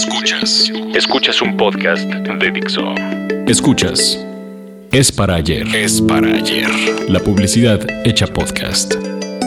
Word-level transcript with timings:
Escuchas. 0.00 0.72
Escuchas 0.94 1.42
un 1.42 1.58
podcast 1.58 2.04
de 2.08 2.50
Dixo. 2.50 2.94
Escuchas. 3.46 4.18
Es 4.92 5.12
para 5.12 5.34
ayer. 5.34 5.66
Es 5.76 6.00
para 6.00 6.26
ayer. 6.26 6.70
La 7.10 7.20
publicidad 7.20 7.86
hecha 8.06 8.26
podcast. 8.26 8.94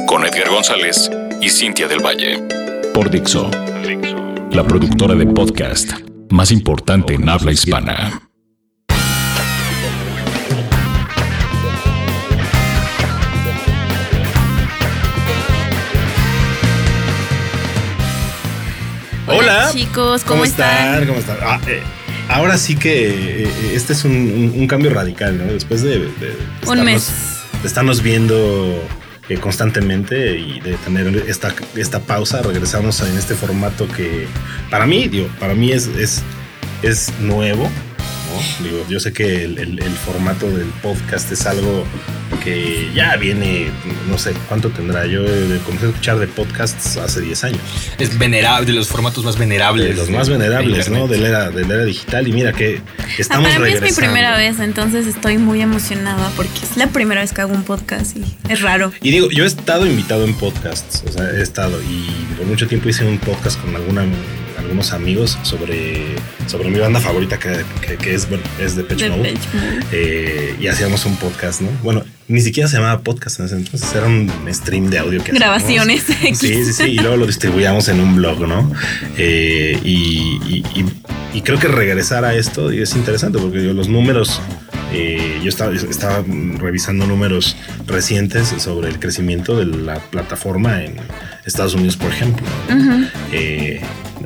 Con 0.06 0.24
Edgar 0.24 0.50
González 0.52 1.10
y 1.42 1.50
Cintia 1.50 1.88
del 1.88 2.06
Valle. 2.06 2.38
Por 2.94 3.10
Dixo. 3.10 3.50
La 4.52 4.64
productora 4.64 5.16
de 5.16 5.26
podcast 5.26 5.94
más 6.30 6.52
importante 6.52 7.16
en 7.16 7.28
habla 7.28 7.52
hispana. 7.52 8.22
Hola, 19.36 19.70
chicos, 19.74 20.24
¿cómo, 20.24 20.44
están? 20.44 21.06
¿Cómo 21.08 21.20
están? 21.20 21.38
Ah, 21.42 21.60
eh, 21.68 21.82
ahora 22.30 22.58
sí 22.58 22.76
que 22.76 23.44
eh, 23.44 23.48
este 23.74 23.94
es 23.94 24.04
un, 24.06 24.12
un- 24.14 24.54
un 24.56 24.68
cambio 24.68 24.92
radical, 24.94 25.38
¿no? 25.38 25.52
Después 25.52 25.82
de, 25.82 26.00
de- 26.00 26.06
de 26.06 26.70
Un 26.70 26.84
mes. 26.84 27.12
de 27.62 27.68
estarnos 27.68 28.02
viendo 28.02 28.82
eh, 29.30 29.38
constantemente 29.38 30.38
y 30.38 30.60
de 30.60 30.74
tener 30.78 31.08
esta, 31.28 31.54
esta 31.76 32.00
pausa, 32.02 32.42
regresamos 32.42 33.02
en 33.02 33.18
este 33.18 33.36
formato 33.36 33.88
que 33.88 34.28
para 34.70 34.86
mí, 34.86 35.08
digo, 35.08 35.28
para 35.40 35.54
mí 35.54 35.72
es, 35.72 35.88
es, 35.88 36.22
es 36.82 37.12
nuevo. 37.20 37.64
¿no? 37.64 38.64
Digo, 38.66 38.86
yo 38.90 39.00
sé 39.00 39.14
que 39.14 39.44
el, 39.46 39.58
el- 39.58 39.80
el 39.82 39.92
formato 39.94 40.50
del 40.50 40.68
podcast 40.82 41.32
es 41.32 41.46
algo 41.46 41.86
que 42.44 42.92
ya 42.94 43.16
viene, 43.16 43.72
no 44.10 44.18
sé 44.18 44.34
cuánto 44.48 44.70
tendrá. 44.70 45.06
Yo 45.06 45.22
eh, 45.26 45.60
comencé 45.66 45.86
a 45.86 45.90
escuchar 45.90 46.20
de 46.20 46.28
podcasts 46.28 46.98
hace 46.98 47.22
10 47.22 47.44
años. 47.46 47.62
Es 48.00 48.18
venerable, 48.18 48.66
de 48.66 48.74
los 48.74 48.88
formatos 48.88 49.24
más 49.24 49.38
venerables. 49.38 49.90
De 49.90 49.94
los 49.96 50.10
más 50.10 50.30
venerables, 50.30 50.90
¿no? 50.90 51.08
De 51.08 51.18
la 51.18 51.28
era, 51.30 51.50
de 51.52 51.66
la 51.66 51.76
era 51.76 51.86
digital. 51.86 52.28
Y 52.28 52.34
mira 52.34 52.54
que 52.54 52.82
Ah, 53.00 53.06
estamos 53.18 53.50
para 53.52 53.66
mí 53.66 53.72
es 53.72 53.82
mi 53.82 53.92
primera 53.92 54.36
vez, 54.38 54.60
entonces 54.60 55.08
estoy 55.08 55.38
muy 55.38 55.62
emocionada 55.62 56.32
porque 56.36 56.60
es 56.64 56.78
la 56.78 56.88
primera 56.88 57.22
vez 57.22 57.32
que 57.32 57.42
hago 57.42 57.54
un 57.54 57.64
podcast 57.64 58.18
y 58.18 58.24
es 58.50 58.62
raro. 58.62 58.92
Y 59.02 59.12
digo, 59.12 59.30
yo 59.30 59.44
he 59.44 59.48
estado 59.48 59.86
invitado 59.86 60.26
en 60.26 60.34
podcasts, 60.34 61.04
o 61.08 61.12
sea, 61.12 61.30
he 61.30 61.42
estado 61.42 61.80
y 61.84 62.08
por 62.38 62.46
mucho 62.48 62.68
tiempo 62.68 62.90
hice 62.90 63.06
un 63.06 63.18
podcast 63.20 63.60
con 63.62 63.76
alguna, 63.76 64.04
algunos 64.58 64.94
amigos 64.94 65.38
sobre, 65.44 66.13
sobre 66.48 66.70
mi 66.70 66.80
banda 66.80 67.00
favorita 67.00 67.40
que, 67.40 67.64
que, 67.86 67.96
que 67.98 68.14
es, 68.14 68.28
bueno, 68.30 68.44
es 68.60 68.76
de 68.76 68.84
Pitch 68.84 69.00
De 69.02 69.10
Mode. 69.10 69.34
Eh, 69.92 70.56
y 70.60 70.68
hacíamos 70.68 71.06
un 71.06 71.16
podcast, 71.18 71.62
¿no? 71.62 71.70
Bueno, 71.84 72.04
ni 72.28 72.42
siquiera 72.42 72.70
se 72.70 72.78
llamaba 72.78 73.02
podcast 73.02 73.40
en 73.40 73.46
ese 73.48 73.56
entonces, 73.58 73.94
era 73.96 74.06
un 74.08 74.32
stream 74.52 74.90
de 74.90 75.00
audio 75.00 75.24
que. 75.24 75.32
Grabaciones. 75.32 76.04
Sí, 76.04 76.34
sí, 76.36 76.74
sí, 76.74 76.84
y 76.84 76.96
luego 77.00 77.18
lo 77.18 77.26
distribuíamos 77.28 77.88
en 77.90 78.00
un 78.00 78.16
blog, 78.16 78.48
¿no? 78.48 78.72
Eh, 79.18 79.80
y, 79.84 80.40
y- 80.48 80.64
y- 80.76 80.86
y 81.36 81.42
creo 81.42 81.58
que 81.58 81.68
regresar 81.68 82.26
a 82.26 82.36
esto 82.36 82.70
es 82.70 82.96
interesante 82.96 83.40
porque 83.40 83.58
digo, 83.58 83.74
los 83.74 83.90
números, 83.90 84.40
eh, 84.94 85.40
yo 85.42 85.50
estaba, 85.50 85.74
estaba 85.74 86.24
revisando 86.60 87.08
números 87.08 87.58
recientes 87.88 88.54
sobre 88.60 88.90
el 88.90 89.00
crecimiento 89.00 89.58
de 89.58 89.66
la 89.66 89.98
plataforma 90.00 90.84
en 90.84 90.96
Estados 91.44 91.74
Unidos, 91.74 91.98
por 91.98 92.12
ejemplo. 92.12 92.46
Eh, 93.32 93.82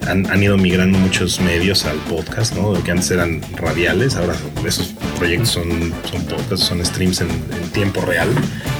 han, 0.07 0.29
han 0.29 0.41
ido 0.41 0.57
migrando 0.57 0.97
muchos 0.97 1.39
medios 1.39 1.85
al 1.85 1.97
podcast, 1.97 2.55
¿no? 2.55 2.81
Que 2.83 2.91
antes 2.91 3.11
eran 3.11 3.41
radiales, 3.55 4.15
ahora 4.15 4.35
esos 4.65 4.93
proyectos 5.17 5.49
son, 5.49 5.93
son 6.09 6.23
podcasts, 6.25 6.65
son 6.65 6.85
streams 6.85 7.21
en, 7.21 7.29
en 7.29 7.69
tiempo 7.71 8.01
real, 8.01 8.29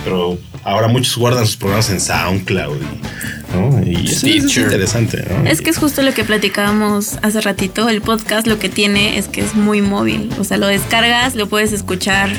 pero 0.04 0.38
ahora 0.64 0.88
muchos 0.88 1.18
guardan 1.18 1.46
sus 1.46 1.58
programas 1.58 1.90
en 1.90 2.00
SoundCloud, 2.00 2.78
y, 2.82 3.56
¿no? 3.56 3.84
Y 3.86 4.08
eso, 4.08 4.28
eso 4.28 4.48
es 4.48 4.58
interesante, 4.58 5.26
¿no? 5.30 5.50
Es 5.50 5.62
que 5.62 5.70
es 5.70 5.78
justo 5.78 6.02
lo 6.02 6.14
que 6.14 6.24
platicábamos 6.24 7.18
hace 7.22 7.42
ratito. 7.42 7.90
El 7.90 8.02
podcast 8.02 8.48
lo 8.48 8.60
que 8.60 8.70
tiene 8.70 9.18
es 9.18 9.28
que 9.28 9.42
es 9.42 9.56
muy 9.56 9.82
móvil. 9.82 10.30
O 10.40 10.44
sea, 10.44 10.58
lo 10.58 10.68
descargas, 10.68 11.36
lo 11.36 11.48
puedes 11.48 11.72
escuchar 11.72 12.30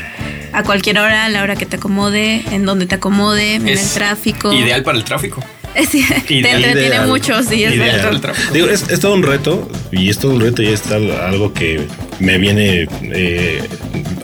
a 0.52 0.62
cualquier 0.62 0.98
hora, 0.98 1.24
a 1.24 1.28
la 1.28 1.42
hora 1.42 1.56
que 1.56 1.66
te 1.66 1.76
acomode, 1.76 2.42
en 2.52 2.64
donde 2.64 2.86
te 2.86 2.94
acomode, 2.96 3.54
en 3.54 3.68
el 3.68 3.78
tráfico. 3.90 4.52
Ideal 4.52 4.82
para 4.82 4.98
el 4.98 5.04
tráfico. 5.04 5.42
Es- 5.82 5.90
te 6.26 6.38
entretiene 6.38 6.86
Ideal. 6.86 7.06
mucho, 7.08 7.42
sí, 7.42 7.64
es 7.64 8.20
tráfico. 8.20 8.52
Digo, 8.52 8.66
es, 8.68 8.88
es 8.90 9.00
todo 9.00 9.14
un 9.14 9.22
reto 9.22 9.70
y 9.92 10.08
es 10.08 10.18
todo 10.18 10.32
un 10.32 10.40
reto 10.40 10.62
y 10.62 10.66
es 10.68 10.82
algo 10.90 11.52
que 11.52 11.86
me 12.20 12.38
viene 12.38 12.88
eh, 13.02 13.62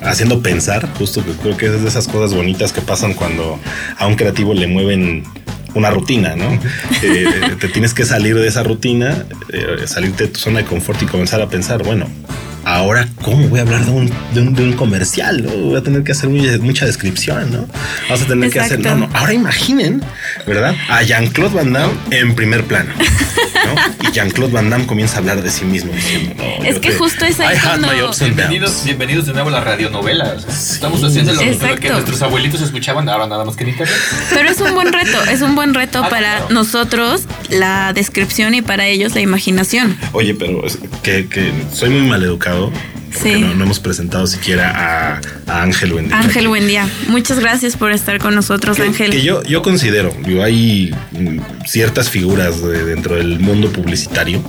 haciendo 0.02 0.42
pensar, 0.42 0.88
justo 0.98 1.24
que 1.24 1.32
creo 1.32 1.56
que 1.56 1.66
es 1.66 1.82
de 1.82 1.88
esas 1.88 2.08
cosas 2.08 2.34
bonitas 2.34 2.72
que 2.72 2.80
pasan 2.80 3.14
cuando 3.14 3.58
a 3.98 4.06
un 4.06 4.16
creativo 4.16 4.52
le 4.54 4.66
mueven 4.66 5.24
una 5.74 5.90
rutina, 5.90 6.34
¿no? 6.36 6.58
Eh, 7.02 7.26
te 7.60 7.68
tienes 7.68 7.94
que 7.94 8.04
salir 8.04 8.34
de 8.36 8.46
esa 8.48 8.62
rutina, 8.62 9.24
eh, 9.52 9.86
salirte 9.86 10.24
de 10.24 10.30
tu 10.30 10.40
zona 10.40 10.60
de 10.60 10.64
confort 10.64 11.00
y 11.02 11.06
comenzar 11.06 11.40
a 11.40 11.48
pensar, 11.48 11.82
bueno, 11.82 12.08
ahora 12.64 13.08
cómo 13.22 13.46
voy 13.48 13.58
a 13.58 13.62
hablar 13.62 13.84
de 13.84 13.90
un, 13.90 14.10
de 14.32 14.40
un, 14.40 14.54
de 14.54 14.62
un 14.62 14.72
comercial, 14.72 15.42
¿no? 15.44 15.50
Voy 15.50 15.76
a 15.76 15.82
tener 15.82 16.02
que 16.02 16.12
hacer 16.12 16.30
muy- 16.30 16.58
mucha 16.60 16.86
descripción, 16.86 17.50
¿no? 17.52 17.66
Vamos 18.08 18.22
a 18.22 18.26
tener 18.26 18.50
que 18.50 18.60
hacer, 18.60 18.80
no, 18.80 18.94
no, 18.96 19.10
ahora 19.12 19.34
imaginen, 19.34 20.02
¿verdad? 20.46 20.74
A 20.88 21.02
Jean-Claude 21.02 21.54
Van 21.54 21.72
Damme 21.72 21.92
en 22.10 22.34
primer 22.34 22.64
plano, 22.64 22.90
¿no? 22.96 24.08
Y 24.08 24.12
Jean-Claude 24.12 24.52
Van 24.52 24.70
Damme 24.70 24.86
comienza 24.86 25.16
a 25.16 25.18
hablar 25.18 25.42
de 25.42 25.50
sí 25.50 25.64
mismo 25.64 25.92
diciendo, 25.92 26.34
no, 26.36 26.64
Es 26.64 26.78
que 26.78 26.92
justo 26.92 27.24
es 27.24 27.40
ahí 27.40 27.58
cuando- 27.62 27.88
Bienvenidos, 28.20 28.82
bienvenidos 28.84 29.26
de 29.26 29.32
nuevo 29.32 29.48
a 29.48 29.52
la 29.52 29.60
radionovela. 29.60 30.34
O 30.36 30.40
sea, 30.40 30.50
Estamos 30.50 31.02
haciendo 31.04 31.32
lo, 31.32 31.42
lo 31.42 31.76
que 31.76 31.88
nuestros 31.90 32.22
abuelitos 32.22 32.60
escuchaban 32.60 33.08
ahora 33.08 33.26
nada 33.26 33.44
más 33.44 33.56
que 33.56 33.64
en 33.64 33.70
internet. 33.70 33.96
Pero 34.30 34.48
es 34.50 34.60
un 34.60 34.74
buen 34.74 34.92
reto, 34.92 35.22
es 35.30 35.40
un 35.42 35.54
buen 35.54 35.74
reto 35.74 36.02
Ah, 36.04 36.08
para 36.08 36.36
claro. 36.38 36.46
nosotros 36.50 37.22
la 37.50 37.92
descripción 37.92 38.54
y 38.54 38.62
para 38.62 38.86
ellos 38.86 39.14
la 39.14 39.20
imaginación. 39.20 39.96
Oye, 40.12 40.34
pero 40.34 40.64
es 40.66 40.78
que, 41.02 41.26
que 41.28 41.52
soy 41.72 41.90
muy 41.90 42.08
maleducado. 42.08 42.70
Porque 43.14 43.34
Sí. 43.34 43.40
no, 43.40 43.54
no 43.54 43.64
hemos 43.64 43.78
presentado 43.80 44.26
siquiera 44.26 44.70
a, 44.74 45.20
a 45.46 45.62
Ángel 45.62 45.92
Buendía. 45.92 46.18
Ángel, 46.18 46.48
buen 46.48 46.66
día. 46.66 46.88
Muchas 47.08 47.38
gracias 47.38 47.76
por 47.76 47.92
estar 47.92 48.18
con 48.18 48.34
nosotros, 48.34 48.76
que, 48.76 48.82
Ángel. 48.82 49.10
que 49.12 49.22
yo, 49.22 49.42
yo 49.44 49.62
considero, 49.62 50.12
digo, 50.26 50.42
hay 50.42 50.92
mm, 51.12 51.38
ciertas 51.64 52.10
figuras 52.10 52.60
de- 52.60 52.84
dentro 52.84 53.14
del 53.16 53.38
mundo 53.40 53.70
publicitario. 53.72 54.42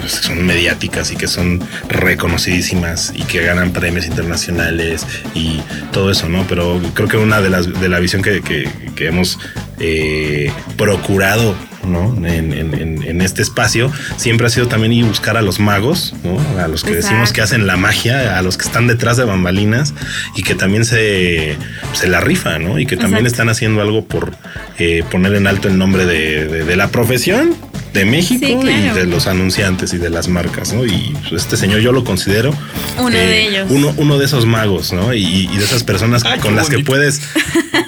Pues, 0.00 0.20
que 0.20 0.26
son 0.28 0.46
mediáticas 0.46 1.10
y 1.10 1.16
que 1.16 1.26
son 1.26 1.60
reconocidísimas 1.88 3.12
y 3.16 3.22
que 3.22 3.42
ganan 3.42 3.72
premios 3.72 4.06
internacionales 4.06 5.06
y 5.34 5.60
todo 5.92 6.10
eso, 6.10 6.28
¿no? 6.28 6.46
Pero 6.48 6.80
creo 6.94 7.08
que 7.08 7.16
una 7.16 7.40
de 7.40 7.50
las 7.50 7.80
de 7.80 7.88
la 7.88 7.98
visión 7.98 8.22
que, 8.22 8.40
que- 8.42 8.68
que 8.94 9.06
hemos 9.08 9.38
eh, 9.80 10.52
procurado 10.76 11.54
¿no? 11.86 12.14
En, 12.26 12.52
en- 12.52 13.20
este 13.24 13.40
espacio 13.42 13.90
siempre 14.16 14.46
ha 14.46 14.50
sido 14.50 14.66
también 14.68 14.92
ir 14.92 15.04
buscar 15.04 15.36
a 15.36 15.42
los 15.42 15.58
magos, 15.60 16.14
¿no? 16.24 16.38
a 16.60 16.68
los 16.68 16.84
que 16.84 16.94
decimos 16.94 17.32
que 17.32 17.40
hacen 17.40 17.66
la 17.66 17.76
magia, 17.76 18.36
a 18.38 18.42
los 18.42 18.56
que 18.58 18.64
están 18.66 18.86
detrás 18.86 19.16
de 19.16 19.24
bambalinas 19.24 19.94
y 20.36 20.42
que 20.42 20.54
también 20.54 20.84
se, 20.84 21.56
se 21.94 22.06
la 22.08 22.20
rifan, 22.20 22.64
¿no? 22.64 22.78
Y 22.78 22.86
que 22.86 22.96
también 22.96 23.20
Exacto. 23.24 23.28
están 23.34 23.48
haciendo 23.48 23.80
algo 23.80 24.04
por 24.04 24.32
eh, 24.78 25.02
poner 25.10 25.34
en 25.34 25.46
alto 25.46 25.68
el 25.68 25.78
nombre 25.78 26.04
de, 26.06 26.46
de- 26.48 26.64
de 26.64 26.76
la 26.76 26.88
profesión 26.88 27.54
de 27.94 28.04
México 28.04 28.44
Sí, 28.46 28.56
claro. 28.60 28.78
y 28.78 28.90
de 28.90 29.06
los 29.06 29.26
anunciantes 29.28 29.94
y 29.94 29.98
de 29.98 30.10
las 30.10 30.26
marcas, 30.28 30.72
¿no? 30.72 30.84
Y 30.84 31.14
pues, 31.28 31.42
este 31.44 31.56
señor 31.56 31.80
yo 31.80 31.92
lo 31.92 32.02
considero 32.04 32.50
eh, 32.50 32.54
Uno 32.98 33.08
de 33.10 33.46
ellos. 33.48 33.66
Uno, 33.70 33.94
uno 33.96 34.18
de 34.18 34.24
esos 34.24 34.44
magos, 34.46 34.92
¿no? 34.92 35.14
Y, 35.14 35.24
y 35.24 35.56
de 35.56 35.64
esas 35.64 35.84
personas 35.84 36.24
Ay, 36.24 36.40
con 36.40 36.56
las 36.56 36.68
que 36.68 36.80
puedes, 36.80 37.20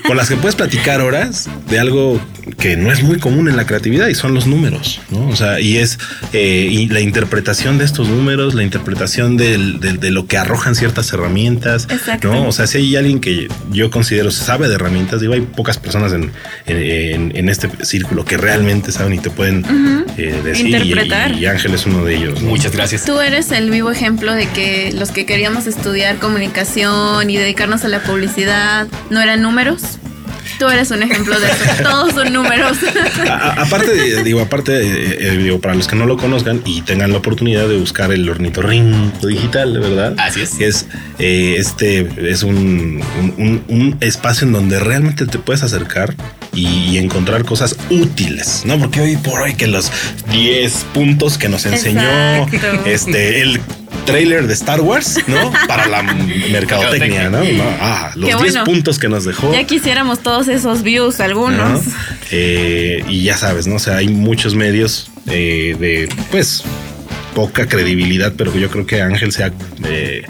con 0.06 0.16
las 0.16 0.28
que 0.28 0.36
puedes 0.36 0.54
platicar 0.54 1.00
horas 1.00 1.48
de 1.68 1.80
algo 1.80 2.20
que 2.58 2.76
no 2.76 2.92
es 2.92 3.02
muy 3.02 3.18
común 3.18 3.48
en 3.48 3.56
la 3.56 3.66
creatividad 3.66 4.06
y 4.08 4.14
son 4.14 4.32
los 4.34 4.46
números, 4.46 5.00
¿no? 5.10 5.28
O 5.28 5.36
sea, 5.36 5.60
y 5.60 5.78
es 5.78 5.98
eh, 6.32 6.68
y 6.70 6.88
la 6.88 7.00
interpretación 7.00 7.76
de 7.78 7.84
estos 7.84 8.08
números, 8.08 8.54
la 8.54 8.62
interpretación 8.62 9.36
del- 9.36 9.80
del- 9.80 9.98
de 9.98 10.10
lo 10.10 10.26
que 10.26 10.36
arrojan 10.38 10.74
ciertas 10.74 11.12
herramientas, 11.12 11.88
Exacto. 11.90 12.32
¿no? 12.32 12.46
O 12.48 12.52
sea, 12.52 12.66
si 12.66 12.78
hay 12.78 12.96
alguien 12.96 13.20
que 13.20 13.48
yo 13.72 13.90
considero 13.90 14.30
sabe 14.30 14.68
de 14.68 14.74
herramientas, 14.76 15.20
digo, 15.20 15.32
hay 15.34 15.40
pocas 15.40 15.78
personas 15.78 16.12
en, 16.12 16.30
en- 16.66 16.76
en- 16.76 17.36
en 17.36 17.48
este 17.48 17.68
círculo 17.84 18.24
que 18.24 18.36
realmente 18.36 18.92
saben 18.92 19.14
y 19.14 19.18
te 19.18 19.30
pueden 19.30 19.64
eh, 20.16 20.40
decir. 20.44 20.68
y- 20.68 20.74
Interpretar. 20.76 21.32
Y, 21.32 21.46
Ángel 21.46 21.74
es 21.74 21.84
uno 21.86 22.04
de 22.04 22.16
ellos. 22.16 22.42
¿no? 22.42 22.50
Muchas 22.50 22.72
gracias. 22.72 23.04
Tú 23.04 23.18
eres 23.20 23.50
el 23.50 23.70
vivo 23.70 23.90
ejemplo 23.90 24.32
de 24.32 24.46
que 24.48 24.92
los 24.92 25.10
que 25.10 25.26
queríamos 25.26 25.66
estudiar 25.66 26.16
comunicación 26.18 27.28
y 27.28 27.36
dedicarnos 27.36 27.84
a 27.84 27.88
la 27.88 28.00
publicidad 28.02 28.86
no 29.10 29.20
eran 29.20 29.42
números. 29.42 29.82
Tú 30.58 30.66
eres 30.68 30.90
un 30.90 31.02
ejemplo 31.02 31.38
de 31.38 31.46
eso. 31.46 31.82
Todos 31.82 32.14
son 32.14 32.32
números. 32.32 32.78
A- 33.28 33.32
a- 33.32 33.62
aparte, 33.62 33.92
de- 33.92 34.22
digo, 34.24 34.40
aparte, 34.40 34.80
eh, 34.80 35.18
eh, 35.20 35.36
digo, 35.36 35.60
para 35.60 35.74
los 35.74 35.86
que 35.86 35.96
no 35.96 36.06
lo 36.06 36.16
conozcan 36.16 36.62
y 36.64 36.82
tengan 36.82 37.12
la 37.12 37.18
oportunidad 37.18 37.68
de 37.68 37.76
buscar 37.78 38.10
el 38.12 38.28
ornitorrinco 38.28 39.26
digital, 39.26 39.74
de 39.74 39.78
verdad. 39.80 40.14
Así 40.18 40.40
es. 40.42 40.50
Que 40.54 40.66
es, 40.68 40.86
eh, 41.18 41.56
este, 41.58 42.08
es 42.30 42.42
un, 42.42 43.02
un- 43.20 43.34
un- 43.38 43.64
un 43.68 43.96
espacio 44.00 44.46
en 44.46 44.52
donde 44.52 44.78
realmente 44.80 45.26
te 45.26 45.38
puedes 45.38 45.62
acercar 45.62 46.14
y, 46.56 46.66
y 46.90 46.98
encontrar 46.98 47.44
cosas 47.44 47.76
útiles, 47.90 48.62
¿no? 48.64 48.78
Porque 48.78 49.00
hoy 49.00 49.16
por 49.16 49.40
hoy 49.42 49.54
que 49.54 49.66
los 49.68 49.92
10 50.32 50.72
puntos 50.94 51.38
que 51.38 51.48
nos 51.48 51.66
enseñó 51.66 52.00
Exacto. 52.02 52.82
este, 52.86 53.42
el 53.42 53.60
trailer 54.06 54.46
de 54.46 54.54
Star 54.54 54.80
Wars, 54.80 55.18
¿no? 55.26 55.52
Para 55.68 55.86
la 55.88 56.02
mercadotecnia, 56.02 57.28
¿no? 57.28 57.38
¿no? 57.44 57.64
Ah, 57.80 58.12
los 58.14 58.30
Qué 58.30 58.36
10 58.36 58.38
bueno. 58.38 58.64
puntos 58.64 58.98
que 58.98 59.08
nos 59.08 59.24
dejó. 59.24 59.52
ya 59.52 59.64
quisiéramos 59.64 60.20
todos 60.20 60.48
esos 60.48 60.82
views, 60.82 61.20
algunos. 61.20 61.84
¿no? 61.86 61.92
Eh, 62.30 63.04
y 63.08 63.22
ya 63.24 63.36
sabes, 63.36 63.66
¿no? 63.66 63.76
O 63.76 63.78
sea, 63.80 63.96
hay 63.98 64.08
muchos 64.08 64.54
medios 64.54 65.10
eh, 65.28 65.76
de, 65.78 66.08
pues, 66.30 66.62
poca 67.34 67.66
credibilidad, 67.66 68.32
pero 68.36 68.54
yo 68.56 68.70
creo 68.70 68.86
que 68.86 69.02
Ángel 69.02 69.32
se 69.32 69.44
ha 69.44 69.52
eh, 69.84 70.22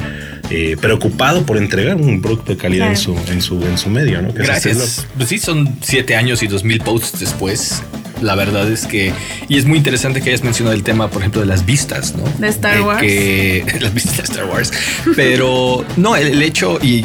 eh, 0.51 0.77
preocupado 0.81 1.45
por 1.45 1.57
entregar 1.57 1.97
un 1.97 2.23
producto 2.23 2.53
de 2.53 2.59
calidad 2.59 2.89
en, 2.89 2.97
su, 2.97 3.17
en, 3.29 3.43
su, 3.43 3.63
en 3.65 3.79
su 3.79 3.91
medio, 3.91 4.23
¿no? 4.23 4.33
Que 4.33 4.43
Gracias. 4.43 5.07
Pues 5.17 5.29
sí, 5.29 5.39
son 5.39 5.79
siete 5.83 6.17
años 6.17 6.43
y 6.43 6.47
dos 6.47 6.65
mil 6.65 6.81
posts 6.81 7.19
después. 7.19 7.83
La 8.23 8.35
verdad 8.35 8.71
es 8.71 8.87
que. 8.87 9.13
Y 9.49 9.59
es 9.59 9.65
muy 9.67 9.79
interesante 9.79 10.23
que 10.23 10.31
hayas 10.31 10.43
mencionado 10.43 10.75
el 10.75 10.83
tema, 10.83 11.11
por 11.11 11.23
ejemplo, 11.23 11.41
de 11.41 11.47
las 11.47 11.67
vistas, 11.67 12.15
¿no? 12.15 12.25
De 12.39 12.49
Star 12.49 12.81
Wars. 12.81 13.01
Que, 13.01 13.65
las 13.81 13.93
vistas 13.93 14.17
de 14.17 14.23
Star 14.23 14.47
Wars. 14.47 14.73
Pero 15.17 15.85
no, 15.97 16.17
el, 16.17 16.29
el 16.29 16.43
hecho 16.43 16.79
y 16.83 17.05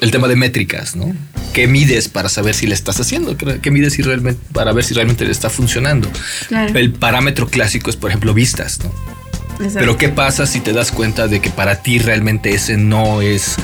el 0.00 0.10
tema 0.10 0.28
de 0.28 0.36
métricas, 0.36 0.96
¿no? 0.96 1.14
¿Qué 1.52 1.66
mides 1.66 2.08
para 2.08 2.28
saber 2.28 2.54
si 2.54 2.66
le 2.66 2.74
estás 2.74 3.00
haciendo? 3.00 3.36
¿Qué 3.36 3.58
qué 3.60 3.70
mides 3.70 3.94
si 3.94 4.02
realmente, 4.02 4.40
para 4.52 4.72
ver 4.72 4.84
si 4.84 4.94
realmente 4.94 5.24
le 5.24 5.30
está 5.30 5.48
funcionando? 5.48 6.10
Claro. 6.48 6.78
El 6.78 6.92
parámetro 6.92 7.48
clásico 7.48 7.90
es, 7.90 7.96
por 7.96 8.10
ejemplo, 8.10 8.34
vistas, 8.34 8.80
¿no? 8.84 9.17
Exacto. 9.58 9.78
Pero 9.80 9.96
¿qué 9.96 10.08
pasa 10.08 10.46
si 10.46 10.60
te 10.60 10.72
das 10.72 10.92
cuenta 10.92 11.26
de 11.28 11.40
que 11.40 11.50
para 11.50 11.76
ti 11.82 11.98
realmente 11.98 12.50
ese 12.54 12.76
no 12.76 13.20
es 13.22 13.56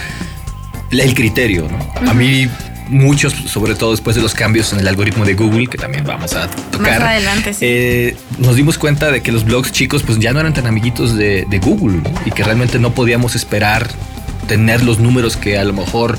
el 0.91 1.15
criterio? 1.15 1.69
¿no? 1.69 2.11
A 2.11 2.15
mí 2.15 2.49
muchos, 2.89 3.33
sobre 3.33 3.75
todo 3.75 3.93
después 3.93 4.15
de 4.17 4.23
los 4.23 4.35
cambios 4.35 4.73
en 4.73 4.81
el 4.81 4.89
algoritmo 4.89 5.25
de 5.25 5.35
Google, 5.35 5.69
que 5.69 5.79
también 5.79 6.05
vamos 6.05 6.35
a 6.35 6.49
tocar, 6.71 7.01
Más 7.01 7.11
adelante, 7.11 7.55
sí. 7.55 7.61
eh, 7.63 8.17
nos 8.39 8.57
dimos 8.57 8.77
cuenta 8.79 9.11
de 9.11 9.23
que 9.23 9.33
los 9.33 9.45
blogs 9.45 9.73
chicos 9.73 10.03
pues 10.03 10.19
ya 10.19 10.33
no 10.33 10.41
eran 10.41 10.53
tan 10.53 10.67
amiguitos 10.67 11.17
de, 11.17 11.47
de 11.49 11.59
Google 11.59 11.99
¿no? 12.03 12.11
y 12.27 12.31
que 12.31 12.45
realmente 12.45 12.79
no 12.79 12.93
podíamos 12.93 13.35
esperar 13.35 13.89
tener 14.49 14.83
los 14.83 14.99
números 14.99 15.37
que 15.37 15.59
a 15.59 15.65
lo 15.65 15.73
mejor 15.73 16.19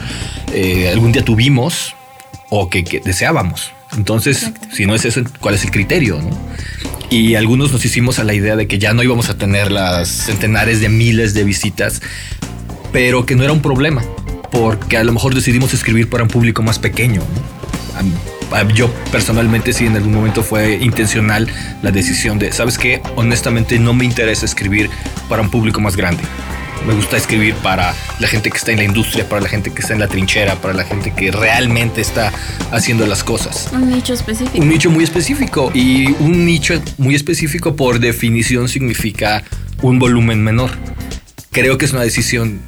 eh, 0.54 0.90
algún 0.92 1.12
día 1.12 1.24
tuvimos 1.24 1.96
o 2.50 2.70
que, 2.70 2.84
que 2.84 3.00
deseábamos. 3.00 3.72
Entonces, 3.96 4.52
si 4.74 4.86
no 4.86 4.96
es 4.96 5.06
eso, 5.06 5.22
¿cuál 5.40 5.56
es 5.56 5.64
el 5.64 5.72
criterio? 5.72 6.20
no? 6.22 6.30
Y 7.16 7.36
algunos 7.36 7.72
nos 7.72 7.86
hicimos 7.86 8.20
a 8.20 8.26
la 8.26 8.34
idea 8.34 8.58
de 8.58 8.68
que 8.68 8.78
ya 8.78 8.92
no 8.92 9.02
íbamos 9.02 9.30
a 9.30 9.38
tener 9.38 9.72
las 9.72 10.10
centenares 10.10 10.82
de 10.82 10.90
miles 10.90 11.34
de 11.34 11.46
visitas, 11.46 12.02
pero 12.92 13.26
que 13.26 13.38
no 13.38 13.44
era 13.46 13.54
un 13.54 13.62
problema, 13.62 14.04
porque 14.52 14.98
a 14.98 15.04
lo 15.06 15.14
mejor 15.14 15.34
decidimos 15.34 15.74
escribir 15.74 16.10
para 16.10 16.24
un 16.24 16.30
público 16.30 16.62
más 16.62 16.78
pequeño. 16.78 17.22
Yo 18.74 18.94
personalmente 19.14 19.72
sí 19.72 19.86
en 19.86 19.96
algún 19.96 20.14
momento 20.14 20.44
fue 20.44 20.74
intencional 20.82 21.48
la 21.82 21.92
decisión 21.92 22.38
de, 22.38 22.52
¿sabes 22.52 22.78
qué? 22.78 23.02
Honestamente 23.16 23.80
no 23.80 23.94
me 23.94 24.04
interesa 24.04 24.46
escribir 24.46 24.90
para 25.30 25.42
un 25.42 25.50
público 25.50 25.80
más 25.80 25.96
grande. 25.96 26.22
Me 26.86 26.94
gusta 26.94 27.18
escribir 27.18 27.56
para 27.56 27.94
la 28.20 28.28
gente 28.28 28.50
que 28.50 28.58
está 28.58 28.72
en 28.72 28.78
la 28.78 28.84
industria, 28.84 29.28
para 29.28 29.42
la 29.42 29.50
gente 29.50 29.72
que 29.72 29.82
está 29.82 29.94
en 29.94 30.00
la 30.00 30.08
trinchera, 30.08 30.56
para 30.56 30.74
la 30.74 30.84
gente 30.84 31.12
que 31.12 31.32
realmente 31.32 32.02
está 32.02 32.32
haciendo 32.72 33.08
las 33.08 33.24
cosas 33.24 33.70
Un 33.74 33.90
nicho 33.90 34.14
específico. 34.14 34.62
un 34.62 34.70
nicho 34.70 34.90
muy 34.92 35.04
específico 35.04 35.72
y 35.74 36.08
un 36.20 36.46
nicho 36.46 36.82
muy 36.98 37.16
específico 37.16 37.76
por 37.76 38.00
definición 38.00 38.70
significa 38.70 39.44
un 39.82 40.00
volumen 40.00 40.44
menor. 40.44 40.72
Creo 41.52 41.78
que 41.78 41.86
es 41.86 41.94
una 41.94 42.04
decisión 42.04 42.62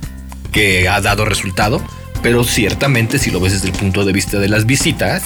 que 0.51 0.87
ha 0.87 1.01
dado 1.01 1.25
resultado, 1.25 1.81
pero 2.23 2.43
ciertamente 2.43 3.19
si 3.19 3.31
lo 3.31 3.39
ves 3.39 3.53
desde 3.53 3.67
el 3.67 3.73
punto 3.73 4.05
de 4.05 4.13
vista 4.13 4.39
de 4.39 4.47
las 4.47 4.65
visitas, 4.65 5.23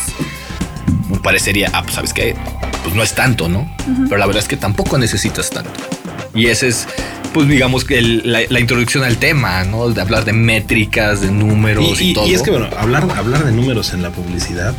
parecería, 1.21 1.69
ah, 1.73 1.83
pues 1.83 1.95
sabes 1.95 2.13
que 2.13 2.35
pues 2.83 2.95
no 2.95 3.03
es 3.03 3.13
tanto, 3.13 3.47
¿no? 3.47 3.73
Pero 4.05 4.17
la 4.17 4.25
verdad 4.25 4.41
es 4.41 4.47
que 4.47 4.57
tampoco 4.57 4.97
necesitas 4.97 5.49
tanto. 5.49 5.71
Y 6.33 6.47
ese 6.47 6.69
es, 6.69 6.87
pues 7.33 7.47
digamos 7.47 7.85
que 7.85 7.97
el- 7.99 8.21
la, 8.31 8.39
la 8.49 8.59
introducción 8.59 9.03
al 9.03 9.17
tema, 9.17 9.63
¿no? 9.63 9.89
De 9.89 10.01
hablar 10.01 10.25
de 10.25 10.33
métricas, 10.33 11.21
de 11.21 11.31
números 11.31 11.99
y, 12.01 12.05
Y, 12.05 12.09
y- 12.11 12.13
todo. 12.13 12.27
y 12.27 12.33
es 12.33 12.41
que, 12.41 12.51
bueno, 12.51 12.67
hablar, 12.77 13.07
hablar 13.15 13.45
de 13.45 13.51
números 13.51 13.93
en 13.93 14.01
la 14.01 14.09
publicidad, 14.11 14.73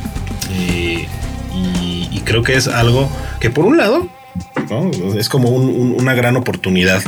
eh, 0.53 1.07
y, 1.55 2.09
y 2.11 2.21
creo 2.25 2.43
que 2.43 2.55
es 2.57 2.69
algo 2.69 3.11
que, 3.41 3.51
por 3.51 3.65
un 3.65 3.77
lado, 3.77 4.09
¿no? 4.71 4.91
es 5.19 5.29
como 5.29 5.51
un- 5.51 5.69
un- 5.69 5.93
una 6.01 6.15
gran 6.15 6.37
oportunidad 6.37 7.03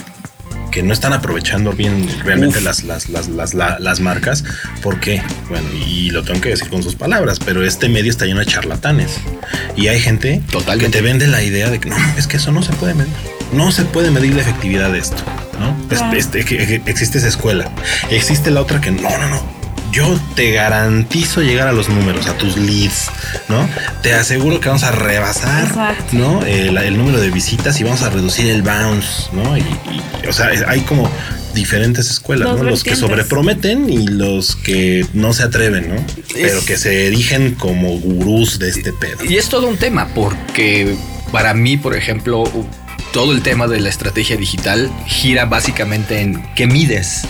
que 0.70 0.82
no 0.82 0.92
están 0.92 1.12
aprovechando 1.12 1.72
bien 1.72 2.08
realmente 2.24 2.60
las, 2.60 2.82
las, 2.82 3.08
las, 3.08 3.28
las, 3.28 3.54
la- 3.54 3.78
las 3.78 4.00
marcas. 4.00 4.42
¿Por 4.82 4.98
qué? 4.98 5.22
Bueno, 5.48 5.68
y 5.86 6.10
lo 6.10 6.24
tengo 6.24 6.40
que 6.40 6.48
decir 6.48 6.68
con 6.68 6.82
sus 6.82 6.96
palabras, 6.96 7.38
pero 7.38 7.64
este 7.64 7.88
medio 7.88 8.10
está 8.10 8.26
lleno 8.26 8.40
de 8.40 8.46
charlatanes. 8.46 9.18
Y 9.76 9.86
hay 9.86 10.00
gente 10.00 10.42
Totalmente. 10.50 10.90
que 10.90 10.98
te 10.98 11.02
vende 11.02 11.26
la 11.28 11.42
idea 11.44 11.70
de 11.70 11.78
que 11.78 11.90
no, 11.90 11.96
es 12.18 12.26
que 12.26 12.38
eso 12.38 12.50
no 12.50 12.60
se 12.62 12.72
puede 12.72 12.94
medir. 12.94 13.12
No 13.54 13.72
se 13.72 13.84
puede 13.84 14.10
medir 14.10 14.34
la 14.34 14.42
efectividad 14.42 14.90
de 14.90 14.98
esto. 14.98 15.22
¿no? 15.58 15.76
Claro. 15.88 16.16
este, 16.16 16.40
existe 16.86 17.18
esa 17.18 17.28
escuela. 17.28 17.70
Existe 18.10 18.50
la 18.50 18.60
otra 18.60 18.80
que 18.80 18.90
no, 18.90 19.02
no, 19.02 19.28
no. 19.28 19.42
Yo 19.92 20.18
te 20.34 20.50
garantizo 20.50 21.40
llegar 21.40 21.68
a 21.68 21.72
los 21.72 21.88
números, 21.88 22.26
a 22.26 22.36
tus 22.36 22.56
leads, 22.56 23.06
¿no? 23.48 23.68
Te 24.02 24.12
aseguro 24.12 24.58
que 24.58 24.66
vamos 24.66 24.82
a 24.82 24.90
rebasar, 24.90 25.68
Exacto. 25.68 26.16
¿no? 26.16 26.44
El, 26.44 26.76
el 26.76 26.98
número 26.98 27.20
de 27.20 27.30
visitas 27.30 27.78
y 27.78 27.84
vamos 27.84 28.02
a 28.02 28.10
reducir 28.10 28.46
el 28.48 28.62
bounce, 28.62 29.28
¿no? 29.32 29.56
Y, 29.56 29.60
y, 29.60 30.26
o 30.26 30.32
sea, 30.32 30.50
hay 30.66 30.80
como 30.80 31.08
diferentes 31.54 32.10
escuelas, 32.10 32.48
Dos 32.48 32.62
¿no? 32.62 32.70
Los 32.70 32.82
que 32.82 32.96
sobreprometen 32.96 33.88
y 33.88 34.08
los 34.08 34.56
que 34.56 35.06
no 35.12 35.32
se 35.32 35.44
atreven, 35.44 35.94
¿no? 35.94 36.04
Pero 36.34 36.64
que 36.64 36.76
se 36.76 37.06
erigen 37.06 37.54
como 37.54 37.96
gurús 38.00 38.58
de 38.58 38.70
este 38.70 38.92
pedo. 38.92 39.24
Y 39.24 39.36
es 39.36 39.48
todo 39.48 39.68
un 39.68 39.76
tema, 39.76 40.08
porque 40.12 40.96
para 41.30 41.54
mí, 41.54 41.76
por 41.76 41.94
ejemplo, 41.94 42.42
todo 43.14 43.30
el 43.30 43.42
tema 43.42 43.68
de 43.68 43.78
la 43.78 43.90
estrategia 43.90 44.36
digital 44.36 44.90
gira 45.06 45.44
básicamente 45.44 46.20
en 46.20 46.42
qué 46.56 46.66
mides. 46.66 47.22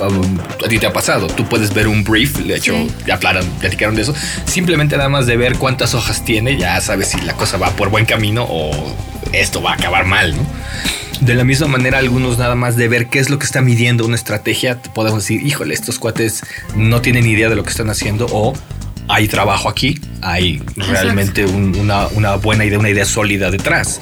Um, 0.00 0.38
a 0.64 0.68
ti 0.68 0.78
te 0.78 0.86
ha 0.86 0.92
pasado, 0.92 1.26
tú 1.26 1.44
puedes 1.48 1.74
ver 1.74 1.88
un 1.88 2.04
brief, 2.04 2.38
de 2.38 2.54
hecho 2.54 2.72
Sí. 2.72 2.94
ya 3.04 3.14
hablaron, 3.14 3.44
platicaron 3.58 3.96
de 3.96 4.02
eso, 4.02 4.14
simplemente 4.44 4.96
nada 4.96 5.08
más 5.08 5.26
de 5.26 5.36
ver 5.36 5.56
cuántas 5.58 5.94
hojas 5.94 6.24
tiene, 6.24 6.56
ya 6.56 6.80
sabes 6.80 7.08
si 7.08 7.20
la 7.22 7.32
cosa 7.34 7.56
va 7.56 7.70
por 7.70 7.90
buen 7.90 8.06
camino 8.06 8.46
o 8.48 8.70
esto 9.32 9.60
va 9.60 9.72
a 9.72 9.74
acabar 9.74 10.04
mal, 10.04 10.36
¿no? 10.36 10.46
De 11.20 11.34
la 11.34 11.42
misma 11.42 11.66
manera, 11.66 11.98
algunos 11.98 12.38
nada 12.38 12.54
más 12.54 12.76
de 12.76 12.86
ver 12.86 13.08
qué 13.08 13.18
es 13.18 13.30
lo 13.30 13.40
que 13.40 13.46
está 13.46 13.60
midiendo 13.60 14.04
una 14.06 14.14
estrategia, 14.14 14.80
te 14.80 14.88
podemos 14.88 15.24
decir, 15.24 15.44
híjole, 15.44 15.74
estos 15.74 15.98
cuates 15.98 16.42
no 16.76 17.00
tienen 17.00 17.26
idea 17.26 17.48
de 17.48 17.56
lo 17.56 17.64
que 17.64 17.70
están 17.70 17.90
haciendo 17.90 18.26
o 18.30 18.52
hay 19.08 19.28
trabajo 19.28 19.68
aquí, 19.68 19.98
hay 20.22 20.62
realmente 20.76 21.44
un- 21.44 21.76
una, 21.76 22.06
una 22.08 22.36
buena 22.36 22.64
idea, 22.64 22.78
una 22.78 22.88
idea 22.88 23.04
sólida 23.04 23.50
detrás. 23.50 24.00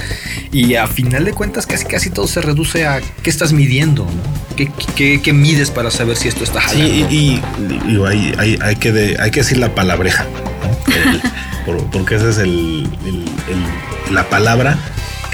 Y 0.52 0.74
a 0.76 0.86
final 0.86 1.24
de 1.24 1.32
cuentas, 1.32 1.66
casi 1.66 1.84
casi 1.86 2.10
todo 2.10 2.26
se 2.28 2.40
reduce 2.40 2.86
a 2.86 3.00
qué 3.22 3.30
estás 3.30 3.52
midiendo, 3.52 4.04
¿no? 4.04 4.56
¿Qué, 4.56 4.70
qué- 4.94 5.20
qué 5.22 5.32
mides 5.32 5.70
para 5.70 5.90
saber 5.90 6.16
si 6.16 6.28
esto 6.28 6.44
está 6.44 6.60
jalando? 6.60 7.08
Sí, 7.08 7.40
y, 7.88 8.02
hay, 8.06 8.34
hay, 8.38 8.58
hay 8.62 8.76
que 8.76 8.92
de- 8.92 9.16
hay 9.20 9.30
que 9.30 9.40
decir 9.40 9.58
la 9.58 9.74
palabreja, 9.74 10.24
¿no? 10.24 10.94
El- 10.94 11.20
por- 11.64 11.90
porque 11.90 12.16
esa 12.16 12.28
es 12.30 12.38
el, 12.38 12.86
el- 13.06 13.24
el- 13.48 14.14
la 14.14 14.28
palabra 14.28 14.78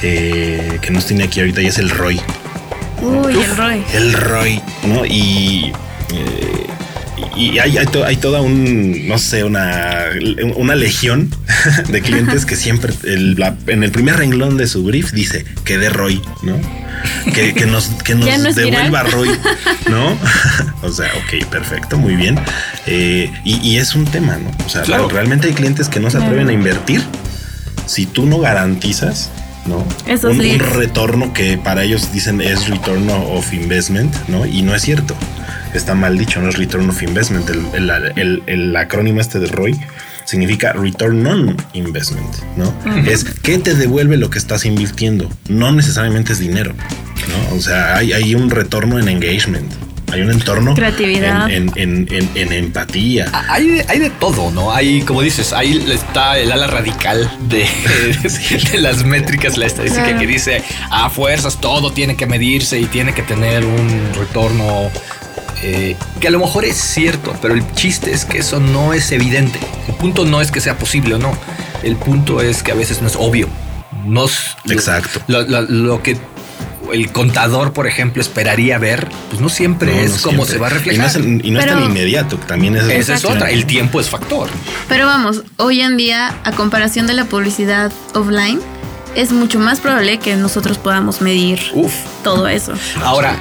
que, 0.00 0.79
que 0.81 0.91
nos 0.93 1.06
tiene 1.06 1.25
aquí 1.25 1.41
ahorita 1.41 1.61
y 1.62 1.67
es 1.67 1.79
el 1.79 1.91
ROI. 1.91 2.21
Uy, 3.02 3.33
el 3.43 3.57
Roy. 3.57 3.83
El 3.93 4.12
ROI, 4.12 4.62
¿no? 4.85 5.04
Y, 5.04 5.73
eh, 6.14 6.66
y 7.37 7.59
hay, 7.59 7.79
hay, 7.79 7.87
to- 7.87 8.05
hay 8.05 8.17
toda 8.17 8.41
un, 8.41 9.07
no 9.09 9.19
sé, 9.19 9.45
una, 9.45 10.05
una 10.57 10.75
legión 10.75 11.31
de 11.89 12.01
clientes 12.03 12.45
que 12.47 12.57
siempre 12.57 12.93
el- 13.05 13.35
la- 13.37 13.57
en 13.67 13.83
el 13.85 13.91
primer 13.91 14.17
renglón 14.17 14.57
de 14.57 14.67
su 14.67 14.83
brief 14.85 15.13
dice 15.13 15.45
que 15.65 15.79
de 15.79 15.89
ROI, 15.91 16.21
¿no? 16.43 16.57
Que, 17.33 17.55
que 17.55 17.67
nos, 17.67 17.87
que 18.05 18.15
nos 18.17 18.55
devuelva 18.55 19.03
viral. 19.05 19.13
ROI, 19.13 19.31
¿no? 19.91 20.19
o 20.83 20.91
sea, 20.93 21.11
ok, 21.17 21.45
perfecto, 21.49 21.97
muy 21.99 22.17
bien. 22.17 22.39
Eh, 22.87 23.31
y, 23.45 23.57
y 23.69 23.77
es 23.77 23.95
un 23.95 24.05
tema, 24.05 24.37
¿no? 24.37 24.51
O 24.67 24.69
sea, 24.69 24.83
Claro. 24.83 25.09
realmente 25.09 25.47
hay 25.49 25.55
clientes 25.55 25.89
que 25.89 26.01
no 26.01 26.11
se 26.11 26.19
atreven 26.19 26.49
a 26.49 26.53
invertir 26.53 27.03
si 27.87 28.05
tú 28.07 28.27
no 28.27 28.39
garantizas, 28.41 29.31
¿no? 29.67 29.85
Esos 30.07 30.33
un, 30.33 30.41
un 30.41 30.43
leads. 30.43 30.73
retorno 30.73 31.33
que 31.33 31.57
para 31.59 31.85
ellos 31.85 32.13
dicen 32.13 32.41
es 32.41 32.69
return 32.69 33.09
of 33.11 33.53
investment, 33.53 34.15
¿no? 34.29 34.45
Y 34.47 34.63
no 34.63 34.75
es 34.75 34.83
cierto. 34.83 35.15
Está 35.75 35.95
mal 35.95 36.17
dicho, 36.19 36.41
no 36.41 36.49
es 36.49 36.57
return 36.57 36.89
of 36.91 37.03
investment. 37.03 37.49
El, 37.51 37.67
el- 37.75 38.13
el- 38.17 38.43
el 38.47 38.77
acrónimo 38.77 39.21
este 39.21 39.39
de 39.39 39.47
ROI 39.49 39.79
significa 40.25 40.73
return 40.73 41.27
on 41.27 41.57
investment, 41.75 42.35
¿no? 42.57 42.73
Es 43.07 43.25
que 43.25 43.59
te 43.59 43.75
devuelve 43.75 44.17
lo 44.17 44.31
que 44.31 44.39
estás 44.39 44.65
invirtiendo. 44.65 45.31
No 45.49 45.73
necesariamente 45.73 46.33
es 46.33 46.39
dinero, 46.39 46.75
¿no? 47.29 47.57
O 47.57 47.61
sea, 47.61 47.97
hay, 47.97 48.13
hay 48.13 48.35
un 48.35 48.51
retorno 48.51 48.99
en 48.99 49.09
engagement. 49.09 49.73
Hay 50.11 50.23
un 50.23 50.31
entorno 50.31 50.75
Creatividad. 50.75 51.51
en, 51.51 51.71
en- 51.77 52.09
en- 52.09 52.09
en- 52.11 52.31
en 52.35 52.53
empatía. 52.55 53.27
Ah, 53.31 53.45
Hay 53.51 53.67
de, 53.69 53.85
hay 53.89 53.99
de 53.99 54.09
todo, 54.09 54.51
¿no? 54.51 54.73
Hay, 54.73 55.03
como 55.03 55.21
dices, 55.21 55.53
ahí 55.53 55.85
está 55.93 56.39
el 56.39 56.51
ala 56.51 56.67
radical 56.67 57.31
de, 57.51 57.67
de 58.73 58.79
las 58.79 59.05
métricas, 59.05 59.59
la 59.59 59.67
estadística 59.67 60.05
Claro. 60.05 60.19
que 60.21 60.27
dice 60.27 60.63
a 60.91 61.11
fuerzas 61.11 61.61
todo 61.61 61.93
tiene 61.93 62.17
que 62.17 62.27
medirse 62.27 62.81
y 62.81 62.87
tiene 62.87 63.13
que 63.13 63.21
tener 63.23 63.67
un 63.67 63.87
retorno 64.19 64.91
eh, 65.62 65.97
que 66.21 66.29
a 66.29 66.31
lo 66.31 66.38
mejor 66.38 66.65
es 66.65 66.77
cierto, 66.77 67.35
pero 67.43 67.55
el 67.55 67.65
chiste 67.75 68.12
es 68.12 68.25
que 68.25 68.38
eso 68.38 68.61
no 68.61 68.93
es 68.93 69.11
evidente. 69.12 69.59
El 69.88 69.95
punto 69.95 70.25
no 70.25 70.41
es 70.41 70.50
que 70.50 70.61
sea 70.61 70.79
posible 70.79 71.15
o 71.15 71.19
no. 71.19 71.33
El 71.83 71.97
punto 71.97 72.41
es 72.41 72.62
que 72.62 72.73
a 72.73 72.75
veces 72.75 73.00
no 73.03 73.09
es 73.09 73.17
obvio. 73.17 73.49
No 74.05 74.25
es- 74.27 74.57
Exacto. 74.71 75.21
Lo, 75.27 75.43
lo- 75.43 75.62
lo 75.62 76.03
que 76.03 76.17
el 76.93 77.12
contador, 77.12 77.75
por 77.75 77.87
ejemplo, 77.87 78.23
esperaría 78.23 78.79
ver, 78.79 79.09
pues 79.29 79.41
no 79.43 79.50
siempre 79.50 79.93
No, 79.95 80.00
es 80.00 80.11
no 80.17 80.23
como 80.23 80.47
siempre. 80.47 80.53
se 80.55 80.59
va 80.59 80.67
a 80.69 80.71
Y 80.71 80.73
no 80.73 80.79
reflejar. 80.79 81.11
es, 81.11 81.45
y 81.45 81.50
no 81.50 81.61
es 81.61 81.67
tan 81.67 81.85
inmediato, 81.85 82.38
también 82.38 82.77
es... 82.77 82.85
Esa 82.85 83.15
es 83.17 83.25
otra. 83.27 83.50
El 83.50 83.67
tiempo 83.67 84.00
es 84.00 84.09
factor. 84.09 84.49
Pero 84.88 85.05
vamos, 85.05 85.43
hoy 85.59 85.83
en 85.83 85.99
día, 85.99 86.35
a 86.45 86.53
comparación 86.53 87.07
de 87.07 87.12
la 87.12 87.27
publicidad 87.27 87.93
offline, 88.15 88.59
es 89.21 89.33
mucho 89.33 89.59
más 89.59 89.81
probable 89.81 90.19
que 90.19 90.37
nosotros 90.37 90.79
podamos 90.79 91.21
medir 91.21 91.61
Uf. 91.75 91.93
todo 92.23 92.47
eso. 92.49 92.73
Ahora, 93.03 93.37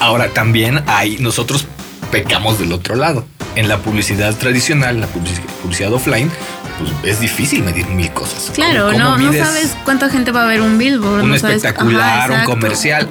ahora 0.00 0.28
también 0.28 0.82
hay, 0.86 1.16
nosotros 1.18 1.66
pecamos 2.10 2.58
del 2.58 2.72
otro 2.72 2.96
lado. 2.96 3.24
En 3.54 3.68
la 3.68 3.78
publicidad 3.78 4.34
tradicional, 4.36 5.00
la 5.00 5.06
publici- 5.06 5.40
publicidad 5.62 5.92
offline, 5.92 6.30
pues 6.78 6.90
es 7.14 7.20
difícil 7.20 7.62
medir 7.62 7.86
mil 7.86 8.10
cosas. 8.12 8.50
Claro, 8.54 8.86
¿Cómo 8.86 8.98
no, 8.98 9.18
no 9.18 9.32
sabes 9.32 9.76
cuánta 9.84 10.08
gente 10.10 10.32
va 10.32 10.42
a 10.44 10.46
ver 10.46 10.60
un 10.60 10.76
billboard. 10.78 11.22
Un 11.22 11.30
no 11.30 11.38
sabes- 11.38 11.56
espectacular, 11.56 12.32
Ajá, 12.32 12.40
un 12.40 12.44
comercial. 12.46 13.08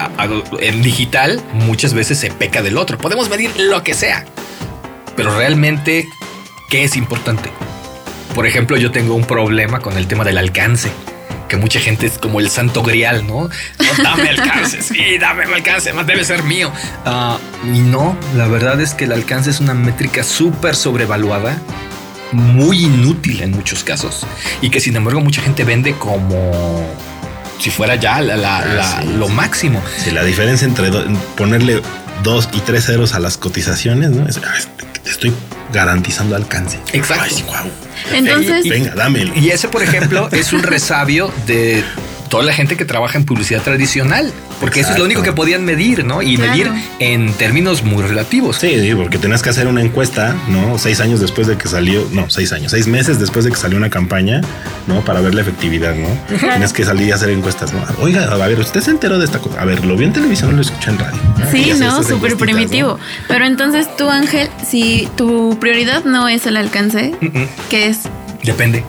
En 0.60 0.82
digital, 0.82 1.42
muchas 1.54 1.94
veces 1.94 2.20
se 2.20 2.30
peca 2.32 2.62
del 2.62 2.78
otro. 2.78 2.98
Podemos 2.98 3.30
medir 3.30 3.52
lo 3.58 3.84
que 3.84 3.94
sea. 3.94 4.26
Pero 5.16 5.36
realmente, 5.38 6.10
¿qué 6.70 6.84
es 6.84 6.96
importante? 6.98 7.52
Por 8.36 8.48
ejemplo, 8.48 8.78
yo 8.78 8.92
tengo 8.92 9.14
un 9.14 9.26
problema 9.26 9.80
con 9.80 9.96
el 9.98 10.08
tema 10.08 10.24
del 10.24 10.38
alcance. 10.40 10.92
Que 11.52 11.58
mucha 11.58 11.82
gente 11.82 12.06
es 12.06 12.18
como 12.18 12.40
el 12.40 12.50
santo 12.50 12.82
grial, 12.82 13.28
¿no? 13.28 13.42
No, 13.50 13.50
dame 14.04 14.30
alcance, 14.30 14.82
sí, 14.82 15.18
dame 15.20 15.44
el 15.44 15.54
alcance, 15.54 15.92
más 15.92 16.08
debe 16.08 16.24
ser 16.24 16.44
mío. 16.44 16.72
Ah, 17.06 17.38
y 17.66 17.80
no, 17.80 18.16
la 18.38 18.48
verdad 18.48 18.80
es 18.80 18.94
que 18.94 19.04
el 19.04 19.12
alcance 19.12 19.50
es 19.50 19.60
una 19.60 19.74
métrica 19.74 20.24
súper 20.24 20.78
sobrevaluada, 20.78 21.58
muy 22.32 22.86
inútil 22.86 23.42
en 23.42 23.52
muchos 23.52 23.84
casos, 23.84 24.26
y 24.62 24.70
que 24.70 24.80
sin 24.80 24.96
embargo 24.96 25.20
mucha 25.20 25.42
gente 25.42 25.66
vende 25.66 25.92
como 25.96 26.86
si 27.60 27.70
fuera 27.70 27.96
ya 27.96 28.22
la- 28.22 28.38
la- 28.38 28.60
Ah, 28.60 28.66
la- 28.66 29.02
sí, 29.02 29.10
lo 29.18 29.28
sí. 29.28 29.34
máximo. 29.34 29.82
Sí, 30.02 30.12
la 30.12 30.24
diferencia 30.24 30.66
entre 30.66 30.90
ponerle 31.36 31.82
dos 32.24 32.48
y 32.54 32.62
tres 32.62 32.86
ceros 32.86 33.14
a 33.14 33.20
las 33.20 33.36
cotizaciones, 33.36 34.12
¿no? 34.12 34.26
Es, 34.30 34.38
ah, 34.38 34.54
estoy 35.06 35.34
garantizando 35.72 36.36
alcance. 36.36 36.80
Exacto. 36.94 37.36
Ay. 37.54 37.72
Entonces, 38.14 38.68
Venga, 38.68 38.94
dámelo. 38.96 39.34
Y 39.36 39.50
ese, 39.50 39.68
por 39.68 39.84
ejemplo, 39.84 40.30
es 40.32 40.54
un 40.54 40.64
resabio 40.64 41.32
de 41.46 41.84
toda 42.32 42.44
la 42.44 42.54
gente 42.54 42.76
que 42.78 42.86
trabaja 42.86 43.18
en 43.20 43.26
publicidad 43.26 43.62
tradicional, 43.62 44.32
porque 44.60 44.80
eso 44.80 44.94
es 44.94 44.98
lo 44.98 45.06
único 45.06 45.22
que 45.22 45.34
podían 45.34 45.64
medir, 45.66 46.04
¿no? 46.06 46.22
Y 46.24 46.38
Claro. 46.38 46.52
medir 46.52 46.72
en 47.00 47.32
términos 47.34 47.84
muy 47.84 48.02
relativos. 48.02 48.56
Sí, 48.58 48.80
sí, 48.80 48.96
porque 48.96 49.18
tenías 49.20 49.42
que 49.44 49.50
hacer 49.50 49.68
una 49.68 49.82
encuesta, 49.82 50.36
¿no? 50.48 50.78
Seis 50.80 51.00
años 51.02 51.20
después 51.20 51.46
de 51.48 51.58
que 51.58 51.68
salió, 51.68 52.08
no, 52.14 52.30
seis 52.30 52.52
años, 52.54 52.72
seis 52.72 52.88
meses 52.88 53.20
después 53.20 53.46
de 53.46 53.52
que 53.52 53.58
salió 53.58 53.78
una 53.78 53.90
campaña, 53.90 54.42
¿no? 54.88 55.02
Para 55.06 55.20
ver 55.22 55.36
la 55.36 55.42
efectividad, 55.42 55.94
¿no? 55.94 56.08
Tienes 56.40 56.74
que 56.74 56.86
salir 56.86 57.10
y 57.10 57.12
hacer 57.12 57.30
encuestas, 57.30 57.74
¿no? 57.74 57.84
Oiga, 58.00 58.24
a 58.24 58.38
ver, 58.48 58.58
¿usted 58.60 58.80
se 58.82 58.92
enteró 58.92 59.20
de 59.20 59.26
esta 59.26 59.40
cosa? 59.40 59.62
A 59.62 59.66
ver, 59.66 59.84
¿lo 59.86 59.96
vio 59.98 60.08
en 60.08 60.14
televisión 60.14 60.56
lo 60.56 60.62
escuchó 60.62 60.90
en 60.92 61.00
radio? 61.00 61.20
Sí, 61.52 61.74
no, 61.80 62.02
súper 62.02 62.38
primitivo. 62.38 62.98
Pero 63.28 63.46
entonces 63.46 63.88
tú, 63.98 64.10
Ángel, 64.10 64.48
si 64.66 65.10
tu 65.18 65.58
prioridad 65.60 66.06
no 66.06 66.30
es 66.30 66.46
el 66.48 66.56
alcance, 66.56 67.14
Mm, 67.20 67.26
mm. 67.40 67.48
¿qué 67.70 67.88
es? 67.88 68.00
Depende, 68.44 68.84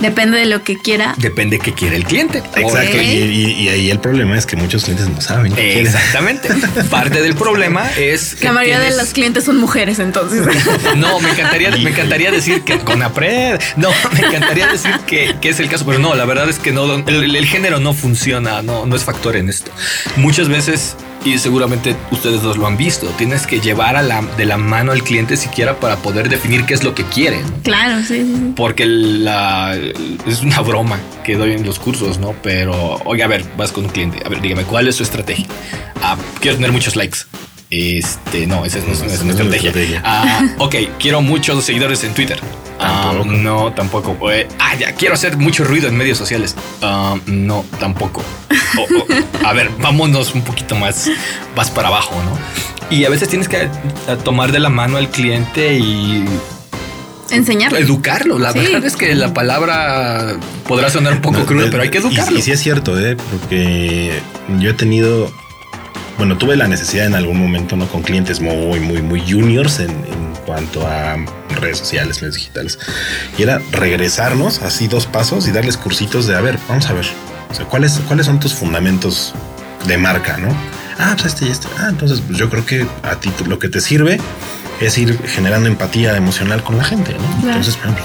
Depende 0.00 0.38
de 0.38 0.46
lo 0.46 0.62
que 0.62 0.76
quiera. 0.76 1.14
depende 1.16 1.58
qué 1.58 1.72
quiere 1.72 1.96
el 1.96 2.04
cliente. 2.04 2.38
Exacto, 2.54 2.96
y, 2.96 3.00
y- 3.00 3.52
y 3.62 3.68
ahí 3.68 3.90
el 3.90 3.98
problema 3.98 4.36
es 4.36 4.44
que 4.46 4.56
muchos 4.56 4.84
clientes 4.84 5.08
no 5.08 5.20
saben. 5.20 5.52
qué 5.54 5.62
quieren. 5.62 5.86
Exactamente. 5.86 6.48
Parte 6.90 7.22
del 7.22 7.34
problema 7.34 7.90
es 7.96 8.34
que 8.34 8.44
La 8.44 8.52
mayoría 8.52 8.80
de 8.80 8.90
los 8.96 9.08
clientes 9.14 9.44
son 9.44 9.56
mujeres, 9.58 9.98
entonces. 9.98 10.46
No, 10.96 11.18
me 11.20 11.30
encantaría, 11.30 11.70
me 11.70 11.90
encantaría 11.90 12.30
decir 12.30 12.62
que 12.62 12.78
con 12.80 13.02
APRED. 13.02 13.58
No, 13.76 13.90
me 14.12 14.20
encantaría 14.26 14.66
decir 14.68 14.92
que, 15.06 15.34
que 15.40 15.48
es 15.50 15.60
el 15.60 15.68
caso, 15.68 15.84
pero 15.86 15.98
no, 15.98 16.14
la 16.14 16.24
verdad 16.24 16.48
es 16.48 16.58
que 16.58 16.72
no, 16.72 16.94
el, 16.94 17.34
el 17.36 17.46
género 17.46 17.80
no 17.80 17.94
funciona, 17.94 18.62
no, 18.62 18.86
no 18.86 18.96
es 18.96 19.04
factor 19.04 19.36
en 19.36 19.48
esto. 19.48 19.70
Muchas 20.16 20.48
veces, 20.48 20.96
y 21.26 21.38
seguramente 21.38 21.96
ustedes 22.12 22.40
dos 22.40 22.56
lo 22.56 22.66
han 22.66 22.76
visto, 22.76 23.08
tienes 23.18 23.46
que 23.46 23.60
llevar 23.60 23.96
a 23.96 24.02
la, 24.02 24.22
de 24.22 24.44
la 24.44 24.56
mano 24.56 24.92
al 24.92 25.02
cliente 25.02 25.36
siquiera 25.36 25.80
para 25.80 25.96
poder 25.96 26.28
definir 26.28 26.64
qué 26.64 26.74
es 26.74 26.84
lo 26.84 26.94
que 26.94 27.02
quiere. 27.04 27.42
¿no? 27.42 27.62
claro, 27.64 28.02
sí. 28.04 28.52
Porque 28.54 28.86
la, 28.86 29.76
es 30.26 30.42
una 30.42 30.60
broma 30.60 31.00
que 31.24 31.36
doy 31.36 31.52
en 31.52 31.66
los 31.66 31.80
cursos, 31.80 32.18
¿no? 32.18 32.34
Pero, 32.42 33.00
oiga, 33.04 33.24
a 33.24 33.28
ver, 33.28 33.44
vas 33.56 33.72
con 33.72 33.86
un 33.86 33.90
cliente. 33.90 34.22
A 34.24 34.28
ver, 34.28 34.40
dígame, 34.40 34.62
¿cuál 34.62 34.86
es 34.86 34.96
su 34.96 35.02
estrategia? 35.02 35.46
Ah, 36.00 36.16
quiero 36.40 36.56
tener 36.56 36.70
muchos 36.70 36.94
likes. 36.94 37.18
Este, 37.70 38.46
no, 38.46 38.64
esa 38.64 38.78
es, 38.78 38.86
no 38.86 38.92
es- 38.92 39.00
estrategia. 39.02 39.68
estrategia. 39.70 40.02
Ah, 40.04 40.42
ok, 40.58 40.74
quiero 40.98 41.20
muchos 41.20 41.64
seguidores 41.64 42.04
en 42.04 42.14
Twitter. 42.14 42.40
Ah, 42.78 43.12
no, 43.26 43.72
tampoco. 43.72 44.30
Eh, 44.30 44.46
ah, 44.58 44.74
ya, 44.78 44.92
quiero 44.92 45.14
hacer 45.14 45.36
mucho 45.38 45.64
ruido 45.64 45.88
en 45.88 45.96
medios 45.96 46.18
sociales. 46.18 46.54
Ah, 46.82 47.16
no, 47.26 47.64
tampoco. 47.80 48.22
A 49.44 49.52
ver, 49.52 49.70
vámonos 49.80 50.34
un 50.34 50.42
poquito 50.42 50.76
más, 50.76 51.10
más 51.56 51.70
para 51.70 51.88
abajo, 51.88 52.14
¿no? 52.24 52.38
Y 52.94 53.04
a 53.04 53.08
veces 53.10 53.28
tienes 53.28 53.48
que 53.48 53.68
tomar 54.24 54.52
de 54.52 54.58
la 54.60 54.68
mano 54.68 54.96
al 54.98 55.08
cliente 55.10 55.74
y 55.78 56.24
Enseñarle. 57.30 57.80
educarlo. 57.80 58.38
La 58.38 58.52
Sí. 58.52 58.58
verdad 58.60 58.84
es 58.84 58.94
que 58.94 59.14
la 59.14 59.32
palabra 59.34 60.36
podrá 60.68 60.90
sonar 60.90 61.14
un 61.14 61.20
poco 61.22 61.38
No, 61.38 61.46
cruda, 61.46 61.66
pero 61.70 61.82
hay 61.82 61.90
que 61.90 61.98
y- 61.98 62.00
educarlo. 62.02 62.38
Y, 62.38 62.42
sí 62.42 62.52
es 62.52 62.60
cierto, 62.60 62.96
¿eh? 63.00 63.16
Porque 63.16 64.20
yo 64.60 64.70
he 64.70 64.74
tenido, 64.74 65.32
bueno, 66.18 66.38
tuve 66.38 66.56
la 66.56 66.66
necesidad 66.68 67.06
en 67.06 67.14
algún 67.14 67.38
momento, 67.38 67.76
¿no? 67.76 67.86
Con 67.88 68.02
clientes 68.02 68.40
muy, 68.40 68.80
muy, 68.80 69.02
muy 69.02 69.20
juniors 69.20 69.80
en, 69.80 69.90
en 69.90 70.34
cuanto 70.46 70.86
a 70.86 71.16
redes 71.60 71.78
sociales, 71.78 72.22
medios 72.22 72.36
digitales. 72.36 72.78
Y 73.36 73.42
era 73.42 73.60
regresarnos 73.72 74.62
así 74.62 74.88
dos 74.88 75.06
pasos 75.06 75.46
y 75.48 75.52
darles 75.52 75.76
cursitos 75.76 76.26
de, 76.26 76.36
a 76.36 76.40
ver, 76.40 76.58
vamos 76.68 76.88
a 76.88 76.92
ver, 76.92 77.06
o 77.50 77.54
sea, 77.54 77.66
¿cuáles, 77.66 77.98
cuáles 78.06 78.26
son 78.26 78.40
tus 78.40 78.54
fundamentos 78.54 79.34
de 79.86 79.98
marca, 79.98 80.36
¿no? 80.38 80.48
Ah, 80.98 81.14
pues 81.14 81.26
este 81.34 81.46
y 81.46 81.50
este. 81.50 81.68
Ah, 81.78 81.88
entonces 81.90 82.22
pues 82.26 82.38
yo 82.38 82.48
creo 82.48 82.64
que 82.64 82.86
a 83.02 83.16
ti 83.16 83.30
lo 83.46 83.58
que 83.58 83.68
te 83.68 83.80
sirve 83.80 84.18
es 84.80 84.98
ir 84.98 85.18
generando 85.26 85.68
empatía 85.68 86.16
emocional 86.16 86.62
con 86.62 86.78
la 86.78 86.84
gente, 86.84 87.12
¿no? 87.12 87.40
Claro. 87.40 87.58
Entonces, 87.58 87.78
bueno, 87.82 87.96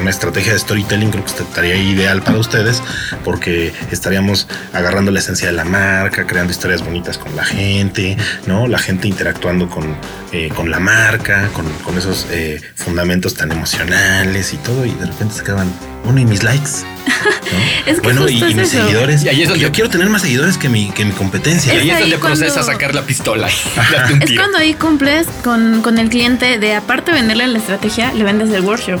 una- 0.00 0.10
estrategia 0.10 0.52
de 0.52 0.58
storytelling 0.58 1.10
creo 1.10 1.24
que 1.24 1.30
estaría 1.30 1.76
ideal 1.76 2.22
para 2.22 2.38
ustedes 2.38 2.82
porque 3.24 3.72
estaríamos 3.92 4.48
agarrando 4.72 5.10
la 5.10 5.20
esencia 5.20 5.46
de 5.48 5.52
la 5.54 5.64
marca, 5.64 6.26
creando 6.26 6.52
historias 6.52 6.84
bonitas 6.84 7.18
con 7.18 7.34
la 7.36 7.44
gente, 7.44 8.16
¿no? 8.46 8.66
La 8.66 8.78
gente 8.78 9.06
interactuando 9.08 9.68
con, 9.68 9.96
eh, 10.32 10.50
con 10.54 10.70
la 10.70 10.80
marca, 10.80 11.48
con, 11.52 11.66
con 11.84 11.96
esos 11.98 12.26
eh, 12.30 12.60
fundamentos 12.74 13.34
tan 13.34 13.52
emocionales 13.52 14.52
y 14.52 14.56
todo, 14.58 14.84
y 14.86 14.90
de 14.92 15.06
repente 15.06 15.34
se 15.36 15.42
quedaban, 15.44 15.70
bueno, 16.04 16.20
y 16.20 16.24
mis 16.24 16.42
likes. 16.42 16.70
¿no? 16.82 16.98
Es 17.86 17.96
que 17.96 18.00
bueno, 18.02 18.28
y, 18.28 18.42
mis 18.42 18.58
eso. 18.74 18.82
seguidores. 18.82 19.24
Y 19.24 19.28
ahí 19.30 19.42
es 19.42 19.48
donde- 19.48 19.62
yo 19.62 19.72
quiero 19.72 19.88
tener 19.88 20.08
más 20.10 20.20
seguidores 20.22 20.58
que 20.58 20.68
mi, 20.68 20.90
que 20.90 21.04
mi 21.06 21.12
competencia. 21.12 21.72
Y 21.74 21.78
ahí 21.78 21.88
Es 21.90 21.94
es 21.94 22.00
donde 22.02 22.18
cuando- 22.18 22.38
procesas 22.40 22.66
sacar 22.66 22.94
la 22.94 23.02
pistola 23.02 23.48
Es 24.20 24.32
cuando 24.36 24.58
ahí 24.58 24.74
cumples 24.74 25.26
con, 25.42 25.80
con 25.80 25.96
el 25.98 26.10
cliente 26.10 26.58
de 26.58 26.74
aparte 26.74 27.12
de 27.12 27.18
venderle 27.18 27.46
la 27.46 27.58
estrategia, 27.58 28.12
le 28.12 28.24
vendes 28.24 28.50
el 28.50 28.60
workshop. 28.62 29.00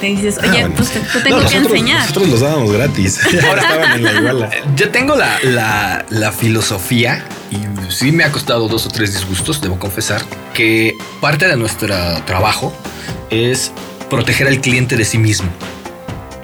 Te 0.00 0.06
dices, 0.06 0.36
Ah, 0.40 0.46
oye, 0.48 0.60
bueno. 0.60 0.74
pues 0.76 0.90
te, 0.90 1.00
te 1.00 1.20
tengo 1.20 1.40
No, 1.40 1.48
que 1.48 1.56
enseñar. 1.56 2.00
Nosotros 2.02 2.28
los 2.28 2.40
dábamos 2.40 2.72
gratis. 2.72 3.20
Ahora 3.48 3.62
estaban 3.62 3.92
en 3.94 4.04
la 4.04 4.12
iguala. 4.12 4.50
Yo 4.76 4.90
tengo 4.90 5.16
la, 5.16 5.38
la- 5.42 6.06
la 6.10 6.32
filosofía 6.32 7.24
y 7.50 7.56
sí 7.92 8.12
me 8.12 8.22
ha 8.24 8.30
costado 8.30 8.68
dos 8.68 8.86
o 8.86 8.88
tres 8.90 9.12
disgustos, 9.14 9.60
debo 9.60 9.78
confesar, 9.78 10.22
que 10.54 10.94
parte 11.20 11.48
de 11.48 11.56
nuestro 11.56 11.94
trabajo 12.26 12.72
es 13.30 13.72
proteger 14.08 14.46
al 14.46 14.60
cliente 14.60 14.96
de 14.96 15.04
sí 15.04 15.18
mismo. 15.18 15.48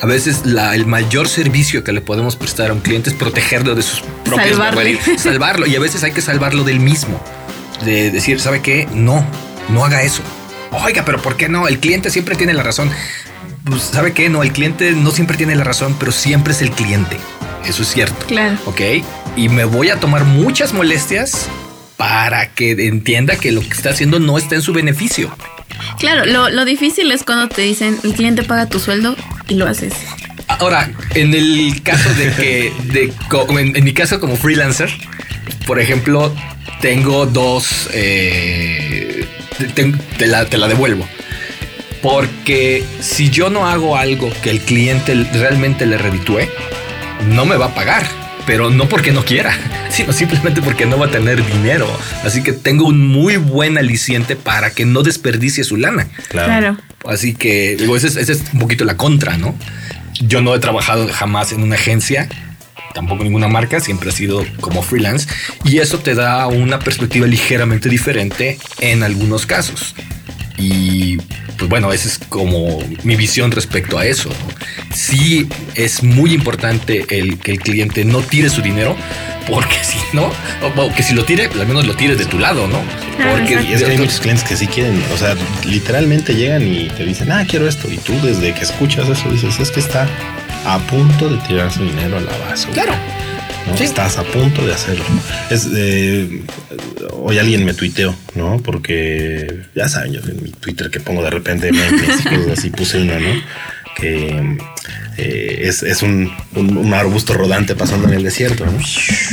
A 0.02 0.06
veces 0.06 0.44
la- 0.44 0.74
el 0.74 0.84
mayor 0.86 1.28
servicio 1.28 1.84
que 1.84 1.92
le 1.92 2.00
podemos 2.00 2.34
prestar 2.34 2.70
a 2.70 2.72
un 2.72 2.80
cliente 2.80 3.10
es 3.10 3.16
protegerlo 3.16 3.74
de 3.76 3.82
sus 3.82 4.02
propias 4.24 4.58
barbaridades, 4.58 5.20
salvarlo 5.22 5.66
y 5.66 5.76
a 5.76 5.80
veces 5.80 6.02
hay 6.02 6.10
que 6.12 6.20
salvarlo 6.22 6.64
del 6.64 6.80
mismo. 6.80 7.20
De 7.84 8.10
decir, 8.10 8.40
¿sabe 8.40 8.60
qué? 8.62 8.88
No, 8.92 9.24
no 9.68 9.84
haga 9.84 10.02
eso. 10.02 10.22
Oiga, 10.72 11.04
pero 11.04 11.22
¿por 11.22 11.36
qué 11.36 11.48
no? 11.48 11.68
El 11.68 11.78
cliente 11.78 12.10
siempre 12.10 12.34
tiene 12.34 12.52
la 12.52 12.62
razón. 12.64 12.90
Pues, 13.64 13.82
¿sabe 13.82 14.12
qué? 14.12 14.28
No, 14.28 14.42
el 14.42 14.52
cliente 14.52 14.92
no 14.92 15.10
siempre 15.10 15.36
tiene 15.36 15.54
la 15.56 15.64
razón, 15.64 15.96
pero 15.98 16.12
siempre 16.12 16.52
es 16.52 16.62
el 16.62 16.70
cliente. 16.70 17.16
Eso 17.66 17.82
es 17.82 17.88
cierto. 17.88 18.26
Claro. 18.26 18.58
¿ok? 18.66 18.80
Y 19.36 19.48
me 19.48 19.64
voy 19.64 19.88
a 19.88 19.98
tomar 19.98 20.24
muchas 20.24 20.72
molestias 20.74 21.48
para 21.96 22.52
que 22.52 22.72
entienda 22.72 23.36
que 23.36 23.52
lo 23.52 23.60
que 23.60 23.68
está 23.68 23.90
haciendo 23.90 24.20
no 24.20 24.36
está 24.36 24.54
en 24.54 24.62
su 24.62 24.72
beneficio. 24.72 25.34
Claro, 25.98 26.26
lo, 26.26 26.50
lo 26.50 26.64
difícil 26.64 27.10
es 27.10 27.24
cuando 27.24 27.48
te 27.48 27.62
dicen 27.62 27.98
el 28.04 28.12
cliente 28.14 28.42
paga 28.42 28.66
tu 28.66 28.78
sueldo 28.78 29.16
y 29.48 29.54
lo 29.54 29.66
haces. 29.66 29.94
Ahora, 30.46 30.90
en 31.14 31.32
el 31.34 31.82
caso 31.82 32.12
de 32.14 32.32
que, 32.32 32.72
de, 32.92 33.12
en, 33.60 33.76
en 33.76 33.84
mi 33.84 33.94
caso 33.94 34.20
como 34.20 34.36
freelancer, 34.36 34.90
por 35.66 35.80
ejemplo, 35.80 36.34
tengo 36.80 37.24
dos, 37.26 37.88
eh, 37.92 39.26
te 40.18 40.26
la, 40.26 40.44
te 40.44 40.58
la 40.58 40.68
devuelvo. 40.68 41.08
Porque 42.04 42.84
si 43.00 43.30
yo 43.30 43.48
no 43.48 43.66
hago 43.66 43.96
algo 43.96 44.30
que 44.42 44.50
el 44.50 44.60
cliente 44.60 45.14
realmente 45.32 45.86
le 45.86 45.96
reditúe, 45.96 46.42
no 47.30 47.46
me 47.46 47.56
va 47.56 47.66
a 47.66 47.74
pagar. 47.74 48.06
Pero 48.44 48.68
no 48.68 48.90
porque 48.90 49.10
no 49.10 49.24
quiera, 49.24 49.56
sino 49.88 50.12
simplemente 50.12 50.60
porque 50.60 50.84
no 50.84 50.98
va 50.98 51.06
a 51.06 51.10
tener 51.10 51.42
dinero. 51.46 51.88
Así 52.22 52.42
que 52.42 52.52
tengo 52.52 52.84
un 52.84 53.08
muy 53.08 53.38
buen 53.38 53.78
aliciente 53.78 54.36
para 54.36 54.72
que 54.72 54.84
no 54.84 55.02
desperdicie 55.02 55.64
su 55.64 55.78
lana. 55.78 56.06
Claro. 56.28 56.76
Así 57.06 57.34
que 57.34 57.74
digo, 57.76 57.96
esa 57.96 58.08
es, 58.08 58.16
esa 58.16 58.32
es 58.32 58.42
un 58.52 58.60
poquito 58.60 58.84
la 58.84 58.98
contra, 58.98 59.38
¿no? 59.38 59.54
Yo 60.20 60.42
no 60.42 60.54
he 60.54 60.58
trabajado 60.58 61.08
jamás 61.10 61.52
en 61.52 61.62
una 61.62 61.76
agencia, 61.76 62.28
tampoco 62.92 63.22
en 63.22 63.28
ninguna 63.28 63.48
marca, 63.48 63.80
siempre 63.80 64.10
ha 64.10 64.12
sido 64.12 64.44
como 64.60 64.82
freelance 64.82 65.26
y 65.64 65.78
eso 65.78 66.00
te 66.00 66.14
da 66.14 66.46
una 66.48 66.80
perspectiva 66.80 67.26
ligeramente 67.26 67.88
diferente 67.88 68.58
en 68.80 69.02
algunos 69.02 69.46
casos. 69.46 69.94
Y 70.56 71.16
pues 71.58 71.68
bueno, 71.68 71.92
esa 71.92 72.08
es 72.08 72.18
como 72.28 72.78
mi 73.02 73.16
visión 73.16 73.50
respecto 73.50 73.98
a 73.98 74.06
eso. 74.06 74.30
Sí 74.92 75.48
es 75.74 76.02
muy 76.02 76.32
importante 76.32 77.04
el 77.10 77.38
que 77.38 77.52
el 77.52 77.60
cliente 77.60 78.04
no 78.04 78.20
tire 78.20 78.48
su 78.50 78.62
dinero, 78.62 78.96
porque 79.48 79.76
si 79.82 79.98
no, 80.12 80.30
o, 80.76 80.94
que 80.94 81.02
si 81.02 81.14
lo 81.14 81.24
tire, 81.24 81.46
al 81.46 81.66
menos 81.66 81.86
lo 81.86 81.94
tires 81.94 82.18
de 82.18 82.26
tu 82.26 82.38
lado, 82.38 82.66
¿no? 82.68 82.80
Porque 83.30 83.62
y 83.68 83.72
es 83.72 83.82
que 83.82 83.92
hay 83.92 83.98
muchos 83.98 84.20
clientes 84.20 84.46
que 84.46 84.56
sí 84.56 84.66
quieren, 84.66 85.02
o 85.12 85.16
sea, 85.16 85.36
literalmente 85.64 86.34
llegan 86.34 86.62
y 86.66 86.88
te 86.88 87.04
dicen, 87.04 87.30
ah, 87.32 87.44
quiero 87.48 87.68
esto. 87.68 87.90
Y 87.90 87.96
tú 87.98 88.12
desde 88.22 88.52
que 88.54 88.62
escuchas 88.62 89.08
eso 89.08 89.28
dices, 89.30 89.58
es 89.58 89.70
que 89.70 89.80
está 89.80 90.08
a 90.66 90.78
punto 90.78 91.28
de 91.28 91.36
tirar 91.48 91.72
su 91.72 91.84
dinero 91.84 92.18
a 92.18 92.20
la 92.20 92.36
base. 92.38 92.68
Claro. 92.68 92.94
Estás 93.80 94.18
a 94.18 94.22
punto 94.22 94.64
de 94.66 94.72
hacerlo. 94.72 95.04
Es, 95.50 95.68
eh, 95.74 96.42
hoy 97.12 97.38
alguien 97.38 97.64
me 97.64 97.74
tuiteó, 97.74 98.14
¿no? 98.34 98.58
Porque 98.58 99.62
ya 99.74 99.88
saben, 99.88 100.12
yo 100.12 100.20
en 100.20 100.42
mi 100.42 100.50
Twitter 100.50 100.90
que 100.90 101.00
pongo 101.00 101.22
de 101.22 101.30
repente 101.30 101.70
así 102.52 102.70
puse 102.70 103.00
uno, 103.00 103.18
¿no? 103.18 103.42
Que 103.96 104.58
eh, 105.16 105.68
es, 105.68 106.02
un, 106.02 106.32
arbusto 106.94 107.34
rodante 107.34 107.74
pasando 107.74 108.08
en 108.08 108.14
el 108.14 108.22
desierto, 108.22 108.64
¿no? 108.66 108.78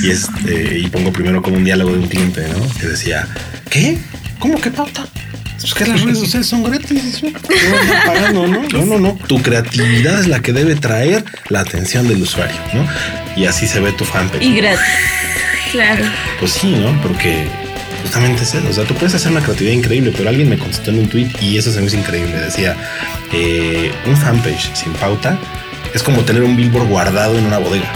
Y, 0.03 0.09
este, 0.09 0.79
y 0.79 0.87
pongo 0.87 1.11
primero 1.11 1.41
como 1.41 1.57
un 1.57 1.63
diálogo 1.63 1.91
de 1.91 1.99
un 1.99 2.07
cliente, 2.07 2.47
¿no? 2.47 2.67
Que 2.79 2.87
decía, 2.87 3.27
¿qué? 3.69 3.97
¿Cómo 4.39 4.59
que 4.59 4.71
pauta? 4.71 5.05
Pues 5.61 5.73
que 5.73 5.85
las 5.85 6.01
redes 6.01 6.19
sociales 6.19 6.47
son 6.47 6.63
gratis. 6.63 7.21
No, 8.33 8.47
no, 8.47 8.47
no, 8.47 8.85
no, 8.85 8.99
no. 8.99 9.19
Tu 9.27 9.41
creatividad 9.41 10.19
es 10.19 10.27
la 10.27 10.39
que 10.39 10.53
debe 10.53 10.75
traer 10.75 11.23
la 11.49 11.61
atención 11.61 12.07
del 12.07 12.21
usuario, 12.21 12.57
¿no? 12.73 12.87
Y 13.35 13.45
así 13.45 13.67
se 13.67 13.79
ve 13.79 13.91
tu 13.91 14.03
fanpage. 14.03 14.41
Y 14.43 14.55
gratis. 14.55 14.85
Claro. 15.71 16.03
Pues 16.39 16.51
sí, 16.51 16.71
¿no? 16.71 16.99
Porque 17.01 17.47
justamente 18.03 18.43
es 18.43 18.55
eso. 18.55 18.67
O 18.69 18.73
sea, 18.73 18.83
tú 18.85 18.93
puedes 18.95 19.13
hacer 19.13 19.31
una 19.31 19.41
creatividad 19.41 19.73
increíble, 19.73 20.13
pero 20.15 20.29
alguien 20.29 20.49
me 20.49 20.57
contestó 20.57 20.91
en 20.91 20.99
un 20.99 21.07
tweet 21.07 21.29
y 21.39 21.57
eso 21.57 21.71
se 21.71 21.79
me 21.79 21.87
hizo 21.87 21.97
increíble. 21.97 22.37
Decía, 22.37 22.75
eh, 23.31 23.91
un 24.07 24.17
fanpage 24.17 24.73
sin 24.73 24.93
pauta 24.93 25.37
es 25.93 26.03
como 26.03 26.21
tener 26.21 26.43
un 26.43 26.55
billboard 26.55 26.87
guardado 26.87 27.37
en 27.37 27.45
una 27.45 27.57
bodega. 27.59 27.91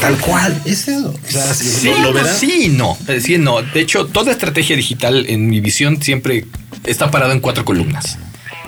Tal 0.00 0.16
cual, 0.18 0.60
es 0.64 0.88
eso. 0.88 1.10
O 1.10 1.30
sea, 1.30 1.54
sí, 1.54 1.92
¿lo, 2.00 2.12
verás? 2.12 2.38
Sí, 2.38 2.68
no. 2.70 2.96
Sí, 3.20 3.38
no. 3.38 3.62
De 3.62 3.80
hecho, 3.80 4.06
toda 4.06 4.32
estrategia 4.32 4.76
digital, 4.76 5.26
en 5.28 5.48
mi 5.48 5.60
visión, 5.60 6.02
siempre 6.02 6.46
está 6.84 7.10
parado 7.10 7.32
en 7.32 7.40
cuatro 7.40 7.64
columnas. 7.64 8.18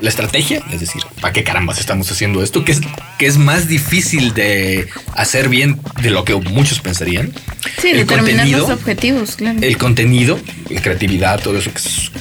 La 0.01 0.09
estrategia, 0.09 0.61
es 0.71 0.81
decir, 0.81 1.01
¿para 1.21 1.31
qué 1.31 1.43
carambas 1.43 1.79
estamos 1.79 2.11
haciendo 2.11 2.43
esto? 2.43 2.65
Que 2.65 2.73
es, 2.73 2.81
que 3.17 3.27
es 3.27 3.37
más 3.37 3.67
difícil 3.67 4.33
de 4.33 4.89
hacer 5.15 5.47
bien 5.47 5.79
de 6.01 6.09
lo 6.09 6.25
que 6.25 6.35
muchos 6.35 6.79
pensarían. 6.81 7.33
Sí, 7.81 7.89
el 7.89 7.97
determinar 7.97 8.47
los 8.49 8.69
objetivos, 8.69 9.37
claro. 9.37 9.59
El 9.61 9.77
contenido, 9.77 10.37
la 10.69 10.81
creatividad, 10.81 11.41
todo 11.41 11.57
eso 11.57 11.71
que 11.71 11.77
es 11.77 12.11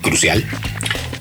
crucial. 0.00 0.44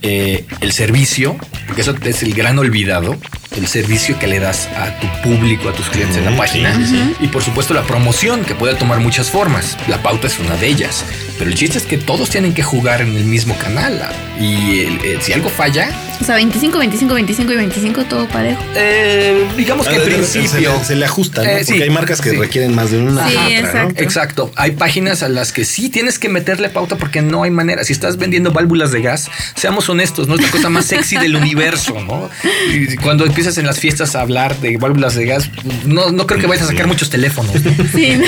Eh, 0.02 0.46
el 0.62 0.72
servicio, 0.72 1.38
porque 1.68 1.82
eso 1.82 1.94
es 2.04 2.24
el 2.24 2.34
gran 2.34 2.58
olvidado 2.58 3.18
el 3.56 3.68
servicio 3.68 4.18
que 4.18 4.28
le 4.28 4.40
das 4.40 4.68
a 4.78 4.98
tu 5.00 5.08
público, 5.22 5.70
a 5.70 5.74
tus 5.74 5.90
clientes 5.90 6.18
en 6.18 6.26
la 6.26 6.36
página. 6.36 6.74
Y 7.20 7.28
por 7.28 7.44
supuesto 7.44 7.74
la 7.74 7.84
promoción, 7.84 8.46
que 8.46 8.56
puede 8.56 8.76
tomar 8.76 9.00
muchas 9.00 9.30
formas. 9.30 9.78
La 9.88 10.02
pauta 10.02 10.28
es 10.28 10.40
una 10.40 10.56
de 10.56 10.68
ellas. 10.68 11.06
Pero 11.38 11.50
el 11.50 11.56
chiste 11.56 11.78
es 11.78 11.86
que 11.86 11.98
todos 11.98 12.30
tienen 12.30 12.54
que 12.54 12.64
jugar 12.64 13.02
en 13.02 13.16
el 13.16 13.26
mismo 13.26 13.58
canal. 13.58 14.02
Y 14.40 14.86
si 15.22 15.34
algo 15.34 15.50
falla... 15.50 15.90
O 16.22 16.24
sea, 16.24 16.36
25, 16.36 16.78
25, 16.78 17.16
25 17.16 17.52
y 17.52 17.56
25, 17.56 18.06
todo 18.06 18.28
parejo. 18.28 18.62
Eh, 18.76 19.44
digamos 19.58 19.88
que 19.88 19.96
en 19.96 20.04
principio... 20.04 20.80
Se 20.86 20.96
le, 20.96 21.06
ajusta, 21.06 21.44
¿no? 21.44 21.50
Eh, 21.50 21.64
Porque 21.66 21.82
hay 21.82 21.90
marcas 21.90 22.22
que 22.22 22.34
requieren 22.34 22.76
más 22.76 22.92
de 22.92 23.00
una. 23.00 23.28
Sí, 23.28 23.36
exacto. 23.54 24.04
exacto. 24.04 24.52
Hay 24.56 24.72
páginas 24.72 25.24
a 25.24 25.30
las 25.30 25.52
que 25.52 25.66
sí 25.66 25.90
tienes 25.90 26.20
que 26.20 26.30
meterle 26.30 26.70
pauta 26.70 26.96
porque 26.96 27.24
no 27.24 27.42
hay 27.42 27.50
manera. 27.50 27.84
Si 27.84 27.92
estás 27.92 28.18
vendiendo 28.18 28.52
válvulas 28.52 28.92
de 28.92 29.02
gas, 29.02 29.32
seamos 29.56 29.90
honestos, 29.90 30.28
no 30.28 30.36
es 30.36 30.42
la 30.42 30.52
cosa 30.52 30.70
más 30.70 30.86
sexy 30.86 31.18
del 31.18 31.36
universo, 31.36 32.00
¿no? 32.00 32.30
Y 32.72 32.98
cuando 32.98 33.26
empiezas 33.26 33.58
en 33.58 33.66
las 33.66 33.80
fiestas 33.80 34.16
a 34.16 34.22
hablar 34.22 34.56
de 34.60 34.78
válvulas 34.78 35.16
de 35.16 35.26
gas, 35.26 35.50
no, 35.86 36.12
no 36.12 36.28
creo 36.28 36.40
que 36.40 36.46
vayas 36.46 36.66
a 36.66 36.68
sacar 36.68 36.86
muchos 36.86 37.10
teléfonos. 37.10 37.52
Sí, 37.94 38.22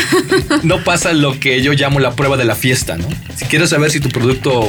no. 0.64 0.78
pasa 0.84 1.14
lo 1.14 1.40
que 1.40 1.62
yo 1.62 1.74
llamo 1.74 2.00
la 2.00 2.16
prueba 2.16 2.38
de 2.38 2.46
la 2.46 2.56
fiesta, 2.56 2.98
¿no? 2.98 3.08
Si 3.36 3.46
quieres 3.46 3.70
saber 3.70 3.92
si 3.92 4.00
tu 4.00 4.10
producto 4.10 4.68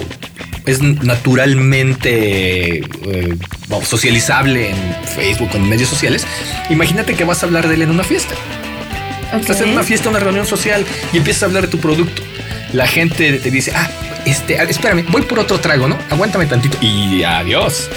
es 0.67 0.83
naturalmente 0.83 2.83
eh, 3.15 3.37
socializable 3.85 4.71
en 4.71 4.77
Facebook 5.15 5.51
en 5.55 5.69
medios 5.69 5.89
sociales, 5.89 6.27
imagínate 6.71 7.15
que 7.15 7.25
vas 7.25 7.43
a 7.43 7.47
hablar 7.47 7.69
de 7.69 7.75
él 7.75 7.83
en 7.83 7.91
una 7.91 8.05
fiesta. 8.05 8.35
Estás 9.39 9.61
en 9.61 9.71
una 9.71 9.83
fiesta, 9.83 10.09
una 10.11 10.21
reunión 10.21 10.47
social 10.47 10.85
y 11.13 11.17
empiezas 11.17 11.43
a 11.43 11.47
hablar 11.47 11.63
de 11.63 11.69
tu 11.69 11.79
producto. 11.79 12.23
La 12.73 12.87
gente 12.87 13.33
te 13.39 13.51
dice, 13.51 13.73
ah, 13.75 13.91
este, 14.27 14.63
espérame, 14.63 15.05
voy 15.11 15.23
por 15.23 15.39
otro 15.39 15.59
trago, 15.61 15.89
¿no? 15.89 15.99
Aguántame 16.11 16.47
tantito 16.47 16.79
y 16.81 17.23
adiós. 17.25 17.89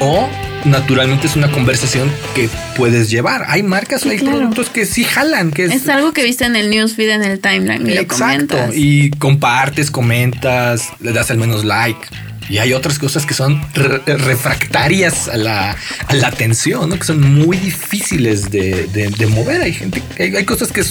O 0.00 0.28
naturalmente 0.64 1.26
es 1.26 1.36
una 1.36 1.50
conversación 1.50 2.10
que 2.34 2.48
puedes 2.76 3.08
llevar. 3.10 3.44
Hay 3.48 3.62
marcas 3.62 4.04
o 4.04 4.10
hay 4.10 4.18
productos 4.18 4.68
que 4.68 4.84
sí 4.84 5.04
jalan. 5.04 5.52
Que 5.52 5.64
es, 5.64 5.88
algo 5.88 6.12
que 6.12 6.22
viste 6.24 6.44
en 6.44 6.56
el 6.56 6.70
newsfeed, 6.70 7.10
en 7.10 7.22
el 7.22 7.40
timeline. 7.40 7.88
Y 7.88 7.96
Exacto. 7.96 8.58
y 8.72 9.10
compartes, 9.10 9.90
comentas, 9.90 10.88
le 11.00 11.12
das 11.12 11.30
al 11.30 11.38
menos 11.38 11.64
like. 11.64 12.00
Y 12.48 12.58
hay 12.58 12.72
otras 12.72 12.98
cosas 12.98 13.26
que 13.26 13.34
son 13.34 13.60
refractarias 13.74 15.28
a 15.28 15.36
la, 15.36 15.76
atención, 16.24 16.88
¿no? 16.88 16.98
que 16.98 17.04
son 17.04 17.20
muy 17.20 17.56
difíciles 17.56 18.50
de, 18.50 19.28
mover. 19.30 19.62
Hay 19.62 19.72
gente, 19.72 20.02
hay, 20.18 20.34
hay 20.34 20.44
cosas 20.44 20.72
que, 20.72 20.82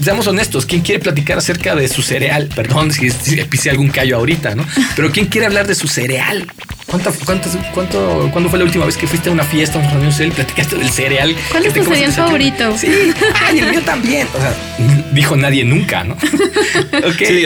seamos 0.00 0.26
honestos, 0.26 0.66
¿quién 0.66 0.82
quiere 0.82 1.00
platicar 1.00 1.38
acerca 1.38 1.74
de 1.74 1.88
su 1.88 2.02
cereal? 2.02 2.48
Perdón 2.54 2.92
si, 2.92 3.10
si 3.10 3.36
pisé 3.44 3.70
algún 3.70 3.88
callo 3.88 4.16
ahorita, 4.16 4.54
¿no? 4.54 4.66
Pero 4.96 5.10
¿quién 5.10 5.26
quiere 5.26 5.46
hablar 5.46 5.66
de 5.66 5.74
su 5.74 5.88
cereal? 5.88 6.46
¿Cuánto, 6.86 7.12
cuánto, 7.24 7.48
cuánto, 7.72 8.28
¿Cuándo 8.30 8.50
fue 8.50 8.58
la 8.58 8.66
última 8.66 8.84
vez 8.84 8.96
que 8.96 9.06
fuiste 9.06 9.28
a 9.28 9.32
una 9.32 9.42
fiesta, 9.42 9.78
a 9.78 9.80
una 9.80 9.90
reunión 9.90 10.12
social 10.12 10.28
y 10.28 10.32
platicaste 10.32 10.76
del 10.76 10.90
cereal? 10.90 11.34
¿Cuál 11.50 11.66
es 11.66 11.74
tu 11.74 11.84
cereal 11.84 12.12
favorito? 12.12 12.78
Sí, 12.78 12.88
ay, 13.42 13.58
el 13.58 13.70
mío 13.70 13.82
también. 13.82 14.28
O 14.32 14.38
sea, 14.38 14.54
dijo 15.12 15.34
nadie 15.36 15.64
nunca, 15.64 16.04
¿no? 16.04 16.16
Sí, 17.18 17.44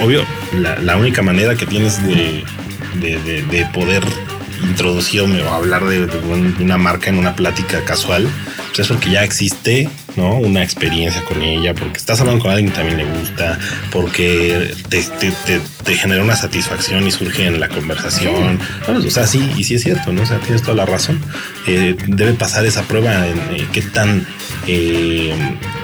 obvio. 0.00 0.24
La, 0.52 0.96
única 0.96 1.22
manera 1.22 1.54
que 1.54 1.66
tienes 1.66 2.02
de, 2.02 2.42
de, 2.94 3.68
poder 3.72 4.02
introducir 4.62 5.22
o 5.22 5.52
hablar 5.52 5.84
de, 5.84 6.06
una 6.60 6.78
marca 6.78 7.10
en 7.10 7.18
una 7.18 7.34
plática 7.34 7.84
casual, 7.84 8.28
pues 8.68 8.80
es 8.80 8.88
porque 8.88 9.10
ya 9.10 9.24
existe 9.24 9.88
¿no? 10.16 10.36
Una 10.36 10.62
experiencia 10.62 11.22
con 11.24 11.42
ella, 11.42 11.74
porque 11.74 11.98
estás 11.98 12.20
hablando 12.20 12.42
con 12.42 12.50
alguien 12.50 12.70
que 12.70 12.76
también 12.76 12.98
le 12.98 13.04
gusta, 13.04 13.58
porque 13.90 14.74
te, 14.88 15.02
te, 15.84 15.94
genera 15.94 16.22
una 16.22 16.36
satisfacción 16.36 17.06
y 17.06 17.10
surge 17.10 17.46
en 17.46 17.60
la 17.60 17.68
conversación. 17.68 18.58
o 18.86 19.10
sea, 19.10 19.26
sí, 19.26 19.52
y 19.56 19.64
sí 19.64 19.74
es 19.74 19.82
cierto, 19.82 20.12
¿no? 20.12 20.22
O 20.22 20.26
sea, 20.26 20.38
tienes 20.38 20.62
toda 20.62 20.74
la 20.74 20.86
razón. 20.86 21.20
Eh, 21.66 21.96
debe 22.06 22.34
pasar 22.34 22.66
esa 22.66 22.82
prueba 22.82 23.26
en 23.26 23.38
eh, 23.56 23.66
qué 23.72 23.82
tan 23.82 24.26
eh, 24.66 25.34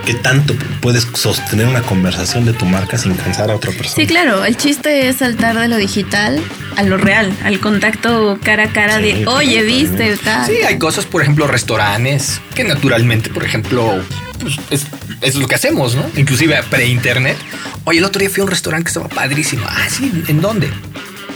qué 0.05 0.15
tanto 0.15 0.55
puedes 0.81 1.07
sostener 1.15 1.67
una 1.67 1.83
conversación 1.83 2.45
de 2.45 2.53
tu 2.53 2.67
marca 2.67 2.99
sin 2.99 3.15
cansar 3.15 3.51
a 3.51 3.57
otra 3.57 3.73
persona. 3.73 3.95
Sí, 3.95 4.07
claro, 4.07 4.45
el 4.45 4.57
chiste 4.57 5.09
es 5.09 5.17
saltar 5.17 5.59
de 5.59 5.69
lo 5.69 5.77
digital 5.77 6.43
a 6.77 6.83
lo 6.83 6.97
real, 6.97 7.33
al 7.45 7.61
contacto 7.61 8.39
cara 8.43 8.65
a 8.65 8.73
cara 8.73 8.99
de, 8.99 9.27
oye, 9.27 9.63
viste, 9.63 10.17
tal. 10.17 10.47
Sí, 10.47 10.57
hay 10.67 10.79
cosas, 10.79 11.07
por 11.07 11.23
ejemplo, 11.23 11.47
restaurantes, 11.47 12.41
que 12.55 12.65
naturalmente, 12.65 13.31
por 13.31 13.45
ejemplo, 13.45 14.03
pues, 14.45 14.59
es, 14.71 14.87
es, 15.21 15.35
lo 15.35 15.49
que 15.49 15.55
hacemos, 15.55 15.95
¿no? 15.95 16.05
Inclusive 16.17 16.63
pre-internet. 16.71 17.37
Oye, 17.85 17.99
el 17.99 18.05
otro 18.05 18.21
día 18.21 18.31
fui 18.31 18.41
a 18.41 18.45
un 18.45 18.51
restaurante 18.51 18.85
que 18.85 18.91
estaba 18.91 19.09
padrísimo. 19.09 19.65
Ah, 19.69 19.89
sí, 19.89 20.25
¿en 20.29 20.41
dónde? 20.41 20.71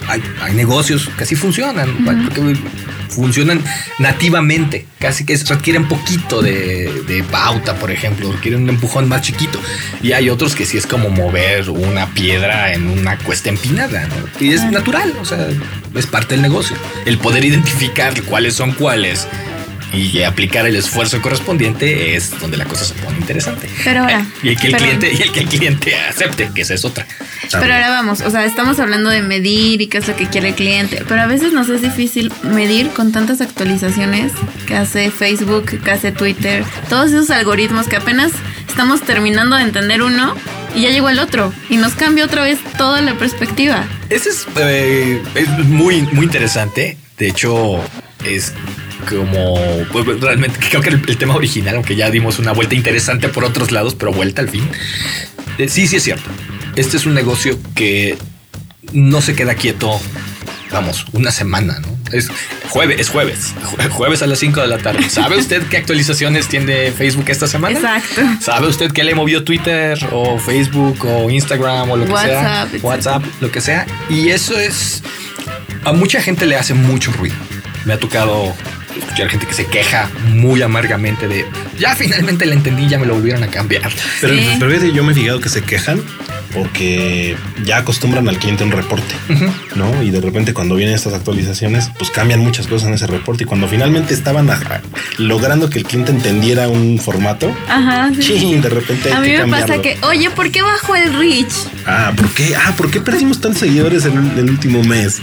Hay, 0.06 0.22
hay 0.40 0.54
negocios 0.54 1.10
que 1.16 1.24
así 1.24 1.34
funcionan 1.34 1.88
funcionan 3.08 3.62
nativamente, 3.98 4.86
casi 4.98 5.24
que 5.24 5.36
requieren 5.36 5.88
poquito 5.88 6.42
de, 6.42 7.24
pauta, 7.30 7.74
por 7.74 7.90
ejemplo, 7.90 8.32
requieren 8.32 8.62
un 8.62 8.68
empujón 8.70 9.08
más 9.08 9.22
chiquito. 9.22 9.60
Y 10.02 10.12
hay 10.12 10.30
otros 10.30 10.54
que 10.54 10.64
sí 10.64 10.78
es 10.78 10.86
como 10.86 11.10
mover 11.10 11.68
una 11.70 12.06
piedra 12.14 12.72
en 12.72 12.88
una 12.88 13.18
cuesta 13.18 13.48
empinada, 13.48 14.06
¿no? 14.06 14.14
Y 14.40 14.52
es 14.52 14.64
natural, 14.64 15.14
o 15.20 15.24
sea, 15.24 15.48
es 15.94 16.06
parte 16.06 16.34
del 16.34 16.42
negocio. 16.42 16.76
El 17.06 17.18
poder 17.18 17.44
identificar 17.44 18.22
cuáles 18.22 18.54
son 18.54 18.72
cuáles 18.72 19.26
y 19.92 20.22
aplicar 20.22 20.66
el 20.66 20.76
esfuerzo 20.76 21.20
correspondiente 21.22 22.14
es 22.14 22.38
donde 22.38 22.56
la 22.56 22.64
cosa 22.64 22.84
se 22.84 22.94
pone 22.94 23.18
interesante. 23.18 23.68
Pero 23.84 24.00
ahora. 24.00 24.26
Y 24.42 24.50
el 24.50 24.56
que 24.58 24.68
el, 24.68 24.76
cliente, 24.76 25.12
y 25.12 25.22
el, 25.22 25.32
que 25.32 25.40
el 25.40 25.48
cliente 25.48 25.94
acepte, 25.96 26.50
que 26.54 26.62
esa 26.62 26.74
es 26.74 26.84
otra. 26.84 27.06
Pero 27.50 27.72
ahora 27.72 27.88
vamos, 27.88 28.20
o 28.20 28.30
sea, 28.30 28.44
estamos 28.44 28.78
hablando 28.78 29.10
de 29.10 29.22
medir 29.22 29.80
y 29.80 29.86
qué 29.86 29.98
es 29.98 30.08
lo 30.08 30.16
que 30.16 30.26
quiere 30.26 30.48
el 30.48 30.54
cliente, 30.54 31.02
pero 31.08 31.22
a 31.22 31.26
veces 31.26 31.52
nos 31.52 31.68
es 31.68 31.80
difícil 31.82 32.32
medir 32.42 32.90
con 32.90 33.12
tantas 33.12 33.40
actualizaciones 33.40 34.32
que 34.66 34.76
hace 34.76 35.10
Facebook, 35.10 35.82
que 35.82 35.90
hace 35.90 36.12
Twitter, 36.12 36.64
todos 36.88 37.10
esos 37.10 37.30
algoritmos 37.30 37.88
que 37.88 37.96
apenas 37.96 38.32
estamos 38.68 39.02
terminando 39.02 39.56
de 39.56 39.62
entender 39.62 40.02
uno 40.02 40.34
y 40.74 40.82
ya 40.82 40.90
llegó 40.90 41.08
el 41.08 41.18
otro 41.18 41.52
y 41.70 41.78
nos 41.78 41.94
cambia 41.94 42.24
otra 42.24 42.42
vez 42.42 42.58
toda 42.76 43.00
la 43.00 43.14
perspectiva. 43.14 43.86
Ese 44.10 44.28
es, 44.30 44.46
eh, 44.56 45.22
es 45.34 45.48
muy, 45.66 46.02
muy 46.12 46.26
interesante. 46.26 46.96
De 47.16 47.28
hecho, 47.28 47.80
es 48.24 48.52
como 49.08 49.56
pues, 49.92 50.20
realmente 50.20 50.58
creo 50.68 50.80
que 50.80 50.90
el, 50.90 51.16
tema 51.16 51.34
original, 51.34 51.76
aunque 51.76 51.96
ya 51.96 52.10
dimos 52.10 52.38
una 52.38 52.52
vuelta 52.52 52.74
interesante 52.74 53.28
por 53.28 53.44
otros 53.44 53.72
lados, 53.72 53.94
pero 53.94 54.12
vuelta 54.12 54.42
al 54.42 54.48
fin. 54.48 54.68
Eh, 55.58 55.68
sí, 55.68 55.86
sí 55.86 55.96
es 55.96 56.02
cierto. 56.02 56.28
Este 56.76 56.96
es 56.96 57.06
un 57.06 57.14
negocio 57.14 57.58
que 57.74 58.16
no 58.92 59.20
se 59.20 59.34
queda 59.34 59.54
quieto 59.54 60.00
vamos, 60.70 61.06
una 61.12 61.30
semana, 61.30 61.78
¿no? 61.80 61.88
Es 62.12 62.28
jueves, 62.68 63.00
es 63.00 63.08
jueves, 63.08 63.54
jueves 63.90 64.22
a 64.22 64.26
las 64.26 64.38
5 64.38 64.60
de 64.60 64.66
la 64.66 64.78
tarde. 64.78 65.08
¿Sabe 65.08 65.36
usted 65.38 65.62
qué 65.68 65.76
actualizaciones 65.76 66.48
tiene 66.48 66.92
Facebook 66.92 67.28
esta 67.28 67.46
semana? 67.46 67.78
Exacto. 67.78 68.22
¿Sabe 68.40 68.68
usted 68.68 68.92
qué 68.92 69.04
le 69.04 69.14
movió 69.14 69.44
Twitter 69.44 69.98
o 70.12 70.38
Facebook 70.38 71.04
o 71.04 71.30
Instagram 71.30 71.90
o 71.90 71.96
lo 71.96 72.06
que 72.06 72.12
sea? 72.12 72.68
WhatsApp, 72.82 73.24
lo 73.40 73.50
que 73.50 73.60
sea. 73.60 73.86
Y 74.08 74.28
eso 74.28 74.58
es, 74.58 75.02
a 75.84 75.92
mucha 75.92 76.20
gente 76.20 76.46
le 76.46 76.56
hace 76.56 76.74
mucho 76.74 77.12
ruido. 77.12 77.36
Me 77.84 77.94
ha 77.94 77.98
tocado 77.98 78.54
escuchar 78.96 79.28
gente 79.28 79.46
que 79.46 79.54
se 79.54 79.66
queja 79.66 80.08
muy 80.34 80.62
amargamente 80.62 81.28
de 81.28 81.46
ya 81.78 81.94
finalmente 81.94 82.46
la 82.46 82.54
entendí, 82.54 82.88
ya 82.88 82.98
me 82.98 83.06
lo 83.06 83.14
volvieron 83.14 83.42
a 83.42 83.48
cambiar. 83.48 83.90
Pero, 84.20 84.34
yo 84.92 85.04
me 85.04 85.12
he 85.12 85.14
fijado 85.14 85.40
que 85.40 85.48
se 85.48 85.62
quejan 85.62 86.02
porque 86.54 87.36
ya 87.64 87.78
acostumbran 87.78 88.28
al 88.28 88.38
cliente 88.38 88.64
un 88.64 88.70
reporte, 88.70 89.14
¿no? 89.74 90.02
Y 90.02 90.10
de 90.10 90.20
repente 90.20 90.54
cuando 90.54 90.76
vienen 90.76 90.94
estas 90.94 91.12
actualizaciones, 91.12 91.90
pues 91.98 92.10
cambian 92.10 92.40
muchas 92.40 92.66
cosas 92.66 92.88
en 92.88 92.94
ese 92.94 93.06
reporte 93.06 93.44
y 93.44 93.46
cuando 93.46 93.68
finalmente 93.68 94.14
estaban 94.14 94.48
logrando 95.18 95.68
que 95.68 95.78
el 95.78 95.84
cliente 95.84 96.10
entendiera 96.10 96.68
un 96.68 96.98
formato, 96.98 97.54
Ajá, 97.68 98.10
sí. 98.18 98.56
de 98.56 98.68
repente 98.68 99.12
a 99.12 99.20
mí 99.20 99.30
me 99.30 99.46
pasa 99.48 99.80
que, 99.82 99.98
oye, 100.02 100.30
¿por 100.30 100.50
qué 100.50 100.62
bajó 100.62 100.96
el 100.96 101.12
reach? 101.14 101.52
Ah, 101.86 102.12
¿por 102.16 102.28
qué? 102.30 102.54
Ah, 102.56 102.72
¿por 102.76 102.90
qué 102.90 103.00
perdimos 103.00 103.40
tantos 103.40 103.60
seguidores 103.60 104.06
en 104.06 104.16
el, 104.36 104.48
último 104.48 104.82
mes? 104.82 105.20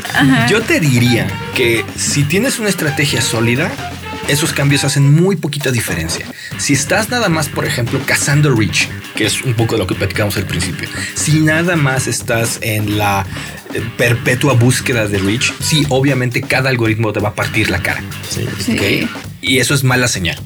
Yo 0.49 0.62
te 0.62 0.80
diría 0.80 1.28
que 1.56 1.85
si 1.96 2.24
tienes 2.24 2.60
una 2.60 2.70
estrategia 2.70 3.22
sólida, 3.22 3.72
esos 4.28 4.54
cambios 4.54 4.84
hacen 4.84 5.14
muy 5.14 5.36
poquita 5.36 5.72
diferencia. 5.72 6.26
Si 6.58 6.74
estás 6.74 7.10
nada 7.10 7.30
más, 7.30 7.48
por 7.48 7.66
ejemplo, 7.66 8.00
cazando 8.06 8.54
reach, 8.54 8.88
que 9.16 9.26
es 9.26 9.42
un 9.44 9.54
poco 9.54 9.78
lo 9.78 9.88
que 9.88 9.96
platicamos 9.96 10.38
al 10.38 10.46
principio, 10.46 10.90
si 11.14 11.42
nada 11.42 11.76
más 11.76 12.08
estás 12.08 12.60
en 12.62 12.98
la 12.98 13.26
eh, 13.74 13.82
perpetua 13.98 14.54
búsqueda 14.54 15.08
de 15.08 15.20
reach, 15.20 15.54
sí, 15.60 15.86
obviamente 15.90 16.42
cada 16.42 16.70
algoritmo 16.70 17.14
te 17.14 17.20
va 17.20 17.30
a 17.30 17.36
partir 17.36 17.70
la 17.70 17.82
cara. 17.82 18.04
Sí. 18.30 19.08
Y 19.42 19.60
eso 19.60 19.74
es 19.74 19.84
mala 19.84 20.08
señal. 20.08 20.40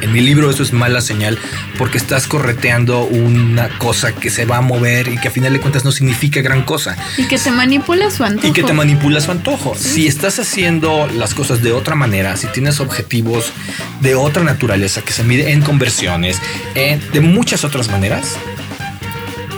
En 0.00 0.12
mi 0.12 0.20
libro 0.20 0.50
eso 0.50 0.62
es 0.62 0.72
mala 0.72 1.00
señal 1.00 1.38
porque 1.78 1.98
estás 1.98 2.26
correteando 2.26 3.04
una 3.04 3.68
cosa 3.78 4.12
que 4.12 4.30
se 4.30 4.44
va 4.44 4.58
a 4.58 4.60
mover 4.60 5.08
y 5.08 5.18
que 5.18 5.28
a 5.28 5.30
final 5.30 5.52
de 5.52 5.60
cuentas 5.60 5.84
no 5.84 5.92
significa 5.92 6.40
gran 6.40 6.62
cosa. 6.62 6.96
Y 7.16 7.24
que 7.24 7.38
te 7.38 7.50
manipula 7.50 8.10
su 8.10 8.24
antojo. 8.24 8.46
Y 8.48 8.52
que 8.52 8.62
te 8.62 8.72
manipula 8.72 9.20
su 9.20 9.30
antojo. 9.30 9.74
Si 9.76 10.06
estás 10.06 10.38
haciendo 10.38 11.06
las 11.06 11.34
cosas 11.34 11.62
de 11.62 11.72
otra 11.72 11.94
manera, 11.94 12.36
si 12.36 12.46
tienes 12.48 12.80
objetivos 12.80 13.52
de 14.00 14.14
otra 14.14 14.42
naturaleza 14.42 15.02
que 15.02 15.12
se 15.12 15.24
mide 15.24 15.52
en 15.52 15.62
conversiones, 15.62 16.40
de 16.74 17.20
muchas 17.20 17.64
otras 17.64 17.90
maneras, 17.90 18.36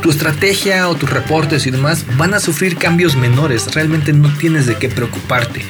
tu 0.02 0.10
estrategia 0.10 0.88
o 0.88 0.96
tus 0.96 1.08
reportes 1.10 1.66
y 1.66 1.70
demás 1.70 2.04
van 2.16 2.34
a 2.34 2.40
sufrir 2.40 2.76
cambios 2.76 3.14
menores. 3.14 3.72
Realmente 3.72 4.12
no 4.12 4.28
tienes 4.34 4.66
de 4.66 4.76
qué 4.76 4.88
preocuparte. 4.88 5.64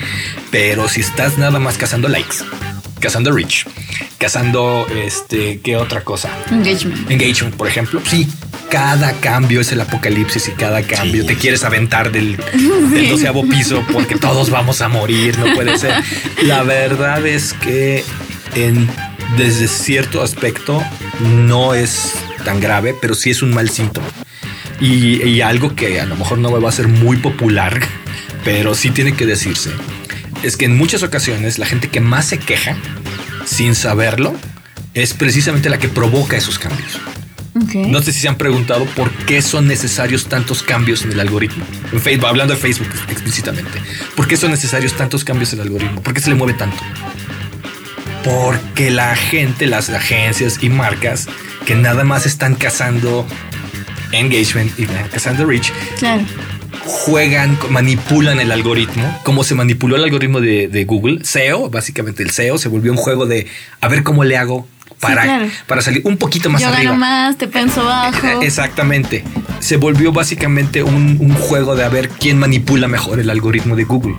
Pero 0.50 0.88
si 0.88 1.00
estás 1.02 1.36
nada 1.38 1.58
más 1.58 1.76
cazando 1.76 2.08
likes, 2.08 2.36
cazando 3.02 3.32
reach, 3.32 3.66
cazando 4.16 4.86
este, 4.94 5.60
¿qué 5.60 5.76
otra 5.76 6.02
cosa? 6.02 6.30
Engagement. 6.50 7.10
Engagement, 7.10 7.56
por 7.56 7.68
ejemplo. 7.68 8.00
Sí, 8.08 8.28
cada 8.70 9.12
cambio 9.20 9.60
es 9.60 9.72
el 9.72 9.80
apocalipsis 9.80 10.48
y 10.48 10.52
cada 10.52 10.82
cambio 10.82 11.26
te 11.26 11.36
quieres 11.36 11.64
aventar 11.64 12.12
del, 12.12 12.38
doceavo 13.10 13.46
piso 13.46 13.84
porque 13.92 14.14
todos 14.16 14.48
vamos 14.48 14.80
a 14.80 14.88
morir, 14.88 15.36
no 15.38 15.52
puede 15.54 15.76
ser. 15.76 16.02
La 16.44 16.62
verdad 16.62 17.26
es 17.26 17.52
que 17.52 18.04
en, 18.54 18.88
desde 19.36 19.66
cierto 19.68 20.22
aspecto 20.22 20.82
no 21.20 21.74
es 21.74 22.14
tan 22.44 22.60
grave, 22.60 22.94
pero 22.98 23.14
sí 23.14 23.30
es 23.30 23.42
un 23.42 23.52
mal 23.52 23.68
síntoma. 23.68 24.06
Y, 24.80 25.22
y 25.22 25.40
algo 25.42 25.74
que 25.74 26.00
a 26.00 26.06
lo 26.06 26.16
mejor 26.16 26.38
no 26.38 26.58
va 26.58 26.68
a 26.68 26.72
ser 26.72 26.88
muy 26.88 27.16
popular, 27.16 27.80
pero 28.44 28.74
sí 28.74 28.90
tiene 28.90 29.14
que 29.14 29.26
decirse, 29.26 29.70
es 30.42 30.56
que 30.56 30.64
en 30.64 30.76
muchas 30.76 31.02
ocasiones 31.02 31.58
la 31.58 31.66
gente 31.66 31.88
que 31.88 32.00
más 32.00 32.26
se 32.26 32.38
queja 32.38 32.76
sin 33.44 33.74
saberlo, 33.74 34.34
es 34.94 35.14
precisamente 35.14 35.70
la 35.70 35.78
que 35.78 35.88
provoca 35.88 36.36
esos 36.36 36.58
cambios. 36.58 37.00
No 37.74 38.00
sé 38.02 38.12
si 38.12 38.20
se 38.20 38.28
han 38.28 38.36
preguntado 38.36 38.86
por 38.86 39.10
qué 39.10 39.42
son 39.42 39.68
necesarios 39.68 40.26
tantos 40.26 40.62
cambios 40.62 41.02
en 41.04 41.12
el 41.12 41.20
algoritmo. 41.20 41.64
En 41.92 42.00
Facebook, 42.00 42.26
hablando 42.26 42.54
de 42.54 42.60
Facebook 42.60 42.88
explícitamente. 43.10 43.78
¿Por 44.16 44.26
qué 44.26 44.36
son 44.36 44.50
necesarios 44.50 44.94
tantos 44.94 45.22
cambios 45.22 45.52
en 45.52 45.60
el 45.60 45.66
algoritmo? 45.66 46.02
¿Por 46.02 46.14
qué 46.14 46.20
se 46.20 46.30
le 46.30 46.36
mueve 46.36 46.54
tanto? 46.54 46.82
Porque 48.24 48.90
la 48.90 49.14
gente, 49.16 49.66
las 49.66 49.90
agencias 49.90 50.58
y 50.62 50.70
marcas 50.70 51.28
que 51.66 51.74
nada 51.74 52.04
más 52.04 52.24
están 52.24 52.54
cazando 52.54 53.26
engagement 54.12 54.78
y 54.78 54.86
cazando 54.86 55.44
reach, 55.44 55.72
claro 55.98 56.24
juegan, 56.84 57.58
manipulan 57.70 58.40
el 58.40 58.52
algoritmo, 58.52 59.18
como 59.24 59.44
se 59.44 59.54
manipuló 59.54 59.96
el 59.96 60.04
algoritmo 60.04 60.40
de, 60.40 60.84
Google, 60.86 61.24
SEO, 61.24 61.70
básicamente 61.70 62.22
el 62.22 62.30
SEO 62.30 62.58
se 62.58 62.68
volvió 62.68 62.92
un 62.92 62.98
juego 62.98 63.26
de 63.26 63.46
a 63.80 63.88
ver 63.88 64.02
cómo 64.02 64.24
le 64.24 64.36
hago 64.36 64.66
para, 65.00 65.48
para 65.66 65.82
salir 65.82 66.02
un 66.04 66.16
poquito 66.16 66.48
más 66.50 66.62
Yo 66.62 66.68
arriba. 66.68 66.92
Gano 66.92 66.96
más, 66.96 67.36
te 67.36 67.48
pienso 67.48 67.84
bajo. 67.84 68.42
Exactamente. 68.42 69.24
Se 69.58 69.76
volvió 69.76 70.12
básicamente 70.12 70.82
un, 70.82 71.18
un 71.20 71.34
juego 71.34 71.74
de 71.74 71.84
a 71.84 71.88
ver 71.88 72.08
quién 72.08 72.38
manipula 72.38 72.88
mejor 72.88 73.18
el 73.18 73.30
algoritmo 73.30 73.74
de 73.74 73.84
Google. 73.84 74.16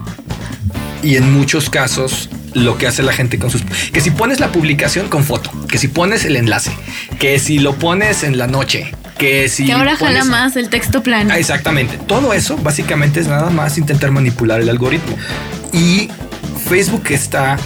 Y 1.02 1.16
en 1.16 1.32
muchos 1.32 1.70
casos 1.70 2.30
lo 2.54 2.78
que 2.78 2.88
hace 2.88 3.04
la 3.04 3.14
gente 3.14 3.40
con 3.40 3.50
sus... 3.50 3.64
Que 3.92 4.02
si 4.02 4.12
pones 4.12 4.40
la 4.40 4.52
publicación 4.52 5.10
con 5.10 5.24
foto, 5.24 5.52
que 5.68 5.78
si 5.78 5.88
pones 5.88 6.26
el 6.26 6.36
enlace, 6.36 6.72
que 7.20 7.40
si 7.40 7.60
lo 7.60 7.76
pones 7.76 8.24
en 8.24 8.38
la 8.38 8.48
noche, 8.48 8.94
que 9.18 9.50
si... 9.50 9.66
Que 9.66 9.74
ahora 9.74 9.96
jala 9.96 10.24
más 10.24 10.56
el 10.56 10.70
texto 10.70 11.04
plano. 11.04 11.32
Ah, 11.34 11.40
exactamente. 11.40 11.98
Todo 11.98 12.34
eso 12.34 12.58
básicamente 12.58 13.20
es 13.20 13.28
nada 13.28 13.50
más 13.50 13.78
intentar 13.78 14.12
manipular 14.12 14.62
el 14.62 14.70
algoritmo. 14.70 15.18
Y 15.72 16.10
Facebook 16.68 17.06
está 17.10 17.58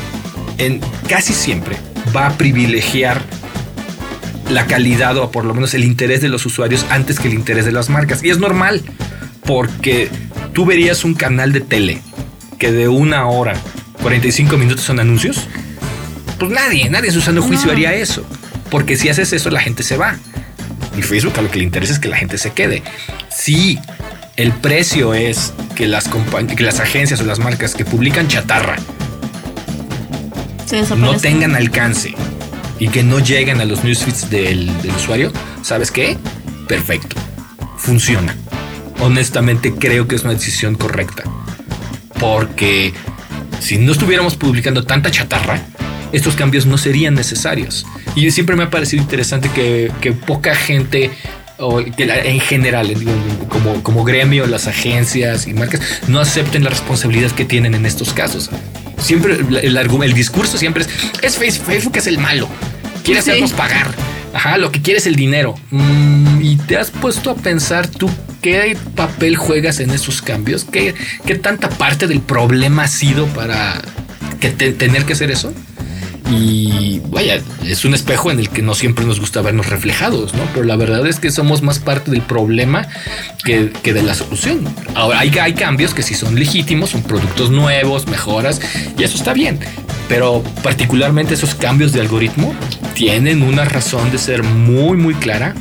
en 0.57 0.79
casi 1.07 1.33
siempre 1.33 1.77
va 2.15 2.27
a 2.27 2.37
privilegiar 2.37 3.21
la 4.49 4.65
calidad 4.65 5.17
o 5.17 5.31
por 5.31 5.45
lo 5.45 5.53
menos 5.53 5.73
el 5.73 5.83
interés 5.83 6.21
de 6.21 6.29
los 6.29 6.45
usuarios 6.45 6.85
antes 6.89 7.19
que 7.19 7.27
el 7.27 7.33
interés 7.33 7.65
de 7.65 7.71
las 7.71 7.89
marcas. 7.89 8.23
Y 8.23 8.29
es 8.29 8.39
normal, 8.39 8.81
porque 9.45 10.09
tú 10.53 10.65
verías 10.65 11.03
un 11.03 11.15
canal 11.15 11.51
de 11.51 11.61
tele 11.61 12.01
que 12.57 12.71
de 12.71 12.87
una 12.87 13.27
hora, 13.27 13.53
45 14.07 14.55
minutos 14.55 14.85
son 14.85 15.01
anuncios. 15.01 15.49
Pues 16.39 16.49
nadie, 16.49 16.89
nadie 16.89 17.09
en 17.09 17.13
su 17.13 17.19
sano 17.19 17.41
juicio 17.41 17.69
haría 17.69 17.93
eso. 17.93 18.25
Porque 18.71 18.95
si 18.95 19.09
haces 19.09 19.33
eso, 19.33 19.49
la 19.49 19.59
gente 19.59 19.83
se 19.83 19.97
va. 19.97 20.15
Y 20.97 21.01
Facebook 21.01 21.33
a 21.37 21.41
lo 21.41 21.51
que 21.51 21.57
le 21.57 21.65
interesa 21.65 21.91
es 21.91 21.99
que 21.99 22.07
la 22.07 22.15
gente 22.15 22.37
se 22.37 22.51
quede. 22.51 22.83
Si 23.29 23.77
el 24.37 24.53
precio 24.53 25.13
es 25.13 25.51
que 25.75 25.87
las, 25.87 26.07
que 26.55 26.63
las 26.63 26.79
agencias 26.79 27.19
o 27.19 27.25
las 27.25 27.39
marcas 27.39 27.75
que 27.75 27.83
publican 27.83 28.29
chatarra 28.29 28.77
no 30.95 31.17
tengan 31.17 31.57
alcance 31.57 32.15
y 32.79 32.87
que 32.87 33.03
no 33.03 33.19
lleguen 33.19 33.59
a 33.59 33.65
los 33.65 33.83
newsfeeds 33.83 34.29
del, 34.29 34.81
del 34.83 34.95
usuario, 34.95 35.33
¿sabes 35.63 35.91
qué? 35.91 36.17
Perfecto. 36.69 37.17
Funciona. 37.77 38.37
Honestamente 39.01 39.73
creo 39.73 40.07
que 40.07 40.15
es 40.15 40.23
una 40.23 40.31
decisión 40.31 40.75
correcta. 40.75 41.23
Porque 42.21 42.93
si 43.59 43.77
no 43.77 43.91
estuviéramos 43.91 44.35
publicando 44.35 44.83
tanta 44.83 45.11
chatarra, 45.11 45.61
estos 46.11 46.35
cambios 46.35 46.65
no 46.65 46.77
serían 46.77 47.15
necesarios. 47.15 47.85
Y 48.15 48.29
siempre 48.31 48.55
me 48.55 48.63
ha 48.63 48.69
parecido 48.69 49.01
interesante 49.01 49.49
que, 49.49 50.11
poca 50.25 50.55
gente 50.55 51.11
o 51.59 51.77
que 51.77 52.03
en 52.03 52.39
general, 52.39 52.93
como, 53.49 53.81
como 53.83 54.03
gremio, 54.03 54.45
las 54.47 54.67
agencias 54.67 55.47
y 55.47 55.53
marcas, 55.53 55.81
no 56.07 56.19
acepten 56.19 56.63
la 56.63 56.69
responsabilidad 56.69 57.31
que 57.31 57.45
tienen 57.45 57.73
en 57.73 57.85
estos 57.85 58.13
casos. 58.13 58.49
Siempre 58.99 59.35
el, 59.35 59.77
el, 59.77 60.13
discurso 60.13 60.57
siempre 60.57 60.83
es, 60.83 61.39
es 61.39 61.59
Facebook 61.59 61.97
es 61.97 62.07
el 62.07 62.19
malo, 62.19 62.47
quiere 63.03 63.19
hacernos 63.19 63.53
pagar. 63.53 63.93
Ajá, 64.33 64.57
lo 64.57 64.71
que 64.71 64.81
quiere 64.81 64.99
es 64.99 65.07
el 65.07 65.15
dinero. 65.15 65.55
Mm, 65.71 66.41
y 66.41 66.57
te 66.57 66.77
has 66.77 66.91
puesto 66.91 67.31
a 67.31 67.35
pensar 67.35 67.87
tú 67.87 68.09
qué 68.47 68.77
papel 68.95 69.35
juegas 69.35 69.81
en 69.81 69.89
esos 69.89 70.21
cambios, 70.21 70.63
qué, 70.63 70.95
qué 71.25 71.35
tanta 71.35 71.67
parte 71.67 72.07
del 72.07 72.21
problema 72.21 72.83
ha 72.83 72.87
sido 72.87 73.25
para 73.27 73.81
que 74.39 74.49
tener 74.51 75.03
que 75.03 75.13
hacer 75.13 75.31
eso. 75.31 75.51
Y 76.31 77.01
vaya, 77.07 77.41
es 77.65 77.83
un 77.83 77.93
espejo 77.93 78.31
en 78.31 78.39
el 78.39 78.49
que 78.49 78.61
no 78.61 78.73
siempre 78.73 79.03
nos 79.03 79.19
gusta 79.19 79.41
vernos 79.41 79.67
reflejados, 79.67 80.33
¿no? 80.33 80.43
Pero 80.53 80.65
la 80.65 80.77
verdad 80.77 81.05
es 81.07 81.19
que 81.19 81.29
somos 81.29 81.61
más 81.61 81.79
parte 81.79 82.09
del 82.09 82.21
problema 82.21 82.87
que, 83.43 83.69
de 83.83 84.01
la 84.01 84.13
solución. 84.13 84.61
Ahora, 84.95 85.19
hay, 85.19 85.37
hay 85.39 85.53
cambios 85.53 85.93
que 85.93 86.01
sí 86.01 86.13
son 86.15 86.35
legítimos, 86.35 86.91
son 86.91 87.03
productos 87.03 87.49
nuevos, 87.49 88.07
mejoras, 88.07 88.61
y 88.97 89.03
eso 89.03 89.17
está 89.17 89.33
bien. 89.33 89.59
Pero 90.07 90.41
particularmente 90.63 91.33
esos 91.33 91.53
cambios 91.53 91.91
de 91.91 91.99
algoritmo 91.99 92.55
tienen 92.93 93.43
una 93.43 93.65
razón 93.65 94.09
de 94.09 94.17
ser 94.17 94.43
muy, 94.43 94.95
muy 94.95 95.15
clara. 95.15 95.53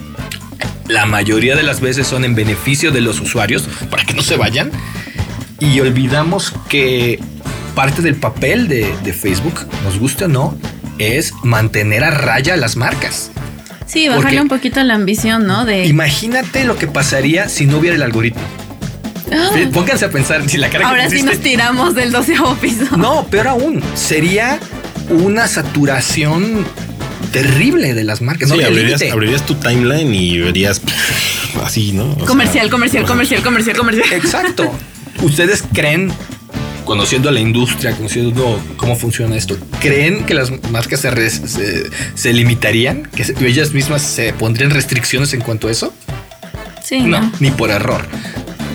La 0.89 1.07
mayoría 1.07 1.57
de 1.57 1.63
las 1.63 1.81
veces 1.81 2.07
son 2.07 2.25
en 2.25 2.35
beneficio 2.35 2.91
de 2.91 3.01
los 3.01 3.21
usuarios 3.21 3.69
para 3.91 4.05
que 4.05 4.15
no 4.15 4.23
se 4.23 4.37
vayan. 4.37 4.71
Y 5.59 5.81
olvidamos 5.81 6.53
que 6.69 7.19
parte 7.75 8.03
del 8.03 8.17
papel 8.17 8.69
de, 8.69 9.13
Facebook, 9.13 9.67
nos 9.85 9.99
guste 9.99 10.25
o 10.25 10.29
no, 10.29 10.59
es 10.99 11.33
mantener 11.43 12.05
a 12.05 12.11
raya 12.11 12.57
las 12.57 12.77
marcas. 12.77 13.31
Sí, 13.87 14.09
bajarle 14.09 14.41
un 14.41 14.49
poquito 14.49 14.83
la 14.83 14.95
ambición, 14.95 15.47
¿no? 15.47 15.65
De... 15.65 15.87
Imagínate 15.87 16.65
lo 16.65 16.77
que 16.77 16.87
pasaría 16.87 17.49
si 17.49 17.67
no 17.67 17.79
hubiera 17.79 17.97
el 17.97 18.03
algoritmo. 18.03 18.43
Pónganse 19.73 20.05
a 20.05 20.11
pensar 20.11 20.49
si 20.49 20.57
la 20.57 20.71
cara 20.71 20.89
Ahora 20.89 21.05
que 21.05 21.11
sí 21.11 21.17
pusiste- 21.17 21.35
nos 21.35 21.43
tiramos 21.43 21.95
del 21.95 22.13
doceavo 22.13 22.55
piso. 22.57 22.97
No, 22.97 23.27
peor 23.27 23.49
aún, 23.49 23.83
sería 23.95 24.59
una 25.11 25.47
saturación 25.47 26.65
terrible 27.43 27.95
de 27.95 28.05
las 28.05 28.21
marcas. 28.23 28.49
no 28.49 28.57
Sí, 28.57 28.63
abrirías, 28.63 29.03
abrirías 29.13 29.45
tu 29.47 29.55
timeline 29.55 30.15
y 30.15 30.39
verías 30.39 30.81
así, 31.63 31.93
¿no? 31.93 32.11
O 32.13 32.17
sea, 32.17 32.25
Comercial, 32.27 32.71
comercial, 32.71 33.05
comercial, 33.05 33.43
comercial, 33.43 33.77
comercial. 33.77 34.13
Exacto. 34.13 34.73
¿Ustedes 35.23 35.65
creen, 35.73 36.13
conociendo 36.85 37.31
la 37.31 37.41
industria, 37.41 37.93
conociendo 37.97 38.61
cómo 38.77 38.97
funciona 38.97 39.37
esto, 39.37 39.57
creen 39.81 40.25
que 40.25 40.35
las 40.35 40.51
marcas 40.71 41.01
se, 41.01 41.11
res- 41.11 41.41
se, 41.47 41.85
se 42.15 42.33
limitarían? 42.33 43.05
¿Que 43.15 43.35
ellas 43.47 43.73
mismas 43.73 44.03
se 44.03 44.33
pondrían 44.33 44.71
restricciones 44.71 45.33
en 45.35 45.41
cuanto 45.41 45.69
a 45.69 45.71
eso? 45.73 45.93
Sí, 46.85 47.01
No, 47.01 47.21
no. 47.21 47.33
ni 47.41 47.51
por 47.51 47.71
error. 47.71 48.03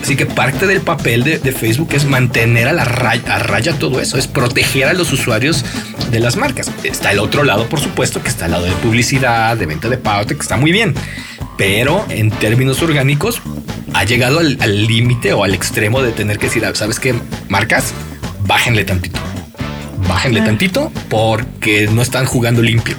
Así 0.02 0.16
que 0.16 0.26
parte 0.26 0.66
del 0.66 0.80
papel 0.80 1.22
de, 1.22 1.38
de 1.38 1.52
Facebook 1.52 1.90
es 1.92 2.04
mantener 2.04 2.66
a 2.66 2.72
la 2.72 2.84
raya, 2.84 3.36
a 3.36 3.38
raya 3.38 3.78
todo 3.78 4.00
eso, 4.00 4.18
es 4.18 4.26
proteger 4.26 4.88
a 4.88 4.94
los 4.94 5.12
usuarios 5.12 5.64
de 6.10 6.18
las 6.18 6.36
marcas. 6.36 6.70
Está 6.82 7.12
el 7.12 7.20
otro 7.20 7.44
lado, 7.44 7.68
por 7.68 7.78
supuesto, 7.80 8.20
que 8.20 8.28
está 8.28 8.46
el 8.46 8.52
lado 8.52 8.64
de 8.64 8.72
publicidad, 8.72 9.56
de 9.56 9.66
venta 9.66 9.88
de 9.88 9.98
pauta, 9.98 10.34
que 10.34 10.40
está 10.40 10.56
muy 10.56 10.72
bien. 10.72 10.94
Pero 11.56 12.04
en 12.08 12.30
términos 12.30 12.82
orgánicos, 12.82 13.40
ha 13.94 14.04
llegado 14.04 14.40
al 14.40 14.86
límite 14.86 15.32
o 15.34 15.44
al 15.44 15.54
extremo 15.54 16.02
de 16.02 16.10
tener 16.12 16.38
que 16.38 16.46
decir, 16.46 16.64
"Ah, 16.64 16.72
¿sabes 16.74 16.98
qué? 16.98 17.14
Marcas, 17.48 17.92
bájenle 18.46 18.84
tantito. 18.84 19.20
Bájenle 20.08 20.40
Ah. 20.40 20.44
tantito 20.46 20.90
porque 21.08 21.88
no 21.92 22.02
están 22.02 22.24
jugando 22.26 22.60
limpio. 22.62 22.96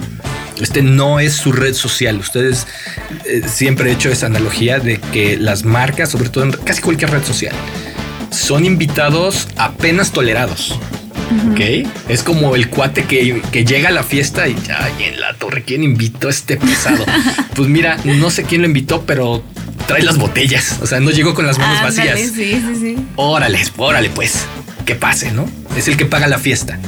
Este 0.60 0.82
no 0.82 1.20
es 1.20 1.34
su 1.34 1.52
red 1.52 1.74
social. 1.74 2.18
Ustedes 2.18 2.66
eh, 3.24 3.42
siempre 3.46 3.90
he 3.90 3.92
hecho 3.92 4.10
esa 4.10 4.26
analogía 4.26 4.78
de 4.78 4.98
que 4.98 5.36
las 5.36 5.64
marcas, 5.64 6.10
sobre 6.10 6.28
todo 6.28 6.44
en 6.44 6.52
casi 6.52 6.80
cualquier 6.80 7.10
red 7.10 7.24
social, 7.24 7.54
son 8.30 8.64
invitados 8.64 9.48
apenas 9.56 10.12
tolerados. 10.12 10.78
¿Ok? 11.50 11.88
Es 12.08 12.22
como 12.22 12.54
el 12.54 12.68
cuate 12.68 13.04
que, 13.04 13.42
que 13.50 13.64
llega 13.64 13.88
a 13.88 13.92
la 13.92 14.02
fiesta 14.02 14.46
y 14.46 14.56
ay, 14.68 15.06
en 15.06 15.20
la 15.20 15.34
torre, 15.34 15.64
¿quién 15.64 15.82
invitó 15.82 16.28
a 16.28 16.30
este 16.30 16.56
pesado? 16.56 17.04
pues 17.54 17.68
mira, 17.68 17.96
no 18.04 18.30
sé 18.30 18.44
quién 18.44 18.60
lo 18.60 18.66
invitó, 18.66 19.04
pero 19.04 19.42
trae 19.86 20.02
las 20.02 20.18
botellas. 20.18 20.78
O 20.82 20.86
sea, 20.86 21.00
no 21.00 21.10
llegó 21.10 21.34
con 21.34 21.46
las 21.46 21.58
manos 21.58 21.82
vacías. 21.82 22.18
Sí, 22.20 22.30
sí, 22.34 22.62
sí. 22.78 22.96
Órale, 23.16 23.60
órale, 23.76 24.10
pues, 24.10 24.44
que 24.84 24.94
pase, 24.94 25.32
¿no? 25.32 25.48
Es 25.76 25.88
el 25.88 25.96
que 25.96 26.06
paga 26.06 26.26
la 26.28 26.38
fiesta. 26.38 26.78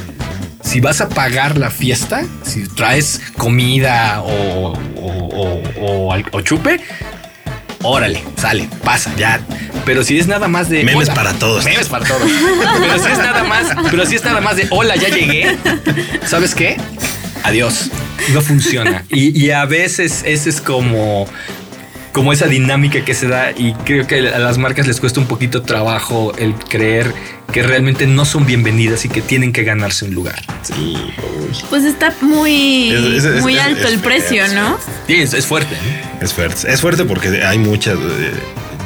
Si 0.67 0.81
vas 0.81 0.99
a 0.99 1.07
pagar 1.07 1.57
la 1.57 1.71
fiesta, 1.71 2.23
si 2.43 2.67
traes 2.67 3.21
comida 3.37 4.21
o, 4.21 4.73
o- 4.97 6.13
o- 6.31 6.41
chupe, 6.41 6.81
órale, 7.83 8.21
sale, 8.39 8.67
pasa, 8.83 9.13
ya. 9.17 9.39
Pero 9.85 10.03
si 10.03 10.19
es 10.19 10.27
nada 10.27 10.49
más 10.49 10.67
de. 10.69 10.83
Memes 10.83 11.07
hola, 11.07 11.13
para 11.15 11.33
todos. 11.33 11.63
Memes 11.63 11.87
para 11.87 12.05
todos. 12.05 12.29
Pero 12.81 12.99
si 13.03 13.11
es 13.11 13.17
nada 13.17 13.43
más, 13.45 13.67
pero 13.89 14.05
si 14.05 14.15
es 14.15 14.23
nada 14.25 14.41
más 14.41 14.57
de 14.57 14.67
hola, 14.69 14.97
ya 14.97 15.07
llegué. 15.07 15.57
¿Sabes 16.25 16.53
qué? 16.53 16.75
Adiós. 17.43 17.89
No 18.33 18.41
funciona. 18.41 19.05
Y, 19.09 19.39
y 19.39 19.51
a 19.51 19.63
veces 19.65 20.21
ese 20.25 20.49
es 20.49 20.59
como 20.59 21.27
como 22.17 22.33
esa 22.33 22.47
dinámica 22.47 23.05
que 23.05 23.13
se 23.13 23.27
da 23.27 23.51
y 23.51 23.73
creo 23.85 24.07
que 24.07 24.27
a 24.29 24.39
las 24.39 24.57
marcas 24.57 24.87
les 24.87 24.99
cuesta 24.99 25.19
un 25.19 25.27
poquito 25.27 25.61
trabajo 25.61 26.33
el 26.39 26.55
creer 26.55 27.13
que 27.53 27.61
realmente 27.61 28.07
no 28.07 28.25
son 28.25 28.47
bienvenidas 28.47 29.05
y 29.05 29.09
que 29.09 29.21
tienen 29.21 29.53
que 29.53 29.63
ganarse 29.63 30.05
un 30.05 30.15
lugar. 30.15 30.41
Sí, 30.63 30.73
uy, 30.73 31.55
Pues 31.69 31.83
está 31.83 32.11
muy, 32.21 32.89
Es- 32.89 33.23
es- 33.23 33.35
es- 33.35 33.41
muy 33.43 33.53
es- 33.55 33.61
alto 33.61 33.87
es 33.87 33.93
el 33.93 33.99
precio, 33.99 34.43
es 34.45 34.53
¿no? 34.53 34.79
Sí, 35.05 35.13
es, 35.13 35.33
es 35.35 35.45
fuerte. 35.45 35.75
¿eh? 35.75 36.01
es 36.19 36.33
fuerte. 36.33 36.73
Es 36.73 36.81
fuerte 36.81 37.05
porque 37.05 37.43
hay 37.45 37.59
muchas. 37.59 37.99
eh, 37.99 38.31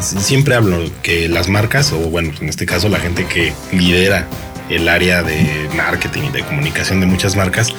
siempre 0.01 0.55
hablo 0.55 0.83
que 1.01 1.29
las 1.29 1.47
marcas, 1.47 1.93
o 1.93 1.99
bueno, 1.99 2.33
en 2.41 2.49
este 2.49 2.65
caso 2.65 2.89
la 2.89 2.99
gente 2.99 3.25
que 3.27 3.53
lidera 3.71 4.27
el 4.69 4.89
área 4.89 5.23
de 5.23 5.69
marketing 5.77 6.23
y 6.23 6.29
de 6.31 6.43
comunicación 6.43 6.99
de 6.99 7.05
muchas 7.05 7.37
marcas, 7.37 7.69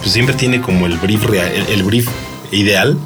pues 0.00 0.10
siempre 0.10 0.34
tiene 0.34 0.60
como 0.60 0.86
el 0.86 0.96
brief 0.98 1.22
real, 1.26 1.46
el, 1.54 1.66
el 1.72 1.82
brief 1.84 2.08
ideal, 2.52 2.98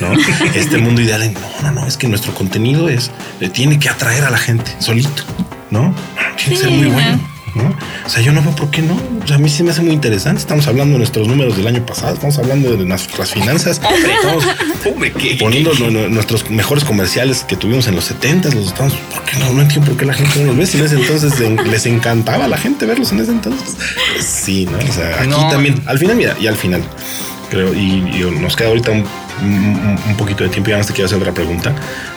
¿no? 0.00 0.12
este 0.54 0.78
mundo 0.78 1.00
ideal 1.00 1.32
no, 1.32 1.40
no, 1.62 1.80
no, 1.80 1.86
es 1.86 1.96
que 1.96 2.08
nuestro 2.08 2.34
contenido 2.34 2.88
es, 2.88 3.10
eh, 3.40 3.48
tiene 3.48 3.78
que 3.78 3.88
atraer 3.88 4.24
a 4.24 4.30
la 4.30 4.38
gente 4.38 4.70
solito, 4.80 5.22
¿no? 5.70 5.94
Tiene 6.36 6.54
que 6.54 6.56
ser 6.56 6.70
muy 6.70 6.88
¿no? 6.88 6.94
bueno. 6.94 7.20
¿no? 7.54 7.74
O 8.06 8.08
sea, 8.10 8.22
yo 8.22 8.30
no 8.30 8.40
veo 8.42 8.52
por 8.54 8.70
qué 8.70 8.82
no. 8.82 8.94
O 8.94 9.26
sea, 9.26 9.36
a 9.36 9.38
mí 9.38 9.48
sí 9.48 9.62
me 9.64 9.70
hace 9.70 9.80
muy 9.82 9.92
interesante. 9.92 10.38
Estamos 10.38 10.68
hablando 10.68 10.92
de 10.92 10.98
nuestros 10.98 11.26
números 11.26 11.56
del 11.56 11.66
año 11.66 11.84
pasado, 11.84 12.14
estamos 12.14 12.38
hablando 12.38 12.76
de 12.76 12.84
nuestras 12.84 13.30
finanzas. 13.32 13.80
Estamos 14.14 14.44
poniendo 15.40 15.72
nu- 15.74 15.90
nu- 15.90 16.08
nuestros 16.08 16.48
mejores 16.50 16.84
comerciales 16.84 17.44
que 17.44 17.56
tuvimos 17.56 17.88
en 17.88 17.96
los 17.96 18.04
70 18.04 18.50
los 18.50 18.66
estamos. 18.68 18.92
¿Por 19.12 19.24
qué 19.24 19.38
no? 19.38 19.52
No 19.52 19.62
entiendo 19.62 19.88
por 19.88 19.96
qué 19.98 20.04
la 20.04 20.14
gente 20.14 20.38
no 20.40 20.46
los 20.48 20.56
ve. 20.56 20.66
Si 20.66 20.78
en 20.78 20.84
ese 20.84 20.94
entonces 20.96 21.40
en- 21.40 21.70
les 21.70 21.86
encantaba 21.86 22.44
a 22.44 22.48
la 22.48 22.58
gente 22.58 22.86
verlos 22.86 23.10
en 23.12 23.20
ese 23.20 23.32
entonces. 23.32 23.76
Pues 24.12 24.24
sí, 24.24 24.66
¿no? 24.70 24.78
O 24.78 24.92
sea, 24.92 25.16
aquí 25.20 25.28
No. 25.28 25.48
también. 25.48 25.82
Al 25.86 25.98
final, 25.98 26.16
mira, 26.16 26.36
y 26.40 26.46
al 26.46 26.56
final, 26.56 26.82
creo, 27.50 27.74
y, 27.74 27.78
y 27.78 28.36
nos 28.40 28.56
queda 28.56 28.68
ahorita 28.68 28.90
un, 28.92 29.04
un- 29.42 29.98
un 30.08 30.16
poquito 30.16 30.44
de 30.44 30.50
tiempo. 30.50 30.70
Ya 30.70 30.78
más 30.78 30.86
te 30.86 30.92
quiero 30.92 31.06
hacer 31.06 31.18
otra 31.18 31.32
pregunta. 31.32 31.74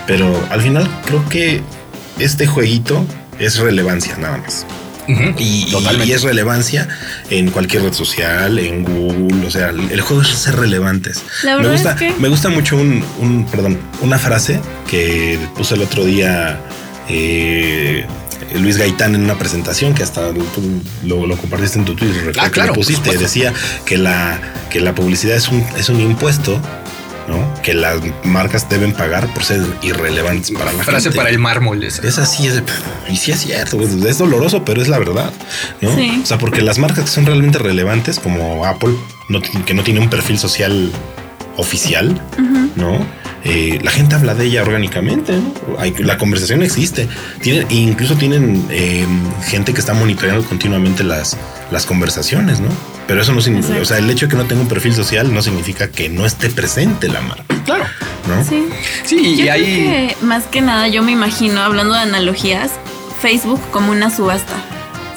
Pero 0.07 0.41
al 0.49 0.61
final, 0.61 0.89
creo 1.05 1.27
que 1.29 1.61
este 2.19 2.47
jueguito 2.47 3.05
es 3.39 3.57
relevancia, 3.59 4.17
nada 4.17 4.37
más. 4.37 4.65
Y, 5.07 5.65
y- 5.67 5.71
totalmente. 5.71 6.07
y 6.07 6.11
es 6.13 6.21
relevancia 6.21 6.87
en 7.29 7.49
cualquier 7.49 7.83
red 7.83 7.93
social, 7.93 8.59
en 8.59 8.83
Google, 8.83 9.45
o 9.45 9.49
sea, 9.51 9.69
el 9.69 9.91
el 9.91 9.99
juego 10.01 10.21
es 10.21 10.29
ser 10.29 10.55
relevantes. 10.55 11.23
La 11.43 11.57
me 11.57 11.69
gusta, 11.69 11.91
es 11.91 11.95
que- 11.97 12.13
me 12.19 12.29
gusta 12.29 12.49
mucho 12.49 12.77
un, 12.77 13.03
un- 13.19 13.45
perdón, 13.45 13.79
una 14.01 14.17
frase 14.19 14.59
que 14.89 15.39
puse 15.55 15.73
el 15.75 15.81
otro 15.81 16.05
día 16.05 16.59
eh, 17.09 18.05
Luis 18.55 18.77
Gaitán 18.77 19.15
en 19.15 19.23
una 19.23 19.37
presentación 19.37 19.93
que 19.93 20.03
hasta 20.03 20.29
tú 20.31 20.81
lo, 21.03 21.25
lo 21.27 21.37
compartiste 21.37 21.79
en 21.79 21.85
tu 21.85 21.95
Twitter, 21.95 22.33
Ah, 22.39 22.49
claro, 22.49 22.73
pusiste, 22.73 23.17
decía 23.17 23.53
que 23.85 23.97
la, 23.97 24.39
que 24.69 24.79
la 24.81 24.93
publicidad 24.95 25.35
es 25.35 25.49
un, 25.49 25.65
es 25.77 25.89
un 25.89 25.99
impuesto. 26.01 26.59
¿no? 27.27 27.53
Que 27.61 27.73
las 27.75 27.97
marcas 28.23 28.67
deben 28.67 28.91
pagar 28.93 29.31
por 29.33 29.43
ser 29.45 29.61
irrelevantes 29.83 30.51
para 30.51 30.73
la 30.73 30.83
Frase 30.83 31.03
gente. 31.03 31.17
para 31.17 31.29
el 31.29 31.37
mármol. 31.39 31.81
esa. 31.83 32.05
Es 32.05 32.17
así, 32.17 32.47
es, 32.47 32.61
y 33.09 33.15
sí 33.15 33.31
es 33.31 33.39
cierto, 33.41 33.79
es, 33.79 33.93
es 33.93 34.17
doloroso, 34.17 34.65
pero 34.65 34.81
es 34.81 34.89
la 34.89 34.97
verdad, 34.99 35.31
¿no? 35.81 35.95
Sí. 35.95 36.19
O 36.21 36.25
sea, 36.25 36.39
porque 36.39 36.61
las 36.61 36.77
marcas 36.79 37.05
que 37.05 37.11
son 37.11 37.25
realmente 37.27 37.57
relevantes, 37.59 38.19
como 38.19 38.65
Apple, 38.65 38.95
no 39.29 39.39
que 39.41 39.73
no 39.73 39.83
tiene 39.83 39.99
un 40.01 40.09
perfil 40.09 40.39
social 40.39 40.91
oficial, 41.57 42.19
¿no? 42.75 43.05
Eh, 43.43 43.79
la 43.83 43.89
gente 43.91 44.15
habla 44.15 44.35
de 44.35 44.45
ella 44.45 44.61
orgánicamente, 44.61 45.33
¿no? 45.33 45.79
Hay- 45.79 45.93
la 45.97 46.17
conversación 46.17 46.61
existe. 46.61 47.07
Tienen, 47.41 47.65
incluso 47.71 48.15
tienen 48.15 48.65
eh, 48.69 49.05
gente 49.47 49.73
que 49.73 49.79
está 49.79 49.93
monitoreando 49.93 50.43
continuamente 50.45 51.03
las, 51.03 51.37
las 51.71 51.85
conversaciones, 51.85 52.59
¿no? 52.59 52.69
Pero 53.07 53.21
eso 53.23 53.33
no 53.33 53.41
significa, 53.41 53.73
Exacto. 53.77 53.83
o 53.93 53.97
sea, 53.97 53.97
el 53.97 54.09
hecho 54.09 54.27
de 54.27 54.31
que 54.31 54.37
no 54.37 54.45
tenga 54.45 54.61
un 54.61 54.67
perfil 54.67 54.93
social 54.93 55.33
no 55.33 55.41
significa 55.41 55.87
que 55.89 56.07
no 56.07 56.25
esté 56.25 56.49
presente 56.49 57.07
la 57.09 57.21
marca, 57.21 57.43
Claro. 57.65 57.85
¿no? 58.27 58.43
Sí. 58.45 58.67
Sí, 59.05 59.17
Yo 59.35 59.43
y 59.43 59.47
creo 59.47 59.53
ahí. 59.53 59.63
que 59.65 60.15
más 60.21 60.43
que 60.45 60.61
nada 60.61 60.87
yo 60.87 61.01
me 61.01 61.11
imagino, 61.11 61.61
hablando 61.61 61.93
de 61.95 62.01
analogías, 62.01 62.71
Facebook 63.21 63.59
como 63.71 63.91
una 63.91 64.15
subasta. 64.15 64.53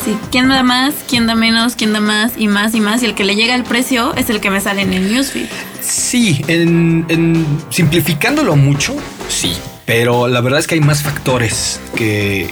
Sí, 0.05 0.17
¿quién 0.31 0.49
da 0.49 0.63
más? 0.63 0.93
¿Quién 1.09 1.27
da 1.27 1.35
menos? 1.35 1.77
¿Quién 1.77 1.93
da 1.93 2.01
más? 2.01 2.33
Y 2.37 2.49
más 2.49 2.75
y 2.75 2.81
más. 2.81 3.03
Y 3.03 3.07
el 3.07 3.15
que 3.15 3.25
le 3.25 3.37
llega 3.37 3.55
el 3.55 3.63
precio 3.65 4.15
es 4.17 4.29
el 4.29 4.41
que 4.41 4.51
me 4.51 4.61
sale 4.61 4.83
en 4.83 4.93
el 4.93 5.11
newsfeed. 5.13 5.47
Sí, 5.87 6.43
en, 6.49 7.47
simplificándolo 7.71 8.57
mucho, 8.57 8.95
sí. 9.29 9.55
Pero 9.87 10.29
la 10.29 10.41
verdad 10.41 10.61
es 10.61 10.67
que 10.67 10.75
hay 10.77 10.81
más 10.81 11.03
factores 11.03 11.79
que, 11.95 12.49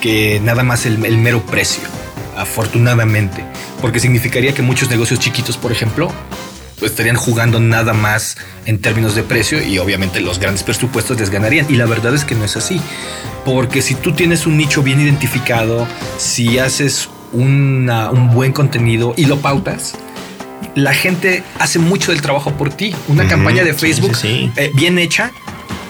que 0.00 0.40
nada 0.42 0.62
más 0.62 0.86
el, 0.86 0.98
mero 0.98 1.42
precio, 1.44 1.82
afortunadamente. 2.36 3.44
Porque 3.80 4.00
significaría 4.00 4.54
que 4.54 4.62
muchos 4.62 4.88
negocios 4.90 5.20
chiquitos, 5.20 5.56
por 5.58 5.72
ejemplo, 5.72 6.10
estarían 6.82 7.16
jugando 7.16 7.60
nada 7.60 7.92
más 7.92 8.38
en 8.64 8.80
términos 8.80 9.14
de 9.14 9.22
precio 9.22 9.62
y 9.62 9.78
obviamente 9.78 10.20
los 10.20 10.38
grandes 10.38 10.62
presupuestos 10.62 11.20
les 11.20 11.28
ganarían. 11.28 11.66
Y 11.68 11.74
la 11.76 11.84
verdad 11.86 12.14
es 12.14 12.24
que 12.24 12.34
no 12.34 12.44
es 12.44 12.56
así. 12.56 12.80
Porque 13.44 13.82
si 13.82 13.94
tú 13.94 14.12
tienes 14.12 14.46
un 14.46 14.56
nicho 14.56 14.82
bien 14.82 15.00
identificado, 15.00 15.86
si 16.16 16.58
haces 16.58 17.10
una- 17.32 18.10
un 18.10 18.30
buen 18.30 18.52
contenido 18.52 19.12
y 19.16 19.26
lo 19.26 19.38
pautas, 19.38 19.94
la 20.74 20.94
gente 20.94 21.42
hace 21.58 21.78
mucho 21.78 22.12
del 22.12 22.22
trabajo 22.22 22.52
por 22.52 22.70
ti. 22.70 22.94
Una 23.08 23.26
campaña 23.28 23.64
de 23.64 23.74
Facebook 23.74 24.16
sí, 24.16 24.50
sí. 24.54 24.60
eh, 24.60 24.70
bien 24.74 24.98
hecha. 24.98 25.32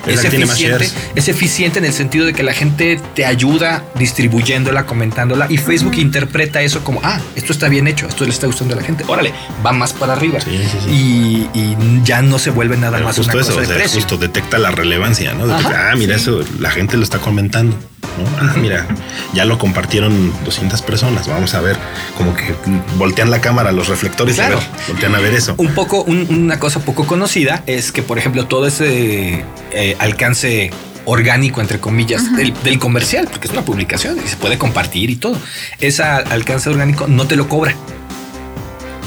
Es 0.06 0.24
eficiente, 0.24 0.88
es 1.14 1.28
eficiente 1.28 1.78
en 1.78 1.84
el 1.84 1.92
sentido 1.92 2.24
de 2.24 2.32
que 2.32 2.42
la 2.42 2.54
gente 2.54 2.98
te 3.14 3.26
ayuda 3.26 3.84
distribuyéndola, 3.96 4.86
comentándola 4.86 5.46
y 5.50 5.58
Facebook 5.58 5.94
interpreta 5.98 6.62
eso 6.62 6.82
como, 6.82 7.00
ah, 7.04 7.20
esto 7.36 7.52
está 7.52 7.68
bien 7.68 7.86
hecho, 7.86 8.08
esto 8.08 8.24
le 8.24 8.30
está 8.30 8.46
gustando 8.46 8.72
a 8.72 8.78
la 8.78 8.82
gente, 8.82 9.04
órale, 9.06 9.34
va 9.64 9.72
más 9.72 9.92
para 9.92 10.14
arriba. 10.14 10.40
Sí, 10.40 10.56
sí, 10.56 10.78
sí. 10.84 10.90
Y, 10.90 11.50
y 11.58 11.76
ya 12.02 12.22
no 12.22 12.38
se 12.38 12.48
vuelve 12.48 12.78
nada 12.78 12.92
Pero 12.94 13.04
más 13.08 13.16
justo 13.18 13.30
una 13.34 13.42
eso, 13.42 13.50
cosa 13.52 13.62
o 13.62 13.66
sea, 13.66 13.76
precio. 13.76 14.00
justo 14.00 14.16
detecta 14.16 14.56
la 14.56 14.70
relevancia, 14.70 15.34
¿no? 15.34 15.46
De 15.46 15.54
que, 15.62 15.68
Ajá, 15.68 15.90
ah, 15.92 15.96
mira, 15.96 16.16
eso 16.16 16.42
la 16.58 16.70
gente 16.70 16.96
lo 16.96 17.02
está 17.02 17.18
comentando. 17.18 17.76
¿No? 18.02 18.40
Ah, 18.50 18.54
mira, 18.58 18.86
ya 19.34 19.44
lo 19.44 19.58
compartieron 19.58 20.32
200 20.44 20.82
personas. 20.82 21.28
Vamos 21.28 21.54
a 21.54 21.60
ver, 21.60 21.76
como 22.16 22.34
que 22.34 22.54
voltean 22.96 23.30
la 23.30 23.40
cámara, 23.40 23.72
los 23.72 23.88
reflectores, 23.88 24.34
Claro. 24.36 24.58
y 24.58 24.58
a 24.58 24.60
ver, 24.60 24.68
voltean 24.88 25.14
a 25.14 25.20
ver 25.20 25.34
eso. 25.34 25.54
Un 25.58 25.74
poco, 25.74 26.02
un- 26.02 26.26
una 26.30 26.58
cosa 26.58 26.80
poco 26.80 27.06
conocida 27.06 27.62
es 27.66 27.92
que, 27.92 28.02
por 28.02 28.18
ejemplo, 28.18 28.46
todo 28.46 28.66
ese 28.66 29.44
eh, 29.72 29.96
alcance 29.98 30.70
orgánico, 31.06 31.60
entre 31.60 31.80
comillas, 31.80 32.34
del, 32.36 32.52
del, 32.62 32.78
comercial, 32.78 33.26
porque 33.30 33.46
es 33.48 33.52
una 33.52 33.62
publicación 33.64 34.18
y 34.24 34.28
se 34.28 34.36
puede 34.36 34.58
compartir 34.58 35.10
y 35.10 35.16
todo. 35.16 35.36
Ese 35.80 36.02
alcance 36.02 36.68
orgánico 36.70 37.06
no 37.08 37.26
te 37.26 37.36
lo 37.36 37.48
cobra. 37.48 37.74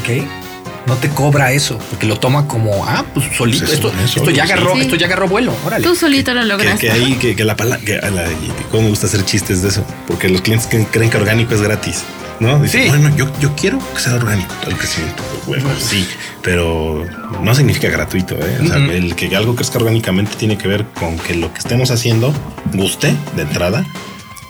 ¿Ok? 0.02 0.26
No 0.86 0.96
te 0.96 1.10
cobra 1.10 1.54
eso, 1.54 1.78
porque 1.90 2.06
lo 2.06 2.20
toma 2.20 2.48
como, 2.48 2.86
ah, 2.86 3.06
pues 3.14 3.28
solito. 3.38 3.66
Pues 3.66 4.16
esto, 4.16 4.30
ya 4.32 4.44
agarró, 4.44 4.76
esto 4.76 4.96
ya 4.96 5.06
agarró 5.06 5.28
vuelo. 5.28 5.56
Órale. 5.66 5.84
Tú 5.84 5.96
solito 5.96 6.34
lo 6.34 6.44
lograste. 6.44 6.88
Que, 6.88 6.92
ahí, 6.92 7.14
que, 7.16 7.36
que 7.36 7.44
la 7.46 7.56
palabra, 7.56 7.84
que, 7.86 8.00
cómo 8.70 8.84
me 8.84 8.90
gusta 8.90 9.08
hacer 9.08 9.24
chistes 9.24 9.62
de 9.62 9.70
eso, 9.70 9.86
porque 10.08 10.28
los 10.28 10.42
clientes 10.42 10.68
creen 10.92 11.10
que 11.10 11.18
orgánico 11.18 11.54
es 11.56 11.62
gratis. 11.62 12.04
¿no? 12.40 12.60
Dice, 12.60 12.90
bueno, 12.90 13.16
yo, 13.16 13.32
yo 13.40 13.56
quiero 13.56 13.80
que 13.94 14.00
sea 14.00 14.16
orgánico 14.16 14.54
el 14.68 14.78
crecimiento. 14.78 15.24
Bueno, 15.48 15.70
sí, 15.80 16.06
pero 16.42 17.06
no 17.42 17.56
significa 17.56 17.90
gratuito. 17.90 18.36
¿eh? 18.36 18.60
O 18.62 18.68
sea, 18.68 18.78
el 18.78 19.16
que 19.16 19.34
algo 19.36 19.56
crezca 19.56 19.78
orgánicamente 19.78 20.36
tiene 20.36 20.58
que 20.58 20.68
ver 20.68 20.86
con 20.94 21.18
que 21.18 21.36
lo 21.36 21.54
que 21.54 21.60
estemos 21.60 21.92
haciendo 21.92 22.34
guste 22.74 23.16
de 23.36 23.44
entrada 23.44 23.86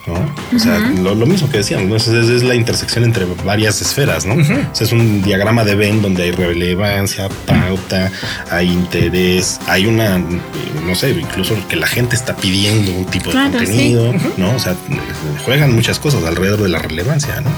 ¿no? 0.05 0.13
O 0.55 0.59
sea, 0.59 0.79
lo, 0.79 1.15
mismo 1.25 1.49
que 1.49 1.57
decíamos, 1.57 2.07
es, 2.07 2.43
la 2.43 2.55
intersección 2.55 3.03
entre 3.03 3.25
varias 3.45 3.81
esferas, 3.81 4.25
¿no? 4.25 4.35
o 4.35 4.43
sea, 4.43 4.85
es 4.85 4.91
un 4.91 5.21
diagrama 5.21 5.63
de 5.63 5.75
Venn 5.75 6.01
donde 6.01 6.23
hay 6.23 6.31
relevancia, 6.31 7.29
pauta, 7.45 8.11
hay 8.49 8.69
interés, 8.69 9.59
hay 9.67 9.85
una, 9.85 10.17
no 10.17 10.95
sé, 10.95 11.11
incluso 11.11 11.55
que 11.67 11.75
la 11.75 11.87
gente 11.87 12.15
está 12.15 12.35
pidiendo 12.35 12.91
un 12.91 13.05
tipo 13.05 13.31
de 13.31 13.35
contenido, 13.35 14.13
¿no? 14.37 14.55
O 14.55 14.59
sea, 14.59 14.75
juegan 15.45 15.73
muchas 15.73 15.99
cosas 15.99 16.23
alrededor 16.25 16.61
de 16.61 16.69
la 16.69 16.79
relevancia, 16.79 17.39
¿no? 17.41 17.49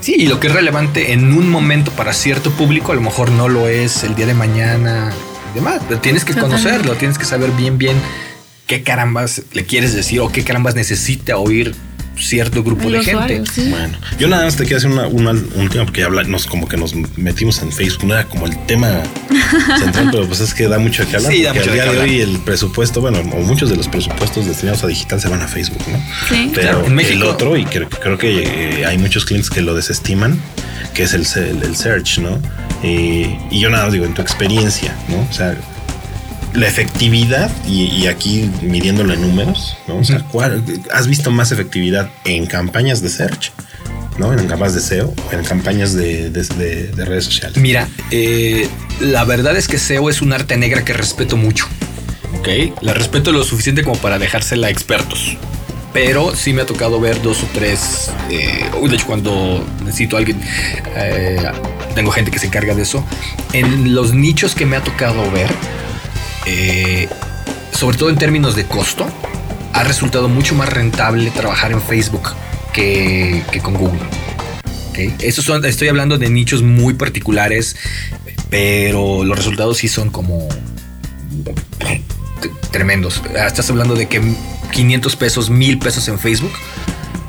Sí, 0.00 0.14
y 0.16 0.26
lo 0.26 0.40
que 0.40 0.46
es 0.46 0.52
relevante 0.52 1.12
en 1.12 1.32
un 1.32 1.50
momento 1.50 1.90
para 1.92 2.12
cierto 2.12 2.50
público, 2.52 2.92
a 2.92 2.94
lo 2.94 3.00
mejor 3.00 3.30
no 3.30 3.48
lo 3.48 3.68
es 3.68 4.04
el 4.04 4.14
día 4.14 4.26
de 4.26 4.34
mañana 4.34 5.12
y 5.52 5.54
demás, 5.56 5.82
pero 5.86 6.00
tienes 6.00 6.24
que 6.24 6.34
conocerlo, 6.34 6.94
tienes 6.94 7.18
que 7.18 7.24
saber 7.24 7.50
bien, 7.52 7.78
bien 7.78 7.96
qué 8.68 8.82
carambas 8.82 9.42
le 9.54 9.64
quieres 9.64 9.94
decir 9.94 10.20
o 10.20 10.30
qué 10.30 10.44
carambas 10.44 10.76
necesita 10.76 11.38
oír 11.38 11.74
cierto 12.16 12.62
grupo 12.62 12.90
de 12.90 13.02
gente. 13.02 13.42
Bueno, 13.70 13.96
yo 14.18 14.28
nada 14.28 14.44
más 14.44 14.56
te 14.56 14.64
quiero 14.64 14.78
hacer 14.78 14.90
una, 14.90 15.06
una 15.06 15.30
última 15.30 15.84
porque 15.84 16.00
ya 16.00 16.08
nos 16.08 16.46
como 16.46 16.68
que 16.68 16.76
nos 16.76 16.94
metimos 17.16 17.62
en 17.62 17.72
Facebook, 17.72 18.04
no 18.06 18.14
era 18.14 18.24
como 18.24 18.46
el 18.46 18.66
tema 18.66 19.02
central, 19.78 20.08
pero 20.10 20.26
pues 20.26 20.40
es 20.40 20.52
que 20.52 20.68
da 20.68 20.78
mucho 20.78 21.08
que 21.08 21.16
hablar. 21.16 21.32
Sí, 21.32 21.44
porque 21.46 21.70
al 21.70 21.72
día 21.72 21.92
de 21.92 21.98
hoy 21.98 22.20
el 22.20 22.38
presupuesto, 22.40 23.00
bueno, 23.00 23.20
o 23.20 23.40
muchos 23.42 23.70
de 23.70 23.76
los 23.76 23.88
presupuestos 23.88 24.46
destinados 24.46 24.84
a 24.84 24.88
digital 24.88 25.20
se 25.20 25.28
van 25.28 25.40
a 25.40 25.48
Facebook, 25.48 25.82
¿no? 25.90 25.98
Sí. 26.28 26.50
Pero 26.54 26.84
en 26.84 26.94
México, 26.94 27.14
el 27.14 27.22
otro, 27.22 27.56
y 27.56 27.64
creo, 27.64 27.88
creo 27.88 28.18
que 28.18 28.42
eh, 28.42 28.84
hay 28.84 28.98
muchos 28.98 29.24
clientes 29.24 29.48
que 29.48 29.62
lo 29.62 29.74
desestiman, 29.74 30.38
que 30.92 31.04
es 31.04 31.14
el, 31.14 31.24
el, 31.62 31.76
search, 31.76 32.18
¿no? 32.18 32.40
Eh, 32.82 33.38
y 33.50 33.60
yo 33.60 33.70
nada 33.70 33.84
más 33.84 33.92
digo, 33.92 34.04
en 34.04 34.14
tu 34.14 34.22
experiencia, 34.22 34.94
¿no? 35.08 35.20
O 35.20 35.32
sea, 35.32 35.56
la 36.54 36.66
efectividad, 36.66 37.50
y, 37.66 38.06
aquí 38.06 38.50
midiéndolo 38.62 39.14
en 39.14 39.22
números, 39.22 39.76
¿no? 39.86 39.98
O 39.98 40.04
sea, 40.04 40.24
¿has 40.92 41.06
visto 41.06 41.30
más 41.30 41.52
efectividad 41.52 42.10
en 42.24 42.46
campañas 42.46 43.02
de 43.02 43.08
search? 43.08 43.52
¿no? 44.18 44.32
En 44.32 44.48
campañas 44.48 44.74
de 44.74 44.80
SEO, 44.80 45.14
en 45.30 45.44
campañas 45.44 45.94
de, 45.94 46.90
redes 46.96 47.24
sociales. 47.24 47.56
Mira, 47.56 47.88
eh, 48.10 48.68
la 49.00 49.24
verdad 49.24 49.56
es 49.56 49.68
que 49.68 49.78
SEO 49.78 50.10
es 50.10 50.20
un 50.20 50.32
arte 50.32 50.56
negra 50.56 50.84
que 50.84 50.92
respeto 50.92 51.36
mucho. 51.36 51.66
¿Ok? 52.38 52.48
La 52.82 52.94
respeto 52.94 53.32
lo 53.32 53.42
suficiente 53.44 53.82
como 53.82 53.96
para 53.96 54.18
dejársela 54.18 54.66
a 54.66 54.70
expertos. 54.70 55.36
Pero 55.92 56.36
sí 56.36 56.52
me 56.52 56.62
ha 56.62 56.66
tocado 56.66 57.00
ver 57.00 57.22
dos 57.22 57.42
o 57.42 57.46
tres. 57.54 58.10
Eh, 58.30 58.64
de 58.88 58.94
hecho, 58.94 59.06
cuando 59.06 59.64
necesito 59.84 60.16
a 60.16 60.18
alguien, 60.18 60.40
eh, 60.96 61.38
tengo 61.94 62.10
gente 62.10 62.30
que 62.30 62.38
se 62.38 62.46
encarga 62.46 62.74
de 62.74 62.82
eso. 62.82 63.04
En 63.52 63.94
los 63.94 64.12
nichos 64.12 64.54
que 64.54 64.66
me 64.66 64.76
ha 64.76 64.82
tocado 64.82 65.30
ver, 65.30 65.48
eh, 66.46 67.08
sobre 67.72 67.96
todo 67.96 68.10
en 68.10 68.16
términos 68.16 68.56
de 68.56 68.64
costo, 68.64 69.06
ha 69.72 69.84
resultado 69.84 70.28
mucho 70.28 70.54
más 70.54 70.68
rentable 70.68 71.30
trabajar 71.30 71.72
en 71.72 71.80
Facebook 71.80 72.32
que, 72.72 73.42
con 73.62 73.74
Google. 73.74 74.00
Son, 75.30 75.64
estoy 75.64 75.88
hablando 75.88 76.18
de 76.18 76.28
nichos 76.28 76.62
muy 76.62 76.94
particulares, 76.94 77.76
pero 78.50 79.24
los 79.24 79.36
resultados 79.36 79.78
sí 79.78 79.88
son 79.88 80.10
como 80.10 80.48
tremendos. 82.70 83.22
Estás 83.34 83.70
hablando 83.70 83.94
de 83.94 84.08
que 84.08 84.20
500 84.72 85.16
pesos, 85.16 85.50
1000 85.50 85.78
pesos 85.78 86.08
en 86.08 86.18
Facebook 86.18 86.52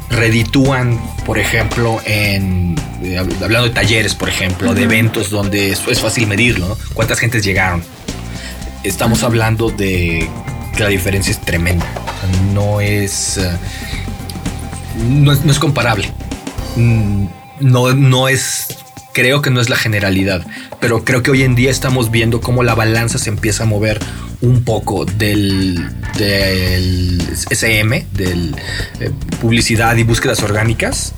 reditúan, 0.09 0.99
por 1.25 1.37
ejemplo, 1.37 2.01
en 2.05 2.75
eh, 3.03 3.17
hablando 3.17 3.67
de 3.67 3.73
talleres, 3.73 4.15
por 4.15 4.29
ejemplo, 4.29 4.73
de 4.73 4.83
eventos 4.83 5.29
donde 5.29 5.71
es, 5.71 5.99
fácil 5.99 6.27
medirlo, 6.27 6.77
¿Cuántas 6.93 7.19
gentes 7.19 7.43
llegaron? 7.43 7.83
Estamos 8.83 9.23
hablando 9.23 9.69
de 9.69 10.29
que 10.75 10.83
la 10.83 10.89
diferencia 10.89 11.31
es 11.31 11.39
tremenda. 11.39 11.85
No 12.53 12.81
es, 12.81 13.37
eh, 13.37 13.51
no 14.97 15.31
es, 15.31 15.59
comparable. 15.59 16.11
Mm, 16.75 17.25
no, 17.61 17.93
no 17.93 18.27
es, 18.27 18.67
creo 19.13 19.41
que 19.41 19.49
no 19.49 19.61
es 19.61 19.69
la 19.69 19.75
generalidad, 19.75 20.45
pero 20.79 21.03
creo 21.03 21.23
que 21.23 21.31
hoy 21.31 21.43
en 21.43 21.55
día 21.55 21.71
estamos 21.71 22.11
viendo 22.11 22.41
cómo 22.41 22.63
la 22.63 22.75
balanza 22.75 23.17
se 23.17 23.29
empieza 23.29 23.63
a 23.63 23.65
mover 23.65 23.99
un 24.41 24.63
poco 24.63 25.05
del, 25.05 25.89
del 26.17 27.21
SM, 27.49 28.05
del 28.13 28.55
eh, 28.99 29.11
publicidad 29.41 29.95
y 29.97 30.03
búsquedas 30.03 30.41
orgánicas. 30.43 31.13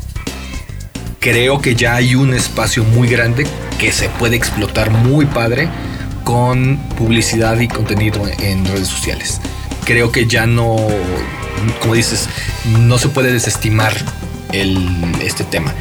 Creo 1.19 1.61
que 1.61 1.75
ya 1.75 1.95
hay 1.95 2.15
un 2.15 2.33
espacio 2.33 2.83
muy 2.83 3.07
grande 3.07 3.45
que 3.77 3.91
se 3.91 4.09
puede 4.09 4.35
explotar 4.35 4.89
muy 4.89 5.27
padre 5.27 5.69
con 6.31 6.77
publicidad 6.97 7.59
y 7.59 7.67
contenido 7.67 8.21
en 8.39 8.63
redes 8.63 8.87
sociales. 8.87 9.41
Creo 9.83 10.13
que 10.13 10.27
ya 10.27 10.47
no, 10.47 10.77
como 11.81 11.93
dices, 11.93 12.29
no 12.79 12.97
se 12.97 13.09
puede 13.09 13.33
desestimar 13.33 13.93
el, 14.53 14.77
este 15.21 15.43
tema. 15.43 15.73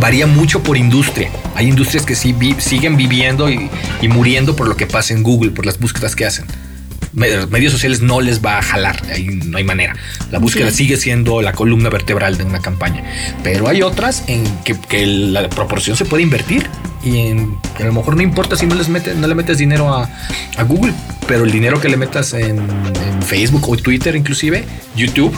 Varía 0.00 0.26
mucho 0.26 0.60
por 0.64 0.76
industria. 0.76 1.30
Hay 1.54 1.68
industrias 1.68 2.04
que 2.04 2.16
sí 2.16 2.34
siguen 2.58 2.96
viviendo 2.96 3.48
y, 3.48 3.70
y 4.02 4.08
muriendo 4.08 4.56
por 4.56 4.66
lo 4.66 4.76
que 4.76 4.88
pasa 4.88 5.14
en 5.14 5.22
Google, 5.22 5.52
por 5.52 5.64
las 5.64 5.78
búsquedas 5.78 6.16
que 6.16 6.26
hacen 6.26 6.46
medios 7.12 7.72
sociales 7.72 8.00
no 8.00 8.20
les 8.20 8.44
va 8.44 8.58
a 8.58 8.62
jalar, 8.62 9.02
no 9.44 9.58
hay 9.58 9.64
manera. 9.64 9.94
La 10.30 10.38
búsqueda 10.38 10.70
sigue 10.70 10.96
siendo 10.96 11.42
la 11.42 11.52
columna 11.52 11.88
vertebral 11.90 12.36
de 12.38 12.44
una 12.44 12.60
campaña, 12.60 13.02
pero 13.42 13.68
hay 13.68 13.82
otras 13.82 14.24
en 14.28 14.44
que, 14.64 15.06
la 15.06 15.48
proporción 15.48 15.96
se 15.96 16.04
puede 16.04 16.22
invertir 16.22 16.68
y 17.02 17.18
en, 17.18 17.58
a 17.78 17.84
lo 17.84 17.92
mejor 17.92 18.16
no 18.16 18.22
importa 18.22 18.56
si 18.56 18.66
no 18.66 18.74
les 18.74 18.88
metes, 18.88 19.16
no 19.16 19.26
le 19.26 19.34
metes 19.34 19.58
dinero 19.58 19.92
a, 19.92 20.08
Google, 20.64 20.92
pero 21.26 21.44
el 21.44 21.50
dinero 21.52 21.80
que 21.80 21.88
le 21.88 21.96
metas 21.96 22.34
en, 22.34 22.60
Facebook 23.22 23.68
o 23.68 23.76
Twitter, 23.76 24.16
inclusive 24.16 24.64
YouTube, 24.96 25.32